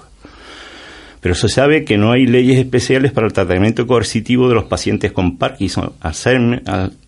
Pero 1.20 1.36
se 1.36 1.48
sabe 1.48 1.84
que 1.84 1.98
no 1.98 2.10
hay 2.10 2.26
leyes 2.26 2.58
especiales 2.58 3.12
para 3.12 3.28
el 3.28 3.32
tratamiento 3.32 3.86
coercitivo 3.86 4.48
de 4.48 4.56
los 4.56 4.64
pacientes 4.64 5.12
con 5.12 5.36
Parkinson, 5.36 5.92
Alzheimer, 6.00 6.62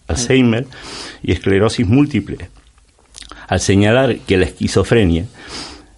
Alzheimer 0.07 0.67
y 1.23 1.33
esclerosis 1.33 1.87
múltiple. 1.87 2.49
Al 3.49 3.61
señalar 3.61 4.19
que 4.19 4.37
la 4.37 4.45
esquizofrenia 4.45 5.27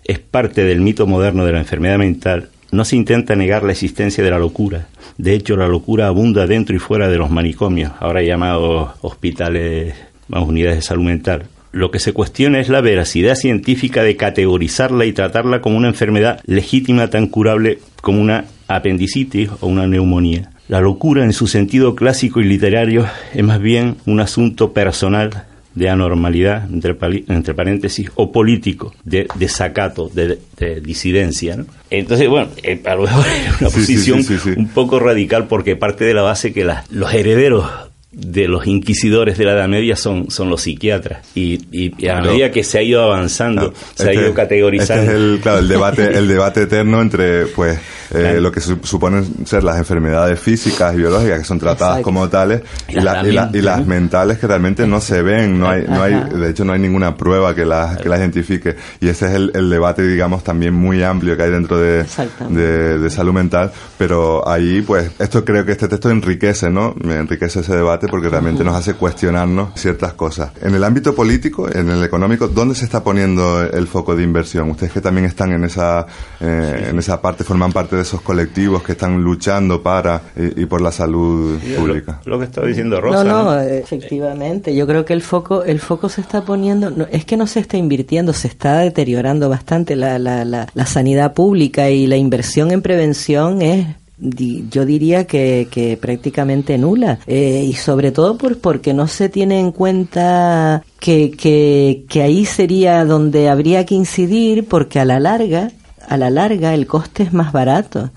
es 0.07 0.18
parte 0.18 0.64
del 0.64 0.80
mito 0.80 1.07
moderno 1.07 1.44
de 1.44 1.52
la 1.52 1.59
enfermedad 1.59 1.98
mental, 1.98 2.48
no 2.72 2.84
se 2.84 2.96
intenta 2.96 3.36
negar 3.36 3.62
la 3.62 3.72
existencia 3.72 4.22
de 4.22 4.30
la 4.30 4.38
locura. 4.38 4.86
De 5.18 5.34
hecho, 5.34 5.57
la 5.57 5.68
locura 5.68 6.07
abunda 6.07 6.46
dentro 6.46 6.74
y 6.74 6.78
fuera 6.78 7.09
de 7.09 7.18
los 7.18 7.30
manicomios, 7.30 7.92
ahora 8.00 8.22
llamados 8.22 8.90
hospitales, 9.02 9.94
unidades 10.28 10.76
de 10.76 10.82
salud 10.82 11.04
mental. 11.04 11.44
Lo 11.72 11.90
que 11.90 11.98
se 11.98 12.12
cuestiona 12.12 12.61
es 12.61 12.68
la 12.68 12.80
veracidad 12.80 13.34
científica 13.34 14.02
de 14.02 14.16
categorizarla 14.16 15.04
y 15.04 15.12
tratarla 15.12 15.61
como 15.61 15.76
una 15.76 15.88
enfermedad 15.88 16.40
legítima 16.46 17.09
tan 17.09 17.26
curable 17.26 17.80
como 18.00 18.20
una 18.20 18.46
apendicitis 18.68 19.50
o 19.61 19.66
una 19.66 19.86
neumonía. 19.86 20.50
La 20.68 20.80
locura 20.80 21.22
en 21.22 21.32
su 21.32 21.46
sentido 21.46 21.94
clásico 21.94 22.40
y 22.40 22.44
literario 22.44 23.07
es 23.34 23.44
más 23.44 23.61
bien 23.61 23.96
un 24.07 24.20
asunto 24.20 24.72
personal 24.72 25.44
de 25.77 25.91
anormalidad, 25.91 26.68
entre, 26.72 26.97
entre 27.29 27.55
paréntesis, 27.55 28.11
o 28.16 28.33
político, 28.33 28.95
de 29.05 29.29
desacato, 29.35 30.09
de, 30.09 30.39
de, 30.59 30.81
disidencia. 30.81 31.57
¿no? 31.57 31.66
Entonces, 31.91 32.29
bueno, 32.29 32.49
eh, 32.62 32.81
a 32.85 32.95
lo 32.95 33.03
mejor 33.03 33.24
es 33.47 33.61
una 33.61 33.70
posición 33.70 34.24
un 34.57 34.68
poco 34.68 34.99
radical 34.99 35.47
porque 35.47 35.77
parte 35.77 36.05
de 36.05 36.14
la 36.14 36.22
base 36.22 36.53
que 36.53 36.64
los 36.64 37.14
herederos 37.14 37.66
de 38.12 38.48
los 38.48 38.66
inquisidores 38.66 39.36
de 39.36 39.44
la 39.44 39.52
Edad 39.52 39.68
Media 39.68 39.96
son, 39.96 40.30
son 40.30 40.48
los 40.48 40.62
psiquiatras. 40.62 41.26
Y, 41.34 41.61
y, 41.70 42.09
a 42.09 42.20
medida 42.20 42.50
que 42.50 42.62
se 42.64 42.78
ha 42.78 42.82
ido 42.82 43.02
avanzando, 43.02 43.74
se 43.94 44.04
ha 44.04 44.12
este 44.12 44.22
ido 44.22 44.34
categorizando. 44.34 45.02
Este 45.02 45.14
es 45.14 45.20
el, 45.20 45.40
claro, 45.42 45.59
el, 45.59 45.68
debate, 45.68 46.04
el 46.18 46.28
debate 46.28 46.62
eterno 46.62 47.02
entre 47.02 47.46
pues 47.46 47.78
eh, 48.14 48.38
lo 48.40 48.52
que 48.52 48.61
suponen 48.61 49.46
ser 49.46 49.64
las 49.64 49.76
enfermedades 49.76 50.38
físicas 50.38 50.94
y 50.94 50.98
biológicas 50.98 51.40
que 51.40 51.44
son 51.44 51.59
tratadas 51.59 52.00
como 52.00 52.28
tales 52.28 52.62
y, 52.88 52.98
y, 52.98 53.61
las 53.61 53.86
mentales 53.86 54.38
que 54.38 54.46
realmente 54.46 54.86
no 54.86 55.00
se 55.00 55.22
ven, 55.22 55.59
no 55.59 55.68
hay, 55.68 55.84
no 55.86 56.02
hay, 56.02 56.14
de 56.14 56.50
hecho 56.50 56.64
no 56.64 56.72
hay 56.72 56.78
ninguna 56.78 57.16
prueba 57.16 57.54
que 57.54 57.66
las, 57.66 57.98
que 57.98 58.09
las 58.09 58.20
identifique. 58.20 58.76
Y 59.00 59.09
ese 59.09 59.26
es 59.26 59.32
el, 59.32 59.50
el, 59.54 59.68
debate, 59.68 60.07
digamos, 60.07 60.44
también 60.44 60.72
muy 60.72 61.02
amplio 61.02 61.36
que 61.36 61.42
hay 61.42 61.50
dentro 61.50 61.78
de, 61.78 62.07
de, 62.48 62.98
de 62.98 63.11
salud 63.11 63.32
mental. 63.32 63.72
Pero 63.98 64.48
ahí, 64.48 64.82
pues, 64.82 65.11
esto 65.18 65.44
creo 65.44 65.66
que 65.66 65.72
este 65.72 65.88
texto 65.88 66.09
enriquece, 66.11 66.70
¿no? 66.70 66.94
Enriquece 67.04 67.61
ese 67.61 67.74
debate 67.74 67.95
porque 68.09 68.28
realmente 68.28 68.62
nos 68.62 68.74
hace 68.74 68.94
cuestionarnos 68.94 69.70
ciertas 69.74 70.12
cosas. 70.12 70.51
En 70.61 70.74
el 70.74 70.84
ámbito 70.84 71.14
político, 71.14 71.68
en 71.72 71.88
el 71.88 72.05
económico, 72.05 72.49
¿dónde 72.49 72.74
se 72.74 72.84
está 72.84 73.03
poniendo 73.03 73.62
el 73.62 73.86
foco 73.86 74.14
de 74.14 74.22
inversión? 74.22 74.70
Ustedes 74.70 74.92
que 74.92 75.01
también 75.01 75.26
están 75.26 75.53
en 75.53 75.64
esa, 75.64 76.07
eh, 76.40 76.88
en 76.90 76.99
esa 76.99 77.20
parte, 77.20 77.44
forman 77.44 77.72
parte 77.72 77.97
de 77.97 78.03
esos 78.03 78.20
colectivos 78.20 78.82
que 78.82 78.92
están 78.92 79.22
luchando 79.22 79.82
para 79.82 80.20
y, 80.36 80.66
por 80.66 80.80
la 80.80 80.92
salud 80.92 81.59
pública. 81.76 82.20
Lo, 82.24 82.38
que 82.38 82.44
está 82.44 82.64
diciendo 82.64 83.01
Rosa. 83.01 83.24
No, 83.24 83.44
no, 83.44 83.61
efectivamente. 83.61 84.74
Yo 84.74 84.86
creo 84.86 85.05
que 85.05 85.12
el 85.12 85.22
foco, 85.22 85.64
el 85.64 85.80
foco 85.80 86.09
se 86.09 86.20
está 86.20 86.42
poniendo, 86.42 86.90
no, 86.90 87.07
es 87.11 87.24
que 87.24 87.36
no 87.36 87.47
se 87.47 87.61
está 87.61 87.76
invirtiendo, 87.76 88.32
se 88.32 88.49
está 88.49 88.78
deteriorando 88.78 89.49
bastante 89.49 89.97
la, 89.97 90.18
la, 90.18 90.44
la, 90.44 90.66
la 90.72 90.86
sanidad 90.86 91.32
pública 91.32 91.90
y 91.90 92.07
la 92.07 92.16
inversión 92.16 92.70
en 92.70 92.82
prevención 92.82 93.62
es 93.62 93.86
yo 94.18 94.84
diría 94.86 95.26
que, 95.26 95.68
que 95.70 95.96
prácticamente 95.96 96.78
nula. 96.78 97.18
Eh, 97.26 97.64
y 97.66 97.74
sobre 97.74 98.12
todo 98.12 98.38
por, 98.38 98.58
porque 98.58 98.94
no 98.94 99.06
se 99.08 99.28
tiene 99.28 99.60
en 99.60 99.72
cuenta 99.72 100.84
que, 101.00 101.30
que, 101.30 102.04
que 102.08 102.22
ahí 102.22 102.44
sería 102.44 103.04
donde 103.04 103.48
habría 103.48 103.84
que 103.84 103.94
incidir 103.94 104.66
porque 104.66 105.00
a 105.00 105.04
la 105.04 105.20
larga 105.20 105.70
a 106.09 106.16
la 106.16 106.30
larga 106.30 106.74
el 106.74 106.86
coste 106.86 107.22
es 107.22 107.32
más 107.32 107.52
barato, 107.52 108.11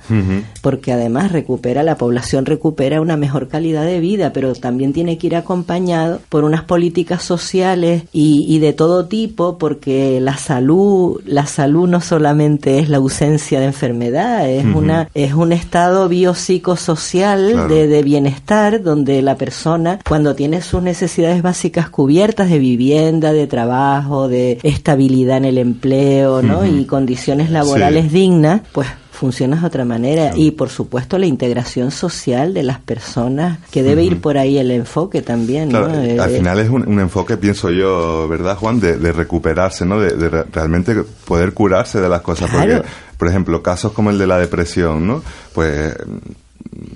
porque 0.62 0.94
además 0.94 1.32
recupera, 1.32 1.84
la 1.84 1.98
población 1.98 2.46
recupera 2.46 3.02
una 3.02 3.18
mejor 3.18 3.48
calidad 3.48 3.86
de 3.86 4.00
vida, 4.00 4.32
pero 4.34 4.54
también 4.54 4.94
tiene 4.94 5.18
que 5.18 5.28
ir 5.28 5.36
acompañado 5.36 6.20
por 6.30 6.44
unas 6.44 6.64
políticas 6.64 7.24
sociales 7.24 8.04
y, 8.12 8.60
de 8.60 8.74
todo 8.74 9.06
tipo, 9.06 9.58
porque 9.58 10.20
la 10.22 10.38
salud, 10.38 11.22
la 11.26 11.46
salud 11.46 11.88
no 11.88 12.02
solamente 12.02 12.80
es 12.80 12.90
la 12.90 12.98
ausencia 12.98 13.60
de 13.60 13.68
enfermedad, 13.68 14.50
es 14.50 14.66
una, 14.66 15.10
es 15.14 15.34
un 15.34 15.52
estado 15.52 16.10
biopsicosocial 16.10 17.68
de, 17.68 17.88
de 17.88 18.04
bienestar, 18.04 18.84
donde 18.84 19.22
la 19.22 19.36
persona, 19.36 20.00
cuando 20.08 20.36
tiene 20.36 20.62
sus 20.62 20.82
necesidades 20.82 21.42
básicas 21.42 21.90
cubiertas 21.90 22.50
de 22.50 22.60
vivienda, 22.60 23.34
de 23.34 23.48
trabajo, 23.48 24.28
de 24.28 24.60
estabilidad 24.64 25.38
en 25.38 25.46
el 25.46 25.58
empleo, 25.58 26.42
¿no? 26.42 26.66
y 26.66 26.86
condiciones 26.86 27.50
laborales 27.50 27.79
es 27.88 28.12
digna, 28.12 28.64
pues 28.72 28.88
funciona 29.20 29.60
de 29.60 29.68
otra 29.68 29.84
manera. 29.84 30.32
Y 30.36 30.52
por 30.52 30.70
supuesto 30.70 31.18
la 31.18 31.26
integración 31.26 31.92
social 31.92 32.54
de 32.54 32.64
las 32.64 32.80
personas 32.80 33.60
que 33.70 33.84
debe 33.84 34.04
ir 34.04 34.22
por 34.22 34.38
ahí 34.38 34.58
el 34.58 34.72
enfoque 34.72 35.22
también 35.22 35.76
al 35.76 36.06
eh, 36.06 36.38
final 36.38 36.60
es 36.60 36.70
un, 36.70 37.00
enfoque 37.00 37.36
pienso 37.36 37.70
yo 37.70 38.30
verdad 38.30 38.56
Juan 38.56 38.80
de, 38.80 39.12
recuperarse 39.12 39.86
no 39.86 40.00
de, 40.00 40.30
realmente 40.30 41.04
poder 41.26 41.54
curarse 41.54 42.00
de 42.00 42.08
las 42.08 42.22
cosas. 42.22 42.50
Porque 42.50 42.82
por 43.18 43.28
ejemplo 43.28 43.62
casos 43.62 43.92
como 43.92 44.10
el 44.10 44.18
de 44.18 44.28
la 44.28 44.38
depresión 44.38 45.06
no 45.06 45.22
pues 45.54 45.94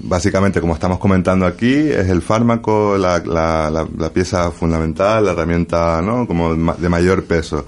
básicamente 0.02 0.62
como 0.62 0.76
estamos 0.76 1.00
comentando 1.00 1.46
aquí 1.46 1.74
es 1.74 2.08
el 2.08 2.22
fármaco 2.22 2.98
la, 2.98 3.20
la, 3.20 3.70
la 3.70 4.10
pieza 4.12 4.50
fundamental 4.52 5.26
la 5.26 5.32
herramienta 5.34 6.02
no 6.02 6.26
como 6.26 6.56
de 6.56 6.90
mayor 6.90 7.26
peso 7.26 7.66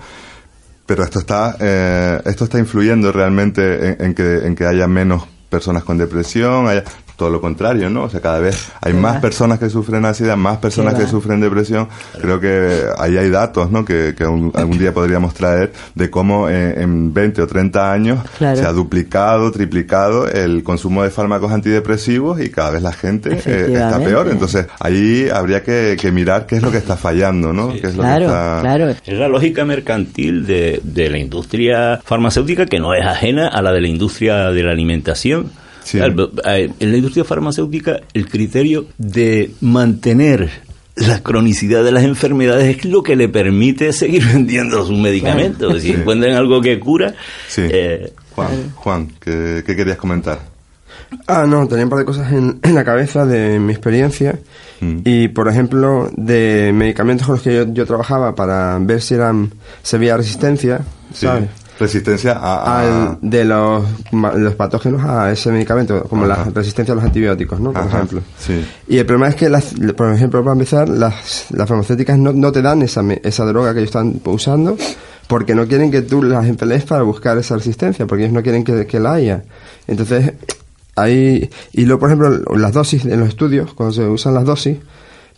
pero 0.85 1.03
esto 1.03 1.19
está, 1.19 1.57
eh, 1.59 2.21
esto 2.25 2.45
está 2.45 2.59
influyendo 2.59 3.11
realmente 3.11 4.03
en, 4.03 4.13
que, 4.13 4.45
en 4.45 4.55
que 4.55 4.65
haya 4.65 4.87
menos 4.87 5.23
personas 5.49 5.83
con 5.83 5.97
depresión, 5.97 6.67
haya, 6.67 6.83
todo 7.15 7.29
lo 7.29 7.41
contrario, 7.41 7.89
¿no? 7.89 8.03
O 8.03 8.09
sea, 8.09 8.19
cada 8.19 8.39
vez 8.39 8.71
hay 8.81 8.93
más 8.93 9.21
personas 9.21 9.59
que 9.59 9.69
sufren 9.69 10.05
ansiedad, 10.05 10.35
más 10.35 10.57
personas 10.57 10.95
que 10.95 11.07
sufren 11.07 11.39
depresión. 11.39 11.87
Creo 12.19 12.39
que 12.39 12.83
ahí 12.97 13.17
hay 13.17 13.29
datos, 13.29 13.71
¿no? 13.71 13.85
Que, 13.85 14.13
que 14.17 14.23
algún 14.23 14.77
día 14.77 14.93
podríamos 14.93 15.33
traer 15.33 15.71
de 15.93 16.09
cómo 16.09 16.49
en, 16.49 17.13
20 17.13 17.41
o 17.41 17.47
30 17.47 17.91
años 17.91 18.19
se 18.37 18.65
ha 18.65 18.71
duplicado, 18.71 19.51
triplicado 19.51 20.27
el 20.27 20.63
consumo 20.63 21.03
de 21.03 21.09
fármacos 21.09 21.51
antidepresivos 21.51 22.41
y 22.41 22.49
cada 22.49 22.71
vez 22.71 22.81
la 22.81 22.93
gente 22.93 23.39
eh, 23.45 23.73
está 23.73 23.99
peor. 23.99 24.27
Entonces, 24.29 24.67
ahí 24.79 25.29
habría 25.29 25.63
que, 25.63 25.95
mirar 26.13 26.45
qué 26.45 26.57
es 26.57 26.61
lo 26.61 26.71
que 26.71 26.77
está 26.77 26.95
fallando, 26.95 27.51
¿no? 27.51 27.73
¿Qué 27.73 27.87
es 27.87 27.93
claro, 27.93 28.27
claro. 28.27 28.89
Es 28.89 29.17
la 29.17 29.27
lógica 29.27 29.65
mercantil 29.65 30.45
de, 30.45 30.79
de 30.83 31.09
la 31.09 31.17
industria 31.17 31.99
farmacéutica 32.03 32.65
que 32.65 32.79
no 32.79 32.93
es 32.93 33.05
ajena 33.05 33.47
a 33.47 33.61
la 33.61 33.71
de 33.71 33.81
la 33.81 33.87
industria 33.87 34.51
de 34.51 34.63
la 34.63 34.71
alimentación 34.71 35.44
eh, 35.93 36.71
en 36.79 36.91
la 36.91 36.97
industria 36.97 37.23
farmacéutica, 37.23 38.01
el 38.13 38.27
criterio 38.27 38.87
de 38.97 39.51
mantener 39.61 40.49
la 40.95 41.21
cronicidad 41.21 41.83
de 41.83 41.91
las 41.91 42.03
enfermedades 42.03 42.77
es 42.77 42.85
lo 42.85 43.03
que 43.03 43.15
le 43.15 43.27
permite 43.27 43.91
seguir 43.93 44.25
vendiendo 44.33 44.85
sus 44.85 44.97
medicamentos. 44.97 45.81
Si 45.81 45.91
encuentran 45.91 46.33
algo 46.33 46.61
que 46.61 46.79
cura. 46.79 47.13
Eh, 47.57 48.13
Juan, 48.31 48.73
Juan 48.75 49.11
¿qué, 49.19 49.63
querías 49.65 49.97
comentar? 49.97 50.39
Ah, 51.27 51.45
no, 51.47 51.67
tenía 51.67 51.83
un 51.83 51.89
par 51.89 51.99
de 51.99 52.05
cosas 52.05 52.31
en, 52.31 52.59
la 52.73 52.83
cabeza 52.83 53.25
de 53.25 53.59
mi 53.59 53.71
experiencia. 53.71 54.39
Mm. 54.81 54.99
Y, 55.05 55.27
por 55.29 55.47
ejemplo, 55.47 56.09
de 56.15 56.71
medicamentos 56.73 57.27
con 57.27 57.35
los 57.35 57.43
que 57.43 57.67
yo, 57.71 57.85
trabajaba 57.85 58.35
para 58.35 58.77
ver 58.79 59.01
si 59.01 59.13
eran, 59.13 59.51
se 59.81 59.97
veía 59.97 60.17
resistencia, 60.17 60.81
¿sabes? 61.13 61.49
Resistencia 61.79 62.37
a, 62.41 63.17
de 63.21 63.43
los, 63.43 63.83
los, 64.11 64.55
patógenos 64.55 65.03
a 65.03 65.31
ese 65.31 65.51
medicamento, 65.51 66.03
como 66.03 66.25
la 66.25 66.45
resistencia 66.45 66.93
a 66.93 66.95
los 66.95 67.03
antibióticos, 67.03 67.59
¿no? 67.59 67.73
Por 67.73 67.85
ejemplo. 67.85 68.21
Sí. 68.39 68.65
Y 68.87 68.97
el 68.97 69.05
problema 69.05 69.27
es 69.29 69.35
que, 69.35 69.49
las, 69.49 69.73
por 69.95 70.13
ejemplo, 70.13 70.41
para 70.41 70.53
empezar, 70.53 70.87
las, 70.87 71.47
las 71.51 71.67
farmacéuticas 71.67 72.17
no, 72.17 72.31
no 72.31 72.51
te 72.51 72.61
dan 72.61 72.81
esa, 72.81 73.01
esa 73.23 73.45
droga 73.45 73.73
que 73.73 73.79
ellos 73.79 73.89
están 73.89 74.21
usando 74.25 74.77
porque 75.27 75.55
no 75.55 75.67
quieren 75.67 75.91
que 75.91 76.01
tú 76.01 76.21
las 76.23 76.45
emplees 76.45 76.85
para 76.85 77.03
buscar 77.03 77.37
esa 77.37 77.55
resistencia, 77.55 78.05
porque 78.05 78.23
ellos 78.23 78.33
no 78.33 78.43
quieren 78.43 78.63
que, 78.63 78.85
que 78.85 78.99
la 78.99 79.13
haya. 79.13 79.43
Entonces, 79.87 80.33
ahí, 80.95 81.49
y 81.73 81.85
luego, 81.85 82.01
por 82.01 82.09
ejemplo, 82.09 82.55
las 82.55 82.73
dosis 82.73 83.05
en 83.05 83.19
los 83.19 83.29
estudios, 83.29 83.73
cuando 83.73 83.93
se 83.93 84.07
usan 84.07 84.33
las 84.33 84.45
dosis, 84.45 84.77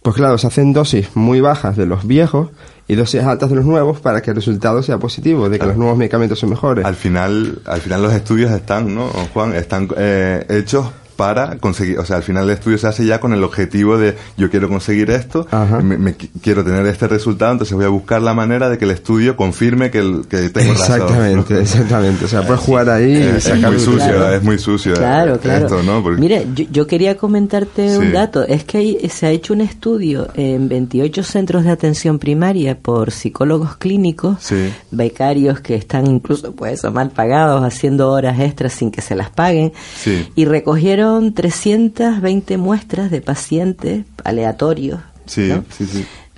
pues 0.01 0.15
claro, 0.15 0.37
se 0.37 0.47
hacen 0.47 0.73
dosis 0.73 1.15
muy 1.15 1.41
bajas 1.41 1.75
de 1.75 1.85
los 1.85 2.05
viejos 2.05 2.49
y 2.87 2.95
dosis 2.95 3.21
altas 3.21 3.49
de 3.49 3.55
los 3.57 3.65
nuevos 3.65 3.99
para 3.99 4.21
que 4.21 4.31
el 4.31 4.35
resultado 4.37 4.81
sea 4.81 4.97
positivo, 4.97 5.49
de 5.49 5.59
que 5.59 5.65
los 5.65 5.77
nuevos 5.77 5.97
medicamentos 5.97 6.39
son 6.39 6.49
mejores. 6.49 6.85
Al 6.85 6.95
final, 6.95 7.59
al 7.65 7.81
final 7.81 8.01
los 8.01 8.13
estudios 8.13 8.51
están, 8.51 8.95
¿no, 8.95 9.07
Juan? 9.33 9.53
Están 9.55 9.89
eh, 9.97 10.45
hechos 10.49 10.87
para 11.17 11.57
conseguir, 11.57 11.97
o 11.97 12.05
sea, 12.05 12.17
al 12.17 12.23
final 12.23 12.45
el 12.45 12.51
estudio 12.51 12.77
se 12.77 12.87
hace 12.87 13.05
ya 13.05 13.19
con 13.19 13.33
el 13.33 13.43
objetivo 13.43 13.97
de 13.97 14.15
yo 14.37 14.49
quiero 14.51 14.69
conseguir 14.69 15.09
esto, 15.09 15.47
me, 15.83 16.15
quiero 16.15 16.63
tener 16.63 16.85
este 16.85 17.07
resultado, 17.07 17.51
entonces 17.53 17.75
voy 17.75 17.85
a 17.85 17.89
buscar 17.89 18.21
la 18.21 18.35
manera 18.35 18.69
de 18.69 18.77
que 18.77 18.85
el 18.85 18.91
estudio 18.91 19.35
confirme 19.35 19.89
que, 19.89 19.97
el, 19.97 20.27
que 20.29 20.49
tengo 20.49 20.71
exactamente, 20.71 21.59
Exactamente, 21.59 22.25
o 22.25 22.27
sea, 22.27 22.43
puedes 22.43 22.61
jugar 22.61 22.89
ahí 22.91 23.13
y 23.13 23.41
sacar 23.41 23.73
Es 23.73 23.87
muy 23.87 23.97
sucio, 23.97 24.31
es 24.31 24.43
muy 24.43 24.59
sucio. 24.59 24.93
Claro, 24.93 25.39
claro. 25.39 26.03
Mire, 26.17 26.45
yo, 26.53 26.85
quería 26.85 27.17
comentarte 27.17 27.97
un 27.97 28.13
dato, 28.13 28.43
es 28.43 28.63
que 28.63 29.09
se 29.09 29.25
ha 29.25 29.31
hecho 29.31 29.53
un 29.53 29.61
estudio 29.61 30.27
en 30.35 30.69
28 30.69 31.23
centros 31.23 31.63
de 31.63 31.71
atención 31.71 32.19
primaria 32.19 32.77
por 32.77 33.11
psicólogos 33.11 33.75
clínicos, 33.77 34.53
becarios 34.91 35.61
que 35.61 35.73
están 35.73 36.05
incluso, 36.05 36.51
pues, 36.51 36.83
mal 36.91 37.09
pagados, 37.09 37.63
haciendo 37.63 38.11
horas 38.11 38.39
extras 38.39 38.73
sin 38.73 38.91
que 38.91 39.01
se 39.01 39.15
las 39.15 39.31
paguen, 39.31 39.73
y 40.35 40.45
recogieron 40.45 41.06
320 41.33 42.57
muestras 42.57 43.11
de 43.11 43.21
pacientes 43.21 44.05
aleatorios. 44.23 44.99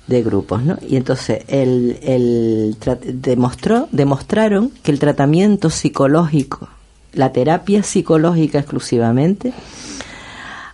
de 0.10 0.24
grupos, 0.24 0.64
¿no? 0.64 0.78
Y 0.82 0.96
entonces 0.96 1.44
el, 1.48 2.00
el 2.02 2.76
demostró, 3.22 3.88
demostraron 3.92 4.72
que 4.82 4.92
el 4.92 5.00
tratamiento 5.00 5.70
psicológico, 5.70 6.68
la 7.14 7.32
terapia 7.32 7.84
psicológica 7.84 8.58
exclusivamente, 8.60 9.54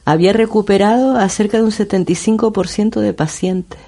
había 0.05 0.31
recuperado 0.31 1.17
a 1.17 1.27
cerca 1.27 1.57
de 1.57 1.63
un 1.63 1.71
75% 1.71 3.01
de 3.01 3.13
pacientes, 3.13 3.79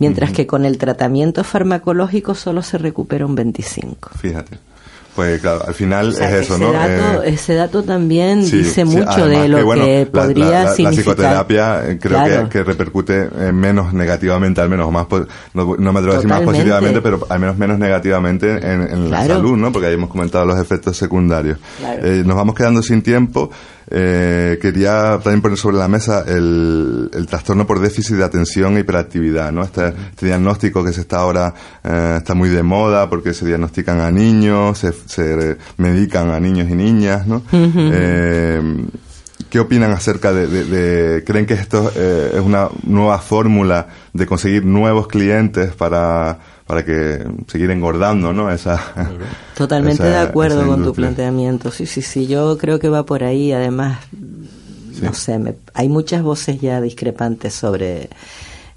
mientras 0.00 0.32
que 0.32 0.48
con 0.48 0.64
el 0.64 0.78
tratamiento 0.78 1.44
farmacológico 1.44 2.34
solo 2.34 2.62
se 2.62 2.76
recupera 2.76 3.26
un 3.26 3.36
25%. 3.36 4.10
Fíjate. 4.16 4.58
Pues 5.14 5.40
claro, 5.40 5.62
al 5.66 5.74
final 5.74 6.08
es 6.08 6.18
eso, 6.20 6.54
ese 6.54 6.58
¿no? 6.58 6.72
Dato, 6.72 7.22
Eh, 7.22 7.28
ese 7.34 7.54
dato 7.54 7.82
también 7.84 8.44
sí, 8.44 8.58
dice 8.58 8.84
sí, 8.84 8.84
mucho 8.84 9.26
de 9.28 9.48
lo 9.48 9.64
bueno, 9.64 9.84
que 9.84 10.08
la- 10.12 10.22
podría 10.22 10.44
la, 10.46 10.50
la- 10.50 10.64
la 10.64 10.70
significar. 10.74 11.14
psicoterapia 11.14 11.88
eh, 11.88 11.98
creo 12.00 12.18
Claro. 12.24 12.42
que, 12.44 12.48
que 12.58 12.64
repercute 12.64 13.28
menos 13.52 13.92
negativamente, 13.92 14.60
al 14.60 14.68
menos, 14.68 14.88
o 14.88 14.90
más, 14.90 15.06
no, 15.52 15.76
no 15.78 15.92
me 15.92 15.98
atrevo 16.00 16.12
a 16.14 16.16
decir 16.16 16.28
más 16.28 16.40
positivamente, 16.42 17.00
pero 17.00 17.24
al 17.28 17.38
menos 17.38 17.56
menos 17.56 17.78
negativamente 17.78 18.50
en, 18.56 18.82
en 18.82 19.10
la 19.10 19.24
salud, 19.26 19.56
¿no? 19.56 19.70
Porque 19.72 19.86
ahí 19.86 19.94
hemos 19.94 20.10
comentado 20.10 20.44
los 20.46 20.58
efectos 20.60 20.96
secundarios. 20.96 21.58
Claro. 21.78 22.04
Eh, 22.04 22.22
nos 22.26 22.34
vamos 22.36 22.54
quedando 22.56 22.82
sin 22.82 23.00
tiempo. 23.02 23.50
Eh, 23.90 24.58
quería 24.62 25.18
también 25.22 25.42
poner 25.42 25.58
sobre 25.58 25.76
la 25.76 25.88
mesa 25.88 26.24
el, 26.26 27.10
el 27.12 27.26
trastorno 27.26 27.66
por 27.66 27.80
déficit 27.80 28.16
de 28.16 28.24
atención 28.24 28.76
e 28.76 28.80
hiperactividad, 28.80 29.52
¿no? 29.52 29.62
Este, 29.62 29.88
este 29.88 30.26
diagnóstico 30.26 30.84
que 30.84 30.92
se 30.92 31.02
está 31.02 31.18
ahora, 31.18 31.52
eh, 31.82 32.14
está 32.18 32.34
muy 32.34 32.48
de 32.48 32.62
moda 32.62 33.08
porque 33.10 33.34
se 33.34 33.46
diagnostican 33.46 34.00
a 34.00 34.10
niños, 34.10 34.78
se, 34.78 34.92
se 34.92 35.56
medican 35.76 36.30
a 36.30 36.40
niños 36.40 36.68
y 36.70 36.74
niñas, 36.74 37.26
¿no? 37.26 37.42
Eh, 37.52 38.86
¿Qué 39.50 39.60
opinan 39.60 39.92
acerca 39.92 40.32
de, 40.32 40.46
de- 40.48 40.64
de- 40.64 41.24
creen 41.24 41.46
que 41.46 41.54
esto 41.54 41.92
eh, 41.94 42.32
es 42.34 42.40
una 42.40 42.68
nueva 42.84 43.18
fórmula 43.18 43.86
de 44.12 44.26
conseguir 44.26 44.64
nuevos 44.64 45.06
clientes 45.06 45.72
para, 45.74 46.38
para 46.66 46.84
que 46.84 47.24
seguir 47.46 47.70
engordando, 47.70 48.32
¿no? 48.32 48.50
Esa, 48.50 48.80
Totalmente 49.56 50.02
esa- 50.08 50.10
de 50.22 50.28
acuerdo 50.28 50.66
con 50.66 50.82
tu 50.82 50.92
planteamiento. 50.94 51.70
Sí, 51.70 51.86
sí, 51.86 52.00
sí. 52.02 52.26
Yo 52.26 52.56
creo 52.58 52.78
que 52.78 52.88
va 52.88 53.04
por 53.04 53.22
ahí. 53.24 53.52
Además, 53.52 53.98
no 55.02 55.12
sé, 55.12 55.38
me- 55.38 55.54
hay 55.74 55.88
muchas 55.88 56.22
voces 56.22 56.60
ya 56.60 56.80
discrepantes 56.80 57.52
sobre 57.54 58.08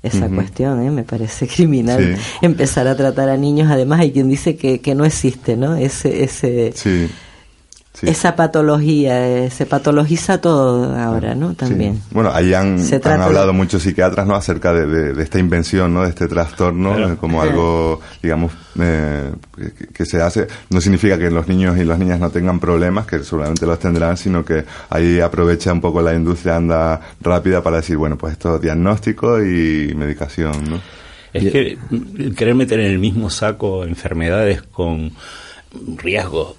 esa 0.03 0.27
cuestión. 0.29 0.81
¿eh? 0.85 0.91
Me 0.91 1.03
parece 1.03 1.47
criminal 1.55 2.15
Sí. 2.17 2.21
empezar 2.41 2.87
a 2.87 2.95
tratar 2.97 3.29
a 3.29 3.37
niños. 3.37 3.71
Además, 3.71 4.01
hay 4.01 4.11
quien 4.11 4.27
dice 4.29 4.55
que, 4.57 4.81
que 4.81 4.93
no 4.95 5.05
existe, 5.05 5.55
¿no? 5.55 5.75
Ese, 5.75 6.23
ese, 6.23 6.73
Sí. 6.75 7.07
Sí. 7.99 8.07
esa 8.09 8.35
patología. 8.35 9.27
eh, 9.45 9.49
se 9.49 9.65
patologiza 9.65 10.39
todo 10.39 10.95
ahora, 10.95 11.33
¿no? 11.33 11.55
También. 11.55 11.95
Sí. 11.95 12.01
Bueno, 12.11 12.29
ahí 12.31 12.53
han, 12.53 12.77
hablado 13.21 13.47
de- 13.47 13.53
muchos 13.53 13.81
psiquiatras, 13.81 14.27
¿no? 14.27 14.35
Acerca 14.35 14.71
de, 14.71 14.85
de- 14.85 15.13
de 15.13 15.23
esta 15.23 15.39
invención, 15.39 15.93
¿no? 15.95 16.03
De 16.03 16.09
este 16.09 16.27
trastorno, 16.27 16.93
Claro. 16.95 17.13
eh, 17.13 17.17
como 17.19 17.41
algo, 17.41 17.99
digamos, 18.21 18.51
eh, 18.79 19.31
que, 19.79 19.87
que 19.87 20.05
se 20.05 20.21
hace. 20.21 20.45
No 20.69 20.79
significa 20.79 21.17
que 21.17 21.31
los 21.31 21.47
niños 21.47 21.75
y 21.79 21.83
las 21.85 21.97
niñas 21.97 22.19
no 22.19 22.29
tengan 22.29 22.59
problemas, 22.59 23.07
que 23.07 23.19
seguramente 23.23 23.65
los 23.65 23.79
tendrán, 23.79 24.15
sino 24.15 24.45
que 24.45 24.63
ahí 24.91 25.19
aprovecha 25.19 25.73
un 25.73 25.81
poco 25.81 25.99
la 26.01 26.13
industria 26.13 26.57
anda 26.57 27.01
rápida 27.21 27.63
para 27.63 27.77
decir, 27.77 27.97
bueno, 27.97 28.15
pues 28.17 28.33
esto 28.33 28.57
es 28.57 28.61
diagnóstico 28.61 29.41
y 29.41 29.93
medicación, 29.95 30.69
¿no? 30.69 30.79
Es 31.33 31.51
que 31.51 31.77
mm, 31.89 32.31
querer 32.35 32.53
meter 32.53 32.79
en 32.79 32.91
el 32.91 32.99
mismo 32.99 33.29
saco 33.31 33.83
enfermedades 33.83 34.61
con 34.61 35.11
riesgos 35.97 36.55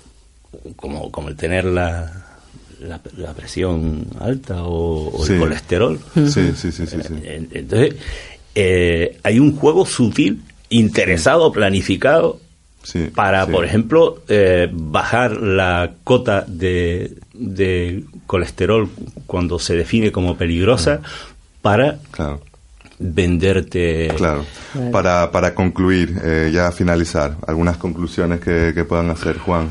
como, 0.77 1.11
como 1.11 1.29
el 1.29 1.37
tener 1.37 1.65
la, 1.65 2.11
la, 2.81 3.01
la 3.17 3.33
presión 3.35 4.07
alta 4.21 4.63
o, 4.65 5.17
o 5.17 5.25
Sí. 5.27 5.35
el 5.35 5.41
colesterol. 5.41 5.99
Sí, 6.15 6.27
sí, 6.31 6.53
sí, 6.55 6.73
sí, 6.73 6.87
sí. 6.87 7.15
Eh, 7.23 7.49
Entonces, 7.53 7.95
eh, 8.55 9.19
hay 9.23 9.39
un 9.39 9.57
juego 9.57 9.85
sutil, 9.87 10.43
interesado, 10.71 11.53
planificado, 11.53 12.41
para, 13.15 13.47
por 13.47 13.67
ejemplo, 13.67 14.23
eh, 14.29 14.67
bajar 14.73 15.33
la 15.43 15.91
cota 16.05 16.45
de, 16.49 17.13
de 17.35 18.03
colesterol 18.27 18.89
cuando 19.27 19.59
se 19.59 19.77
define 19.77 20.11
como 20.11 20.39
peligrosa 20.39 21.01
para 21.61 21.99
Claro. 22.13 22.41
venderte. 22.99 24.09
Claro. 24.17 24.47
Para, 24.91 25.31
para 25.31 25.55
concluir, 25.55 26.19
eh, 26.25 26.51
ya 26.53 26.73
finalizar, 26.73 27.37
algunas 27.47 27.77
conclusiones 27.77 28.41
que, 28.41 28.73
que 28.75 28.85
puedan 28.85 29.11
hacer, 29.11 29.37
Juan. 29.39 29.69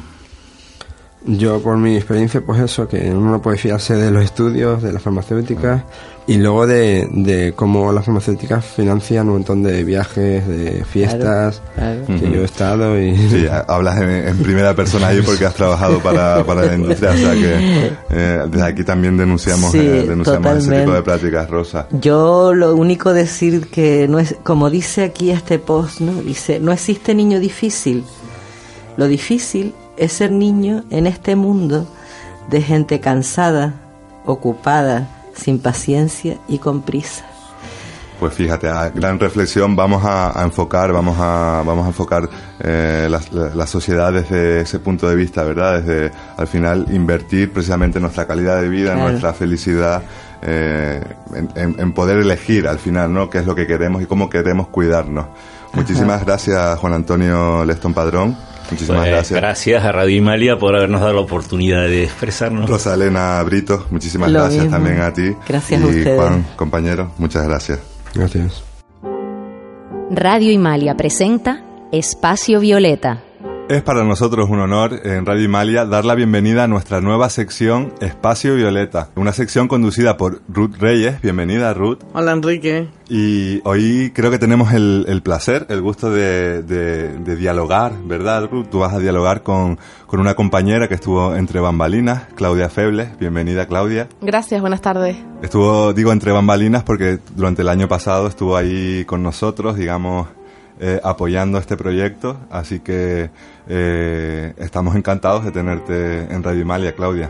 Yo, 1.25 1.59
por 1.61 1.77
mi 1.77 1.95
experiencia, 1.97 2.39
pues 2.41 2.61
eso, 2.61 2.87
que 2.87 3.11
uno 3.11 3.31
no 3.31 3.41
puede 3.41 3.57
fiarse 3.57 3.95
de 3.95 4.11
los 4.11 4.23
estudios, 4.23 4.81
de 4.81 4.93
las 4.93 5.01
farmacéuticas, 5.01 5.81
y 6.25 6.37
luego 6.37 6.67
de, 6.67 7.07
de 7.11 7.53
cómo 7.53 7.91
las 7.91 8.05
farmacéuticas 8.05 8.63
financian 8.63 9.27
un 9.27 9.33
montón 9.33 9.61
de 9.63 9.83
viajes, 9.83 10.47
de 10.47 10.85
fiestas, 10.85 11.61
Claro, 11.75 12.05
que 12.05 12.31
yo 12.31 12.41
he 12.41 12.45
estado 12.45 13.01
y... 13.01 13.17
Sí, 13.29 13.45
ha- 13.47 13.65
hablas 13.67 13.99
en, 13.99 14.09
en 14.09 14.37
primera 14.37 14.73
persona 14.73 15.07
ahí 15.07 15.21
porque 15.21 15.45
has 15.45 15.55
trabajado 15.55 15.99
para, 15.99 16.45
para 16.45 16.65
la 16.65 16.75
industria, 16.75 17.11
o 17.11 17.17
sea 17.17 17.33
que 17.33 17.91
eh, 18.11 18.43
desde 18.49 18.63
aquí 18.65 18.83
también 18.83 19.17
denunciamos, 19.17 19.71
Sí, 19.71 19.79
eh, 19.79 20.05
denunciamos 20.07 20.57
ese 20.59 20.79
tipo 20.79 20.93
de 20.93 21.01
prácticas, 21.01 21.49
Rosa. 21.49 21.87
Yo 21.99 22.53
lo 22.53 22.73
único 22.75 23.11
decir 23.13 23.67
que 23.67 24.07
no 24.07 24.19
es, 24.19 24.35
como 24.43 24.69
dice 24.69 25.03
aquí 25.03 25.31
este 25.31 25.59
post, 25.59 25.99
¿no? 25.99 26.21
Dice, 26.21 26.59
no 26.61 26.71
existe 26.71 27.13
niño 27.15 27.39
difícil. 27.39 28.03
Lo 28.97 29.07
difícil 29.07 29.73
es 29.97 30.13
ser 30.13 30.31
niño 30.31 30.83
en 30.89 31.07
este 31.07 31.35
mundo 31.35 31.87
de 32.49 32.61
gente 32.61 32.99
cansada, 32.99 33.73
ocupada, 34.25 35.07
sin 35.35 35.59
paciencia 35.59 36.37
y 36.47 36.59
con 36.59 36.81
prisa. 36.81 37.25
Pues 38.19 38.33
fíjate, 38.33 38.67
a 38.67 38.89
gran 38.89 39.19
reflexión 39.19 39.75
vamos 39.75 40.03
a, 40.03 40.39
a 40.39 40.43
enfocar, 40.43 40.91
vamos 40.91 41.17
a, 41.19 41.61
vamos 41.63 41.85
a 41.85 41.89
enfocar 41.89 42.27
eh, 42.59 43.07
la, 43.11 43.21
la- 43.31 43.53
la 43.53 43.67
sociedad 43.67 44.11
desde 44.11 44.61
ese 44.61 44.79
punto 44.79 45.07
de 45.07 45.15
vista, 45.15 45.43
¿verdad? 45.43 45.81
Desde 45.83 46.11
al 46.35 46.47
final 46.47 46.87
invertir 46.91 47.53
precisamente 47.53 47.99
nuestra 47.99 48.25
calidad 48.25 48.59
de 48.59 48.69
vida, 48.69 48.93
Claro. 48.93 49.09
nuestra 49.09 49.33
felicidad, 49.33 50.01
eh, 50.41 50.99
en, 51.35 51.49
en- 51.55 51.79
en 51.79 51.91
poder 51.93 52.17
elegir 52.17 52.67
al 52.67 52.79
final, 52.79 53.13
¿no? 53.13 53.29
Qué 53.29 53.37
es 53.37 53.45
lo 53.45 53.53
que 53.53 53.67
queremos 53.67 54.01
y 54.01 54.07
cómo 54.07 54.31
queremos 54.31 54.69
cuidarnos. 54.69 55.27
Muchísimas 55.73 56.25
gracias, 56.25 56.79
Juan 56.79 56.93
Antonio 56.93 57.63
Leston 57.65 57.93
Padrón. 57.93 58.35
Muchísimas 58.71 59.01
Pues, 59.01 59.09
gracias. 59.11 59.39
gracias 59.39 59.83
a 59.85 59.91
Radio 59.91 60.15
Imalia 60.17 60.57
por 60.57 60.75
habernos 60.75 61.01
dado 61.01 61.13
la 61.13 61.21
oportunidad 61.21 61.83
de 61.83 62.03
expresarnos. 62.03 62.69
Rosa 62.69 62.93
Elena 62.93 63.41
Brito, 63.43 63.85
muchísimas 63.91 64.29
Lo 64.31 64.39
gracias 64.39 64.63
mismo. 64.65 64.77
también 64.77 65.01
a 65.01 65.13
ti. 65.13 65.33
Gracias 65.47 65.81
y 65.81 65.83
a 65.83 65.87
ustedes. 65.87 66.15
Juan, 66.19 66.45
compañero, 66.55 67.11
muchas 67.17 67.47
gracias. 67.47 67.79
Gracias. 68.13 68.63
Radio 70.11 70.51
Imalia 70.51 70.95
presenta 70.95 71.61
Espacio 71.91 72.59
Violeta. 72.59 73.23
Es 73.69 73.81
para 73.83 74.05
nosotros 74.05 74.49
un 74.49 74.61
honor 74.61 75.01
en 75.03 75.25
Radio 75.25 75.43
Imalia 75.43 75.83
dar 75.85 76.05
la 76.05 76.15
bienvenida 76.15 76.63
a 76.63 76.67
nuestra 76.69 77.01
nueva 77.01 77.29
sección 77.29 77.91
Espacio 77.99 78.55
Violeta, 78.55 79.09
una 79.15 79.33
sección 79.33 79.67
conducida 79.67 80.15
por 80.15 80.39
Ruth 80.47 80.77
Reyes. 80.79 81.21
Bienvenida, 81.21 81.73
Ruth. 81.73 81.99
Hola 82.13 82.31
Enrique. 82.31 82.87
Y 83.09 83.59
hoy 83.65 84.13
creo 84.15 84.31
que 84.31 84.39
tenemos 84.39 84.71
el, 84.71 85.03
el 85.09 85.21
placer, 85.21 85.65
el 85.67 85.81
gusto 85.81 86.09
de, 86.09 86.63
de- 86.63 87.09
de 87.19 87.35
dialogar, 87.35 87.91
¿verdad, 88.05 88.47
Ruth? 88.49 88.67
Tú 88.71 88.79
vas 88.79 88.93
a 88.93 88.99
dialogar 88.99 89.43
con, 89.43 89.77
con 90.05 90.21
una 90.21 90.33
compañera 90.33 90.87
que 90.87 90.93
estuvo 90.95 91.35
entre 91.35 91.59
bambalinas, 91.59 92.23
Claudia 92.35 92.69
Febles. 92.69 93.19
Bienvenida, 93.19 93.65
Claudia. 93.67 94.07
Gracias, 94.21 94.61
buenas 94.61 94.81
tardes. 94.81 95.17
Estuvo, 95.41 95.91
digo, 95.91 96.13
entre 96.13 96.31
bambalinas 96.31 96.83
porque 96.83 97.19
durante 97.35 97.63
el 97.63 97.69
año 97.69 97.89
pasado 97.89 98.27
estuvo 98.27 98.55
ahí 98.55 99.03
con 99.05 99.21
nosotros, 99.23 99.75
digamos, 99.75 100.27
eh, 100.79 100.99
apoyando 101.03 101.57
este 101.57 101.75
proyecto. 101.77 102.37
Así 102.49 102.79
que 102.79 103.29
eh, 103.67 104.53
estamos 104.57 104.95
encantados 104.95 105.45
de 105.45 105.51
tenerte 105.51 106.33
en 106.33 106.43
Radio 106.43 106.61
Imalia, 106.61 106.93
Claudia. 106.93 107.29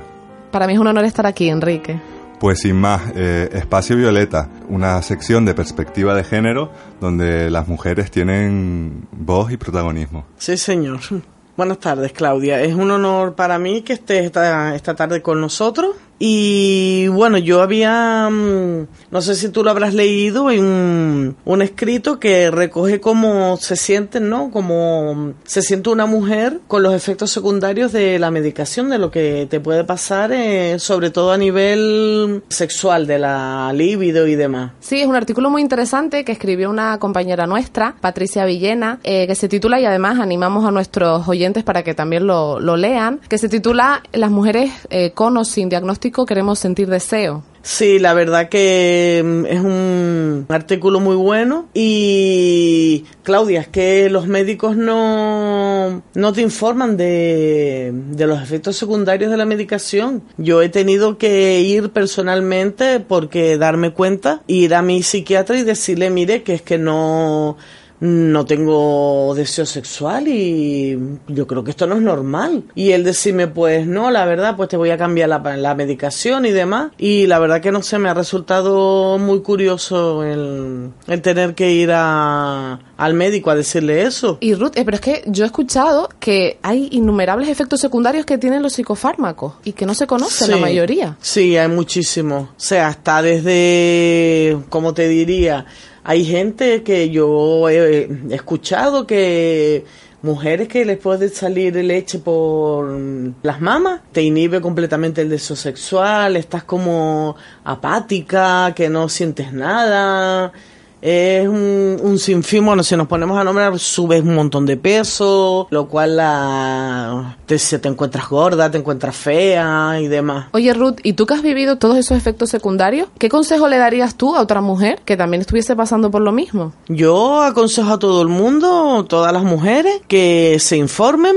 Para 0.52 0.68
mí 0.68 0.74
es 0.74 0.80
un 0.80 0.88
honor 0.88 1.06
estar 1.06 1.26
aquí, 1.26 1.50
Enrique. 1.50 2.00
Pues 2.39 2.60
sin 2.60 2.76
más, 2.76 3.02
eh, 3.16 3.50
Espacio 3.54 3.95
Violeta, 3.95 4.48
una 4.70 5.02
sección 5.02 5.43
de 5.45 5.56
perspectiva 5.56 6.14
de 6.14 6.24
género 6.24 6.72
donde 7.02 7.50
las 7.50 7.68
mujeres 7.68 8.12
tienen 8.12 9.08
voz 9.12 9.52
y 9.52 9.58
protagonismo. 9.58 10.26
Sí, 10.38 10.56
señor. 10.56 11.00
Buenas 11.58 11.80
tardes, 11.80 12.12
Claudia. 12.12 12.62
Es 12.62 12.76
un 12.76 12.91
honor 12.91 13.34
para 13.34 13.58
mí 13.58 13.82
que 13.82 13.93
estés 13.93 14.26
esta, 14.26 14.76
esta 14.76 14.95
tarde 14.95 15.24
con 15.24 15.41
nosotros. 15.41 15.95
Y 16.20 17.07
bueno, 17.09 17.38
yo 17.38 17.61
había, 17.61 18.28
mm, 18.30 18.88
no 19.11 19.22
sé 19.22 19.36
si 19.36 19.49
tú 19.49 19.63
lo 19.63 19.70
habrás 19.70 19.93
leído, 19.93 20.47
hay 20.47 20.57
un, 20.57 21.36
un 21.45 21.61
escrito 21.61 22.20
que 22.20 22.49
recoge 22.49 22.99
cómo 22.99 23.57
se 23.57 23.76
sienten, 23.76 24.30
¿no? 24.30 24.49
Cómo 24.49 25.13
mm, 25.13 25.34
se 25.43 25.61
siente 25.61 25.89
una 25.89 26.07
mujer 26.07 26.59
con 26.68 26.82
los 26.82 26.93
efectos 26.93 27.32
secundarios 27.32 27.91
de 27.91 28.18
la 28.18 28.32
medicación, 28.32 28.89
de 28.89 28.97
lo 28.97 29.11
que 29.11 29.47
te 29.49 29.59
puede 29.59 29.84
pasar, 29.84 30.32
eh, 30.32 30.80
sobre 30.80 31.11
todo 31.11 31.32
a 31.32 31.38
nivel 31.38 32.43
sexual, 32.49 33.05
de 33.05 33.20
la 33.20 33.72
libido 33.74 34.28
y 34.28 34.36
demás. 34.36 34.72
Sí, 34.80 35.01
es 35.01 35.07
un 35.07 35.15
artículo 35.15 35.51
muy 35.51 35.61
interesante 35.61 36.26
que 36.26 36.32
escribió 36.32 36.70
una 36.70 36.97
compañera 36.97 37.45
nuestra, 37.45 37.95
Patricia 38.01 38.45
Villena, 38.45 38.99
eh, 39.03 39.28
que 39.28 39.36
se 39.36 39.47
titula, 39.47 39.80
y 39.80 39.86
además 39.86 40.20
animamos 40.20 40.65
a 40.65 40.72
nuestros 40.72 41.28
oyentes 41.28 41.63
para 41.63 41.84
que 41.84 41.93
también 41.93 42.26
lo, 42.26 42.59
lo 42.59 42.76
lean, 42.76 43.20
que 43.30 43.38
se 43.38 43.49
titula 43.49 44.01
Las 44.13 44.32
mujeres 44.32 44.72
eh, 44.89 45.11
con 45.11 45.38
o 45.38 45.45
sin 45.45 45.70
diagnóstico 45.70 46.07
queremos 46.12 46.60
sentir 46.60 46.88
deseo. 46.88 47.43
Sí, 47.62 47.99
la 47.99 48.14
verdad 48.14 48.47
que 48.47 49.22
mm, 49.26 49.45
es 49.45 49.60
un 49.60 50.45
artículo 50.47 51.01
muy 51.01 51.18
bueno 51.18 51.68
y 51.74 53.03
Claudia, 53.24 53.60
es 53.60 53.68
que 53.68 54.10
los 54.10 54.28
médicos 54.28 54.78
no, 54.78 56.01
no 56.14 56.34
te 56.34 56.41
informan 56.41 56.95
de, 56.95 57.91
de 57.93 58.26
los 58.26 58.41
efectos 58.41 58.78
secundarios 58.78 59.30
de 59.30 59.36
la 59.36 59.45
medicación. 59.45 60.24
Yo 60.38 60.62
he 60.62 60.70
tenido 60.70 61.18
que 61.18 61.60
ir 61.60 61.89
personalmente 61.89 63.01
porque 63.01 63.58
darme 63.58 63.91
cuenta, 63.91 64.43
ir 64.47 64.74
a 64.74 64.82
mi 64.82 65.03
psiquiatra 65.03 65.58
y 65.58 65.64
decirle, 65.64 66.10
mire, 66.10 66.43
que 66.43 66.53
es 66.53 66.62
que 66.62 66.78
no 66.78 67.58
no 68.00 68.45
tengo 68.45 69.34
deseo 69.36 69.66
sexual 69.66 70.28
y 70.28 70.98
yo 71.28 71.48
creo 71.48 71.64
que 71.64 71.72
esto 71.72 71.88
no 71.88 71.95
es 71.95 72.02
normal. 72.02 72.64
Y 72.76 72.91
él 72.91 73.04
decirme, 73.04 73.48
pues 73.48 73.88
no, 73.88 74.12
la 74.12 74.26
verdad, 74.26 74.56
pues 74.56 74.70
te 74.70 74.78
voy 74.78 74.91
a 74.91 74.98
cambiar 74.98 75.30
la, 75.30 75.76
medicación 75.76 76.45
y 76.45 76.52
demás. 76.52 76.91
Y 76.98 77.28
la 77.28 77.39
verdad 77.39 77.62
que 77.62 77.72
no 77.72 77.82
sé, 77.82 78.00
me 78.00 78.10
ha 78.10 78.14
resultado 78.14 79.18
muy 79.18 79.41
curioso 79.41 80.24
el, 80.24 80.91
tener 81.22 81.56
que 81.56 81.72
ir 81.72 81.91
a, 81.93 82.80
al 82.98 83.14
médico 83.14 83.50
a 83.50 83.56
decirle 83.56 84.04
eso. 84.04 84.38
Y 84.39 84.54
Ruth, 84.54 84.72
eh, 84.76 84.86
pero 84.86 84.95
es 84.95 85.02
que 85.02 85.24
yo 85.28 85.43
he 85.43 85.48
escuchado 85.48 86.10
que 86.20 86.60
hay 86.62 86.89
innumerables 86.91 87.50
efectos 87.50 87.80
secundarios 87.80 88.26
que 88.26 88.38
tienen 88.38 88.62
los 88.62 88.74
psicofármacos 88.74 89.54
y 89.64 89.74
que 89.74 89.86
no 89.86 89.93
se 89.93 90.08
conocen 90.08 90.52
la 90.52 90.58
mayoría. 90.58 91.18
Sí, 91.22 91.58
hay 91.58 91.68
muchísimos. 91.68 92.50
O 92.50 92.54
sea, 92.58 92.88
hasta 92.88 93.22
desde, 93.22 94.58
como 94.70 94.93
te 94.93 95.08
diría, 95.08 95.66
hay 96.10 96.24
gente 96.24 96.84
que 96.84 97.10
yo 97.10 97.68
he 97.68 98.10
escuchado 98.30 99.05
que 99.05 99.84
mujeres 100.22 100.70
que 100.70 100.86
les 100.86 100.97
puede 100.97 101.28
salir 101.28 101.76
leche 101.76 102.20
por 102.20 102.97
las 103.43 103.60
mamas, 103.60 103.99
te 104.14 104.22
inhibe 104.22 104.62
completamente 104.62 105.22
el 105.22 105.28
deseo 105.28 105.58
sexual, 105.58 106.38
estás 106.38 106.64
como 106.64 107.36
apática, 107.66 108.74
que 108.74 108.88
no 108.88 109.10
sientes 109.10 109.51
nada 109.51 110.53
es 111.02 111.48
un, 111.48 111.98
un 112.02 112.18
sinfín, 112.18 112.66
bueno, 112.66 112.84
si 112.84 112.95
nos 112.95 113.08
ponemos 113.08 113.38
a 113.38 113.43
nombrar, 113.43 113.78
subes 113.80 114.24
un 114.24 114.36
montón 114.36 114.66
de 114.66 114.78
peso, 114.78 115.68
lo 115.70 115.88
cual 115.88 116.18
la, 116.18 117.38
te, 117.45 117.58
te 117.58 117.88
encuentras 117.88 118.28
gorda, 118.30 118.72
te 118.72 118.78
encuentras 118.78 119.16
fea 119.16 120.00
y 120.02 120.08
demás. 120.08 120.48
Oye, 120.54 120.74
Ruth, 120.74 121.00
¿y 121.04 121.14
tú 121.14 121.26
que 121.26 121.36
has 121.36 121.41
vivido 121.41 121.78
todos 121.78 121.98
esos 121.98 122.18
efectos 122.18 122.50
secundarios? 122.50 123.10
¿Qué 123.20 123.30
consejo 123.30 123.68
le 123.68 123.78
darías 123.78 124.16
tú 124.16 124.36
a 124.36 124.41
otra 124.41 124.62
mujer 124.62 125.00
que 125.06 125.18
también 125.18 125.41
estuviese 125.41 125.76
pasando 125.76 126.10
por 126.10 126.22
lo 126.22 126.32
mismo? 126.32 126.74
Yo 126.88 127.41
aconsejo 127.41 127.93
a 127.93 128.00
todo 128.00 128.22
el 128.22 128.28
mundo, 128.30 129.06
todas 129.08 129.32
las 129.32 129.43
mujeres, 129.43 130.02
que 130.08 130.58
se 130.60 130.78
informen, 130.78 131.36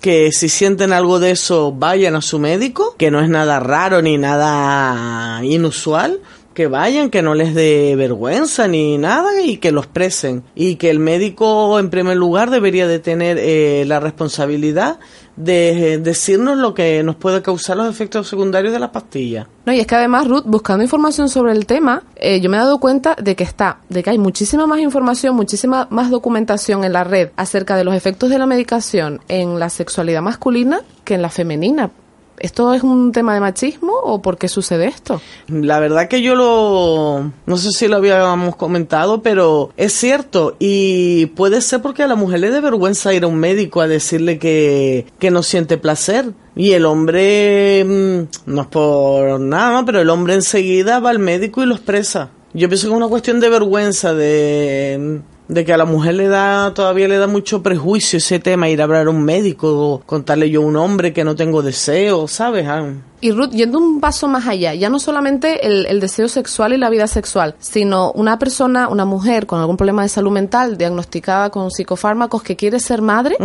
que 0.00 0.32
si 0.32 0.48
sienten 0.48 0.92
algo 0.92 1.18
de 1.18 1.30
eso 1.30 1.72
vayan 1.72 2.14
a 2.14 2.20
su 2.20 2.38
médico, 2.38 2.94
que 2.98 3.10
no 3.10 3.20
es 3.20 3.28
nada 3.28 3.58
raro 3.58 4.02
ni 4.02 4.18
nada 4.18 5.42
inusual, 5.42 6.20
que 6.54 6.68
vayan, 6.68 7.10
que 7.10 7.22
no 7.22 7.34
les 7.34 7.54
dé 7.54 7.94
vergüenza 7.96 8.66
ni 8.68 8.96
nada 8.96 9.42
y 9.42 9.58
que 9.58 9.72
lo 9.72 9.80
expresen. 9.80 10.44
Y 10.54 10.76
que 10.76 10.90
el 10.90 10.98
médico, 10.98 11.78
en 11.78 11.90
primer 11.90 12.16
lugar, 12.16 12.50
debería 12.50 12.86
de 12.86 13.00
tener 13.00 13.38
eh, 13.38 13.84
la 13.86 14.00
responsabilidad 14.00 14.98
de 15.36 15.98
decirnos 15.98 16.56
lo 16.56 16.74
que 16.74 17.02
nos 17.02 17.16
puede 17.16 17.42
causar 17.42 17.76
los 17.76 17.88
efectos 17.88 18.28
secundarios 18.28 18.72
de 18.72 18.78
la 18.78 18.92
pastilla. 18.92 19.48
No, 19.66 19.72
y 19.72 19.80
es 19.80 19.86
que 19.86 19.96
además, 19.96 20.28
Ruth, 20.28 20.44
buscando 20.46 20.84
información 20.84 21.28
sobre 21.28 21.52
el 21.52 21.66
tema, 21.66 22.04
eh, 22.16 22.40
yo 22.40 22.48
me 22.48 22.56
he 22.56 22.60
dado 22.60 22.78
cuenta 22.78 23.16
de 23.20 23.34
que 23.34 23.44
está, 23.44 23.78
de 23.88 24.02
que 24.02 24.10
hay 24.10 24.18
muchísima 24.18 24.66
más 24.66 24.78
información, 24.78 25.34
muchísima 25.34 25.88
más 25.90 26.10
documentación 26.10 26.84
en 26.84 26.92
la 26.92 27.04
red 27.04 27.30
acerca 27.36 27.76
de 27.76 27.84
los 27.84 27.94
efectos 27.94 28.30
de 28.30 28.38
la 28.38 28.46
medicación 28.46 29.20
en 29.28 29.58
la 29.58 29.70
sexualidad 29.70 30.22
masculina 30.22 30.82
que 31.04 31.14
en 31.14 31.22
la 31.22 31.30
femenina. 31.30 31.90
¿Esto 32.38 32.74
es 32.74 32.82
un 32.82 33.12
tema 33.12 33.34
de 33.34 33.40
machismo 33.40 33.92
o 34.02 34.20
por 34.20 34.38
qué 34.38 34.48
sucede 34.48 34.86
esto? 34.86 35.20
La 35.48 35.80
verdad 35.80 36.08
que 36.08 36.22
yo 36.22 36.34
lo... 36.34 37.32
no 37.46 37.56
sé 37.56 37.70
si 37.70 37.88
lo 37.88 37.96
habíamos 37.96 38.56
comentado, 38.56 39.22
pero 39.22 39.70
es 39.76 39.92
cierto 39.92 40.56
y 40.58 41.26
puede 41.26 41.60
ser 41.60 41.80
porque 41.80 42.02
a 42.02 42.08
la 42.08 42.16
mujer 42.16 42.40
le 42.40 42.50
da 42.50 42.60
vergüenza 42.60 43.14
ir 43.14 43.24
a 43.24 43.28
un 43.28 43.36
médico 43.36 43.80
a 43.80 43.88
decirle 43.88 44.38
que, 44.38 45.06
que 45.18 45.30
no 45.30 45.42
siente 45.42 45.78
placer. 45.78 46.32
Y 46.56 46.72
el 46.72 46.86
hombre, 46.86 47.84
mm, 47.84 48.52
no 48.52 48.62
es 48.62 48.68
por 48.68 49.40
nada, 49.40 49.84
pero 49.84 50.00
el 50.00 50.10
hombre 50.10 50.34
enseguida 50.34 51.00
va 51.00 51.10
al 51.10 51.18
médico 51.18 51.62
y 51.62 51.66
lo 51.66 51.74
expresa. 51.74 52.30
Yo 52.52 52.68
pienso 52.68 52.86
que 52.86 52.92
es 52.92 52.96
una 52.96 53.08
cuestión 53.08 53.40
de 53.40 53.48
vergüenza, 53.48 54.14
de 54.14 55.20
de 55.48 55.64
que 55.64 55.72
a 55.72 55.76
la 55.76 55.84
mujer 55.84 56.14
le 56.14 56.28
da 56.28 56.72
todavía 56.72 57.06
le 57.06 57.18
da 57.18 57.26
mucho 57.26 57.62
prejuicio 57.62 58.16
ese 58.16 58.38
tema 58.38 58.68
ir 58.68 58.80
a 58.80 58.84
hablar 58.84 59.06
a 59.06 59.10
un 59.10 59.22
médico 59.22 60.02
contarle 60.06 60.48
yo 60.50 60.62
a 60.62 60.64
un 60.64 60.76
hombre 60.76 61.12
que 61.12 61.24
no 61.24 61.36
tengo 61.36 61.62
deseo 61.62 62.26
sabes 62.28 62.66
y 63.20 63.30
Ruth 63.30 63.50
yendo 63.50 63.78
un 63.78 64.00
paso 64.00 64.26
más 64.26 64.46
allá 64.46 64.74
ya 64.74 64.88
no 64.88 64.98
solamente 64.98 65.66
el, 65.66 65.86
el, 65.86 66.00
deseo 66.00 66.28
sexual 66.28 66.72
y 66.72 66.78
la 66.78 66.88
vida 66.88 67.06
sexual 67.06 67.54
sino 67.58 68.10
una 68.12 68.38
persona 68.38 68.88
una 68.88 69.04
mujer 69.04 69.46
con 69.46 69.60
algún 69.60 69.76
problema 69.76 70.02
de 70.02 70.08
salud 70.08 70.30
mental 70.30 70.78
diagnosticada 70.78 71.50
con 71.50 71.70
psicofármacos 71.70 72.42
que 72.42 72.56
quiere 72.56 72.80
ser 72.80 73.02
madre 73.02 73.36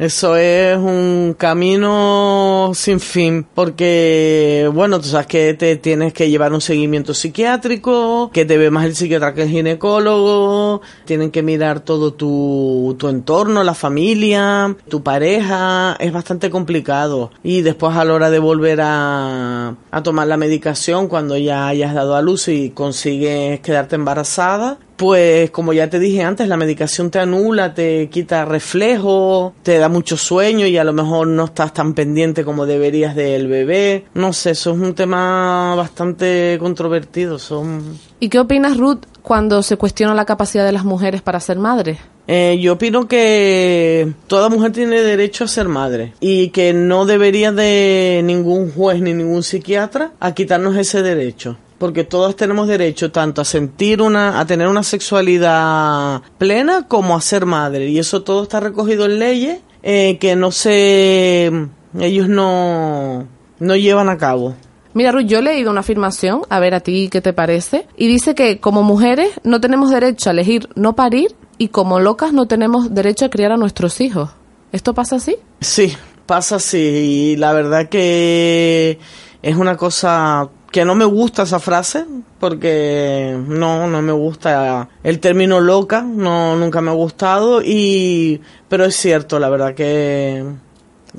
eso 0.00 0.34
es 0.34 0.78
un 0.78 1.34
camino 1.36 2.72
sin 2.74 3.00
fin, 3.00 3.46
porque, 3.54 4.66
bueno, 4.72 4.98
tú 4.98 5.08
sabes 5.08 5.26
que 5.26 5.52
te 5.52 5.76
tienes 5.76 6.14
que 6.14 6.30
llevar 6.30 6.54
un 6.54 6.62
seguimiento 6.62 7.12
psiquiátrico, 7.12 8.30
que 8.32 8.46
te 8.46 8.56
ve 8.56 8.70
más 8.70 8.86
el 8.86 8.96
psiquiatra 8.96 9.34
que 9.34 9.42
el 9.42 9.50
ginecólogo, 9.50 10.80
tienen 11.04 11.30
que 11.30 11.42
mirar 11.42 11.80
todo 11.80 12.14
tu, 12.14 12.96
tu 12.98 13.08
entorno, 13.08 13.62
la 13.62 13.74
familia, 13.74 14.74
tu 14.88 15.02
pareja, 15.02 15.98
es 16.00 16.14
bastante 16.14 16.48
complicado. 16.48 17.30
Y 17.42 17.60
después 17.60 17.94
a 17.94 18.06
la 18.06 18.14
hora 18.14 18.30
de 18.30 18.38
volver 18.38 18.80
a, 18.80 19.74
a 19.90 20.02
tomar 20.02 20.28
la 20.28 20.38
medicación, 20.38 21.08
cuando 21.08 21.36
ya 21.36 21.68
hayas 21.68 21.92
dado 21.92 22.16
a 22.16 22.22
luz 22.22 22.48
y 22.48 22.70
consigues 22.70 23.60
quedarte 23.60 23.96
embarazada, 23.96 24.78
pues 25.00 25.50
como 25.50 25.72
ya 25.72 25.88
te 25.88 25.98
dije 25.98 26.22
antes, 26.22 26.46
la 26.46 26.58
medicación 26.58 27.10
te 27.10 27.18
anula, 27.18 27.72
te 27.72 28.10
quita 28.10 28.44
reflejo, 28.44 29.54
te 29.62 29.78
da 29.78 29.88
mucho 29.88 30.18
sueño 30.18 30.66
y 30.66 30.76
a 30.76 30.84
lo 30.84 30.92
mejor 30.92 31.26
no 31.26 31.46
estás 31.46 31.72
tan 31.72 31.94
pendiente 31.94 32.44
como 32.44 32.66
deberías 32.66 33.16
del 33.16 33.48
bebé. 33.48 34.04
No 34.12 34.34
sé, 34.34 34.50
eso 34.50 34.72
es 34.72 34.78
un 34.78 34.94
tema 34.94 35.74
bastante 35.74 36.58
controvertido. 36.60 37.38
Son... 37.38 37.98
¿Y 38.20 38.28
qué 38.28 38.40
opinas, 38.40 38.76
Ruth, 38.76 39.06
cuando 39.22 39.62
se 39.62 39.78
cuestiona 39.78 40.14
la 40.14 40.26
capacidad 40.26 40.66
de 40.66 40.72
las 40.72 40.84
mujeres 40.84 41.22
para 41.22 41.40
ser 41.40 41.56
madres? 41.58 41.98
Eh, 42.26 42.58
yo 42.60 42.74
opino 42.74 43.08
que 43.08 44.12
toda 44.26 44.50
mujer 44.50 44.72
tiene 44.72 45.00
derecho 45.00 45.44
a 45.44 45.48
ser 45.48 45.68
madre 45.68 46.12
y 46.20 46.50
que 46.50 46.74
no 46.74 47.06
debería 47.06 47.52
de 47.52 48.20
ningún 48.22 48.70
juez 48.70 49.00
ni 49.00 49.14
ningún 49.14 49.44
psiquiatra 49.44 50.12
a 50.20 50.34
quitarnos 50.34 50.76
ese 50.76 51.00
derecho 51.00 51.56
porque 51.80 52.04
todos 52.04 52.36
tenemos 52.36 52.68
derecho 52.68 53.10
tanto 53.10 53.40
a 53.40 53.44
sentir 53.46 54.02
una, 54.02 54.38
a 54.38 54.44
tener 54.44 54.68
una 54.68 54.82
sexualidad 54.82 56.20
plena 56.36 56.86
como 56.86 57.16
a 57.16 57.22
ser 57.22 57.46
madre 57.46 57.88
y 57.88 57.98
eso 57.98 58.22
todo 58.22 58.42
está 58.42 58.60
recogido 58.60 59.06
en 59.06 59.18
leyes 59.18 59.60
eh, 59.82 60.18
que 60.20 60.36
no 60.36 60.52
se, 60.52 61.50
ellos 61.98 62.28
no, 62.28 63.26
no 63.58 63.76
llevan 63.76 64.10
a 64.10 64.18
cabo. 64.18 64.54
Mira, 64.92 65.10
Ruth, 65.10 65.24
yo 65.24 65.38
he 65.38 65.42
leído 65.42 65.70
una 65.70 65.80
afirmación, 65.80 66.42
a 66.50 66.60
ver 66.60 66.74
a 66.74 66.80
ti 66.80 67.08
qué 67.10 67.22
te 67.22 67.32
parece, 67.32 67.86
y 67.96 68.08
dice 68.08 68.34
que 68.34 68.60
como 68.60 68.82
mujeres 68.82 69.30
no 69.42 69.62
tenemos 69.62 69.88
derecho 69.88 70.28
a 70.28 70.32
elegir 70.34 70.68
no 70.74 70.94
parir 70.94 71.34
y 71.56 71.68
como 71.68 71.98
locas 71.98 72.34
no 72.34 72.44
tenemos 72.46 72.94
derecho 72.94 73.24
a 73.24 73.30
criar 73.30 73.52
a 73.52 73.56
nuestros 73.56 74.02
hijos. 74.02 74.28
¿Esto 74.70 74.92
pasa 74.92 75.16
así? 75.16 75.36
Sí, 75.62 75.96
pasa 76.26 76.56
así, 76.56 76.76
y 76.76 77.36
la 77.36 77.54
verdad 77.54 77.88
que 77.88 78.98
es 79.42 79.56
una 79.56 79.78
cosa 79.78 80.50
que 80.70 80.84
no 80.84 80.94
me 80.94 81.04
gusta 81.04 81.42
esa 81.42 81.58
frase 81.58 82.06
porque 82.38 83.36
no 83.48 83.88
no 83.88 84.02
me 84.02 84.12
gusta 84.12 84.88
el 85.02 85.18
término 85.18 85.60
loca 85.60 86.02
no 86.02 86.56
nunca 86.56 86.80
me 86.80 86.90
ha 86.90 86.94
gustado 86.94 87.60
y 87.62 88.40
pero 88.68 88.84
es 88.84 88.96
cierto 88.96 89.38
la 89.38 89.48
verdad 89.48 89.74
que 89.74 90.44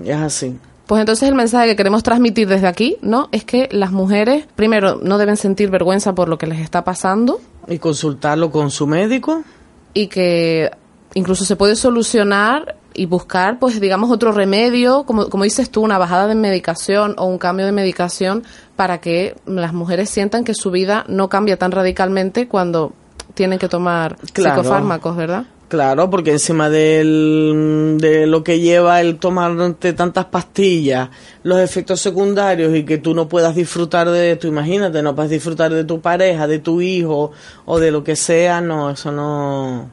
es 0.03 0.15
así 0.15 0.57
pues 0.91 0.99
entonces 0.99 1.29
el 1.29 1.35
mensaje 1.35 1.67
que 1.67 1.75
queremos 1.77 2.03
transmitir 2.03 2.49
desde 2.49 2.67
aquí, 2.67 2.97
¿no? 3.01 3.29
Es 3.31 3.45
que 3.45 3.69
las 3.71 3.93
mujeres, 3.93 4.45
primero, 4.57 4.99
no 5.01 5.17
deben 5.17 5.37
sentir 5.37 5.69
vergüenza 5.69 6.13
por 6.13 6.27
lo 6.27 6.37
que 6.37 6.47
les 6.47 6.59
está 6.59 6.83
pasando. 6.83 7.39
Y 7.69 7.79
consultarlo 7.79 8.51
con 8.51 8.71
su 8.71 8.87
médico. 8.87 9.41
Y 9.93 10.07
que 10.07 10.69
incluso 11.13 11.45
se 11.45 11.55
puede 11.55 11.75
solucionar 11.75 12.75
y 12.93 13.05
buscar, 13.05 13.59
pues 13.59 13.79
digamos, 13.79 14.11
otro 14.11 14.31
remedio, 14.31 15.03
como, 15.03 15.29
como 15.29 15.43
dices 15.43 15.69
tú, 15.69 15.81
una 15.81 15.97
bajada 15.97 16.27
de 16.27 16.35
medicación 16.35 17.15
o 17.17 17.25
un 17.25 17.37
cambio 17.37 17.65
de 17.65 17.71
medicación 17.71 18.43
para 18.75 18.99
que 18.99 19.35
las 19.45 19.73
mujeres 19.73 20.09
sientan 20.09 20.43
que 20.43 20.53
su 20.53 20.71
vida 20.71 21.05
no 21.07 21.29
cambia 21.29 21.57
tan 21.57 21.71
radicalmente 21.71 22.47
cuando 22.47 22.93
tienen 23.33 23.59
que 23.59 23.69
tomar 23.69 24.17
psicofármacos, 24.33 25.15
¿verdad? 25.15 25.45
Claro, 25.69 26.09
porque 26.09 26.33
encima 26.33 26.69
del, 26.69 27.95
de 27.97 28.27
lo 28.27 28.43
que 28.43 28.59
lleva 28.59 28.99
el 28.99 29.19
tomarte 29.19 29.93
tantas 29.93 30.25
pastillas, 30.25 31.07
los 31.43 31.59
efectos 31.59 32.01
secundarios 32.01 32.75
y 32.75 32.83
que 32.83 32.97
tú 32.97 33.13
no 33.13 33.29
puedas 33.29 33.55
disfrutar 33.55 34.09
de, 34.09 34.35
tú 34.35 34.47
imagínate, 34.47 35.01
no 35.01 35.15
puedes 35.15 35.31
disfrutar 35.31 35.71
de 35.71 35.85
tu 35.85 36.01
pareja, 36.01 36.45
de 36.45 36.59
tu 36.59 36.81
hijo 36.81 37.31
o 37.63 37.79
de 37.79 37.91
lo 37.91 38.03
que 38.03 38.17
sea, 38.17 38.59
no, 38.59 38.89
eso 38.89 39.13
no, 39.13 39.89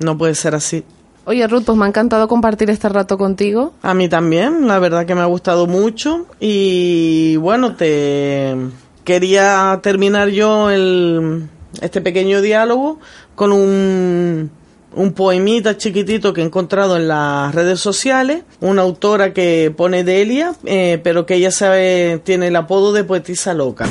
no 0.00 0.18
puede 0.18 0.34
ser 0.34 0.54
así. 0.54 0.84
Oye, 1.26 1.46
Ruth, 1.46 1.64
pues 1.66 1.78
me 1.78 1.84
ha 1.84 1.88
encantado 1.88 2.26
compartir 2.26 2.70
este 2.70 2.88
rato 2.88 3.16
contigo. 3.16 3.74
A 3.82 3.94
mí 3.94 4.08
también, 4.08 4.66
la 4.66 4.78
verdad 4.78 5.06
que 5.06 5.14
me 5.14 5.20
ha 5.20 5.26
gustado 5.26 5.66
mucho. 5.66 6.26
Y 6.40 7.36
bueno, 7.36 7.76
te 7.76 8.56
quería 9.04 9.78
terminar 9.82 10.28
yo 10.30 10.70
el, 10.70 11.48
este 11.80 12.00
pequeño 12.00 12.40
diálogo 12.40 12.98
con 13.34 13.52
un, 13.52 14.50
un 14.94 15.12
poemita 15.12 15.76
chiquitito 15.76 16.32
que 16.32 16.40
he 16.40 16.44
encontrado 16.44 16.96
en 16.96 17.08
las 17.08 17.54
redes 17.54 17.80
sociales, 17.80 18.42
una 18.60 18.82
autora 18.82 19.32
que 19.32 19.72
pone 19.76 20.04
Delia, 20.04 20.54
eh, 20.64 21.00
pero 21.04 21.26
que 21.26 21.34
ella 21.34 21.50
sabe, 21.50 22.20
tiene 22.24 22.48
el 22.48 22.56
apodo 22.56 22.92
de 22.92 23.04
poetisa 23.04 23.54
loca. 23.54 23.86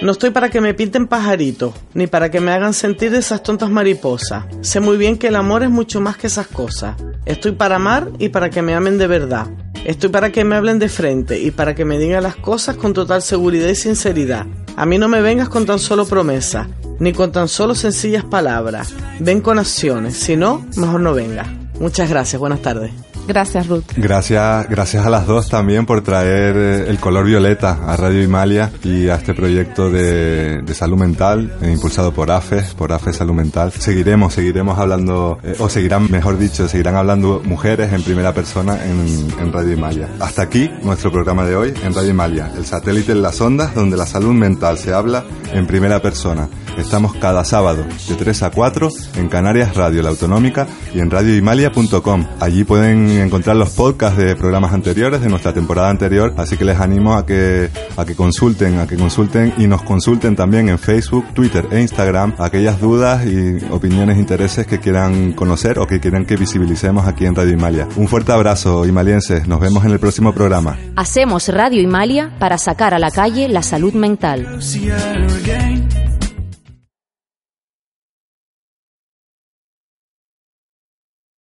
No 0.00 0.12
estoy 0.12 0.30
para 0.30 0.48
que 0.48 0.60
me 0.60 0.74
pinten 0.74 1.08
pajaritos, 1.08 1.74
ni 1.92 2.06
para 2.06 2.30
que 2.30 2.38
me 2.38 2.52
hagan 2.52 2.72
sentir 2.72 3.12
esas 3.14 3.42
tontas 3.42 3.68
mariposas. 3.68 4.44
Sé 4.60 4.78
muy 4.78 4.96
bien 4.96 5.18
que 5.18 5.26
el 5.26 5.34
amor 5.34 5.64
es 5.64 5.70
mucho 5.70 6.00
más 6.00 6.16
que 6.16 6.28
esas 6.28 6.46
cosas. 6.46 6.94
Estoy 7.26 7.52
para 7.52 7.76
amar 7.76 8.08
y 8.20 8.28
para 8.28 8.48
que 8.48 8.62
me 8.62 8.74
amen 8.74 8.96
de 8.96 9.08
verdad. 9.08 9.48
Estoy 9.84 10.10
para 10.10 10.30
que 10.30 10.44
me 10.44 10.54
hablen 10.54 10.78
de 10.78 10.88
frente 10.88 11.40
y 11.40 11.50
para 11.50 11.74
que 11.74 11.84
me 11.84 11.98
digan 11.98 12.22
las 12.22 12.36
cosas 12.36 12.76
con 12.76 12.94
total 12.94 13.22
seguridad 13.22 13.68
y 13.68 13.74
sinceridad. 13.74 14.46
A 14.76 14.86
mí 14.86 14.98
no 14.98 15.08
me 15.08 15.20
vengas 15.20 15.48
con 15.48 15.66
tan 15.66 15.80
solo 15.80 16.06
promesas, 16.06 16.68
ni 17.00 17.12
con 17.12 17.32
tan 17.32 17.48
solo 17.48 17.74
sencillas 17.74 18.24
palabras. 18.24 18.94
Ven 19.18 19.40
con 19.40 19.58
acciones, 19.58 20.16
si 20.16 20.36
no, 20.36 20.64
mejor 20.76 21.00
no 21.00 21.12
venga. 21.12 21.44
Muchas 21.80 22.08
gracias, 22.08 22.38
buenas 22.38 22.62
tardes. 22.62 22.92
Gracias, 23.28 23.66
Ruth. 23.66 23.84
Gracias, 23.94 24.68
gracias 24.70 25.04
a 25.04 25.10
las 25.10 25.26
dos 25.26 25.50
también 25.50 25.84
por 25.84 26.00
traer 26.00 26.56
eh, 26.56 26.88
el 26.88 26.98
color 26.98 27.26
violeta 27.26 27.78
a 27.86 27.94
Radio 27.94 28.22
Imalia 28.22 28.72
y 28.82 29.08
a 29.08 29.16
este 29.16 29.34
proyecto 29.34 29.90
de, 29.90 30.64
salud 30.72 30.96
mental 30.96 31.52
eh, 31.60 31.70
impulsado 31.70 32.12
por 32.14 32.30
AFES, 32.30 32.72
por 32.72 32.90
AFES 32.90 33.16
Salud 33.16 33.34
Mental. 33.34 33.70
Seguiremos, 33.72 34.32
seguiremos 34.32 34.78
hablando, 34.78 35.38
eh, 35.42 35.56
o 35.58 35.68
seguirán, 35.68 36.10
mejor 36.10 36.38
dicho, 36.38 36.68
seguirán 36.68 36.96
hablando 36.96 37.42
mujeres 37.44 37.92
en 37.92 38.02
primera 38.02 38.32
persona 38.32 38.82
en, 38.82 39.28
en 39.38 39.52
Radio 39.52 39.74
Imalia. 39.74 40.08
Hasta 40.20 40.40
aquí 40.40 40.70
nuestro 40.82 41.12
programa 41.12 41.44
de 41.44 41.54
hoy 41.54 41.74
en 41.84 41.92
Radio 41.92 42.10
Imalia, 42.10 42.50
el 42.56 42.64
satélite 42.64 43.12
en 43.12 43.20
las 43.20 43.38
ondas 43.42 43.74
donde 43.74 43.98
la 43.98 44.06
salud 44.06 44.32
mental 44.32 44.78
se 44.78 44.94
habla 44.94 45.24
en 45.52 45.66
primera 45.66 46.00
persona. 46.00 46.48
Estamos 46.78 47.16
cada 47.16 47.44
sábado 47.44 47.84
de 48.08 48.14
3 48.14 48.42
a 48.44 48.50
4 48.50 48.88
en 49.16 49.28
Canarias 49.28 49.74
Radio 49.74 50.00
La 50.00 50.10
Autonómica 50.10 50.68
y 50.94 51.00
en 51.00 51.10
radioimalia.com. 51.10 52.24
Allí 52.38 52.62
pueden 52.62 53.10
encontrar 53.10 53.56
los 53.56 53.70
podcasts 53.70 54.16
de 54.16 54.36
programas 54.36 54.72
anteriores 54.72 55.20
de 55.20 55.28
nuestra 55.28 55.52
temporada 55.52 55.90
anterior, 55.90 56.32
así 56.36 56.56
que 56.56 56.64
les 56.64 56.78
animo 56.78 57.14
a 57.14 57.26
que 57.26 57.68
a 57.96 58.04
que 58.04 58.14
consulten, 58.14 58.78
a 58.78 58.86
que 58.86 58.96
consulten 58.96 59.54
y 59.58 59.66
nos 59.66 59.82
consulten 59.82 60.36
también 60.36 60.68
en 60.68 60.78
Facebook, 60.78 61.26
Twitter 61.34 61.66
e 61.72 61.80
Instagram 61.80 62.34
aquellas 62.38 62.80
dudas 62.80 63.26
y 63.26 63.58
opiniones, 63.72 64.16
intereses 64.16 64.64
que 64.66 64.78
quieran 64.78 65.32
conocer 65.32 65.80
o 65.80 65.86
que 65.86 65.98
quieran 65.98 66.24
que 66.24 66.36
visibilicemos 66.36 67.08
aquí 67.08 67.26
en 67.26 67.34
Radio 67.34 67.54
Imalia. 67.54 67.88
Un 67.96 68.06
fuerte 68.06 68.30
abrazo, 68.30 68.86
imalienses. 68.86 69.48
Nos 69.48 69.58
vemos 69.58 69.84
en 69.84 69.90
el 69.90 69.98
próximo 69.98 70.32
programa. 70.32 70.78
Hacemos 70.94 71.48
Radio 71.48 71.82
Imalia 71.82 72.30
para 72.38 72.56
sacar 72.56 72.94
a 72.94 73.00
la 73.00 73.10
calle 73.10 73.48
la 73.48 73.62
salud 73.62 73.94
mental. 73.94 74.60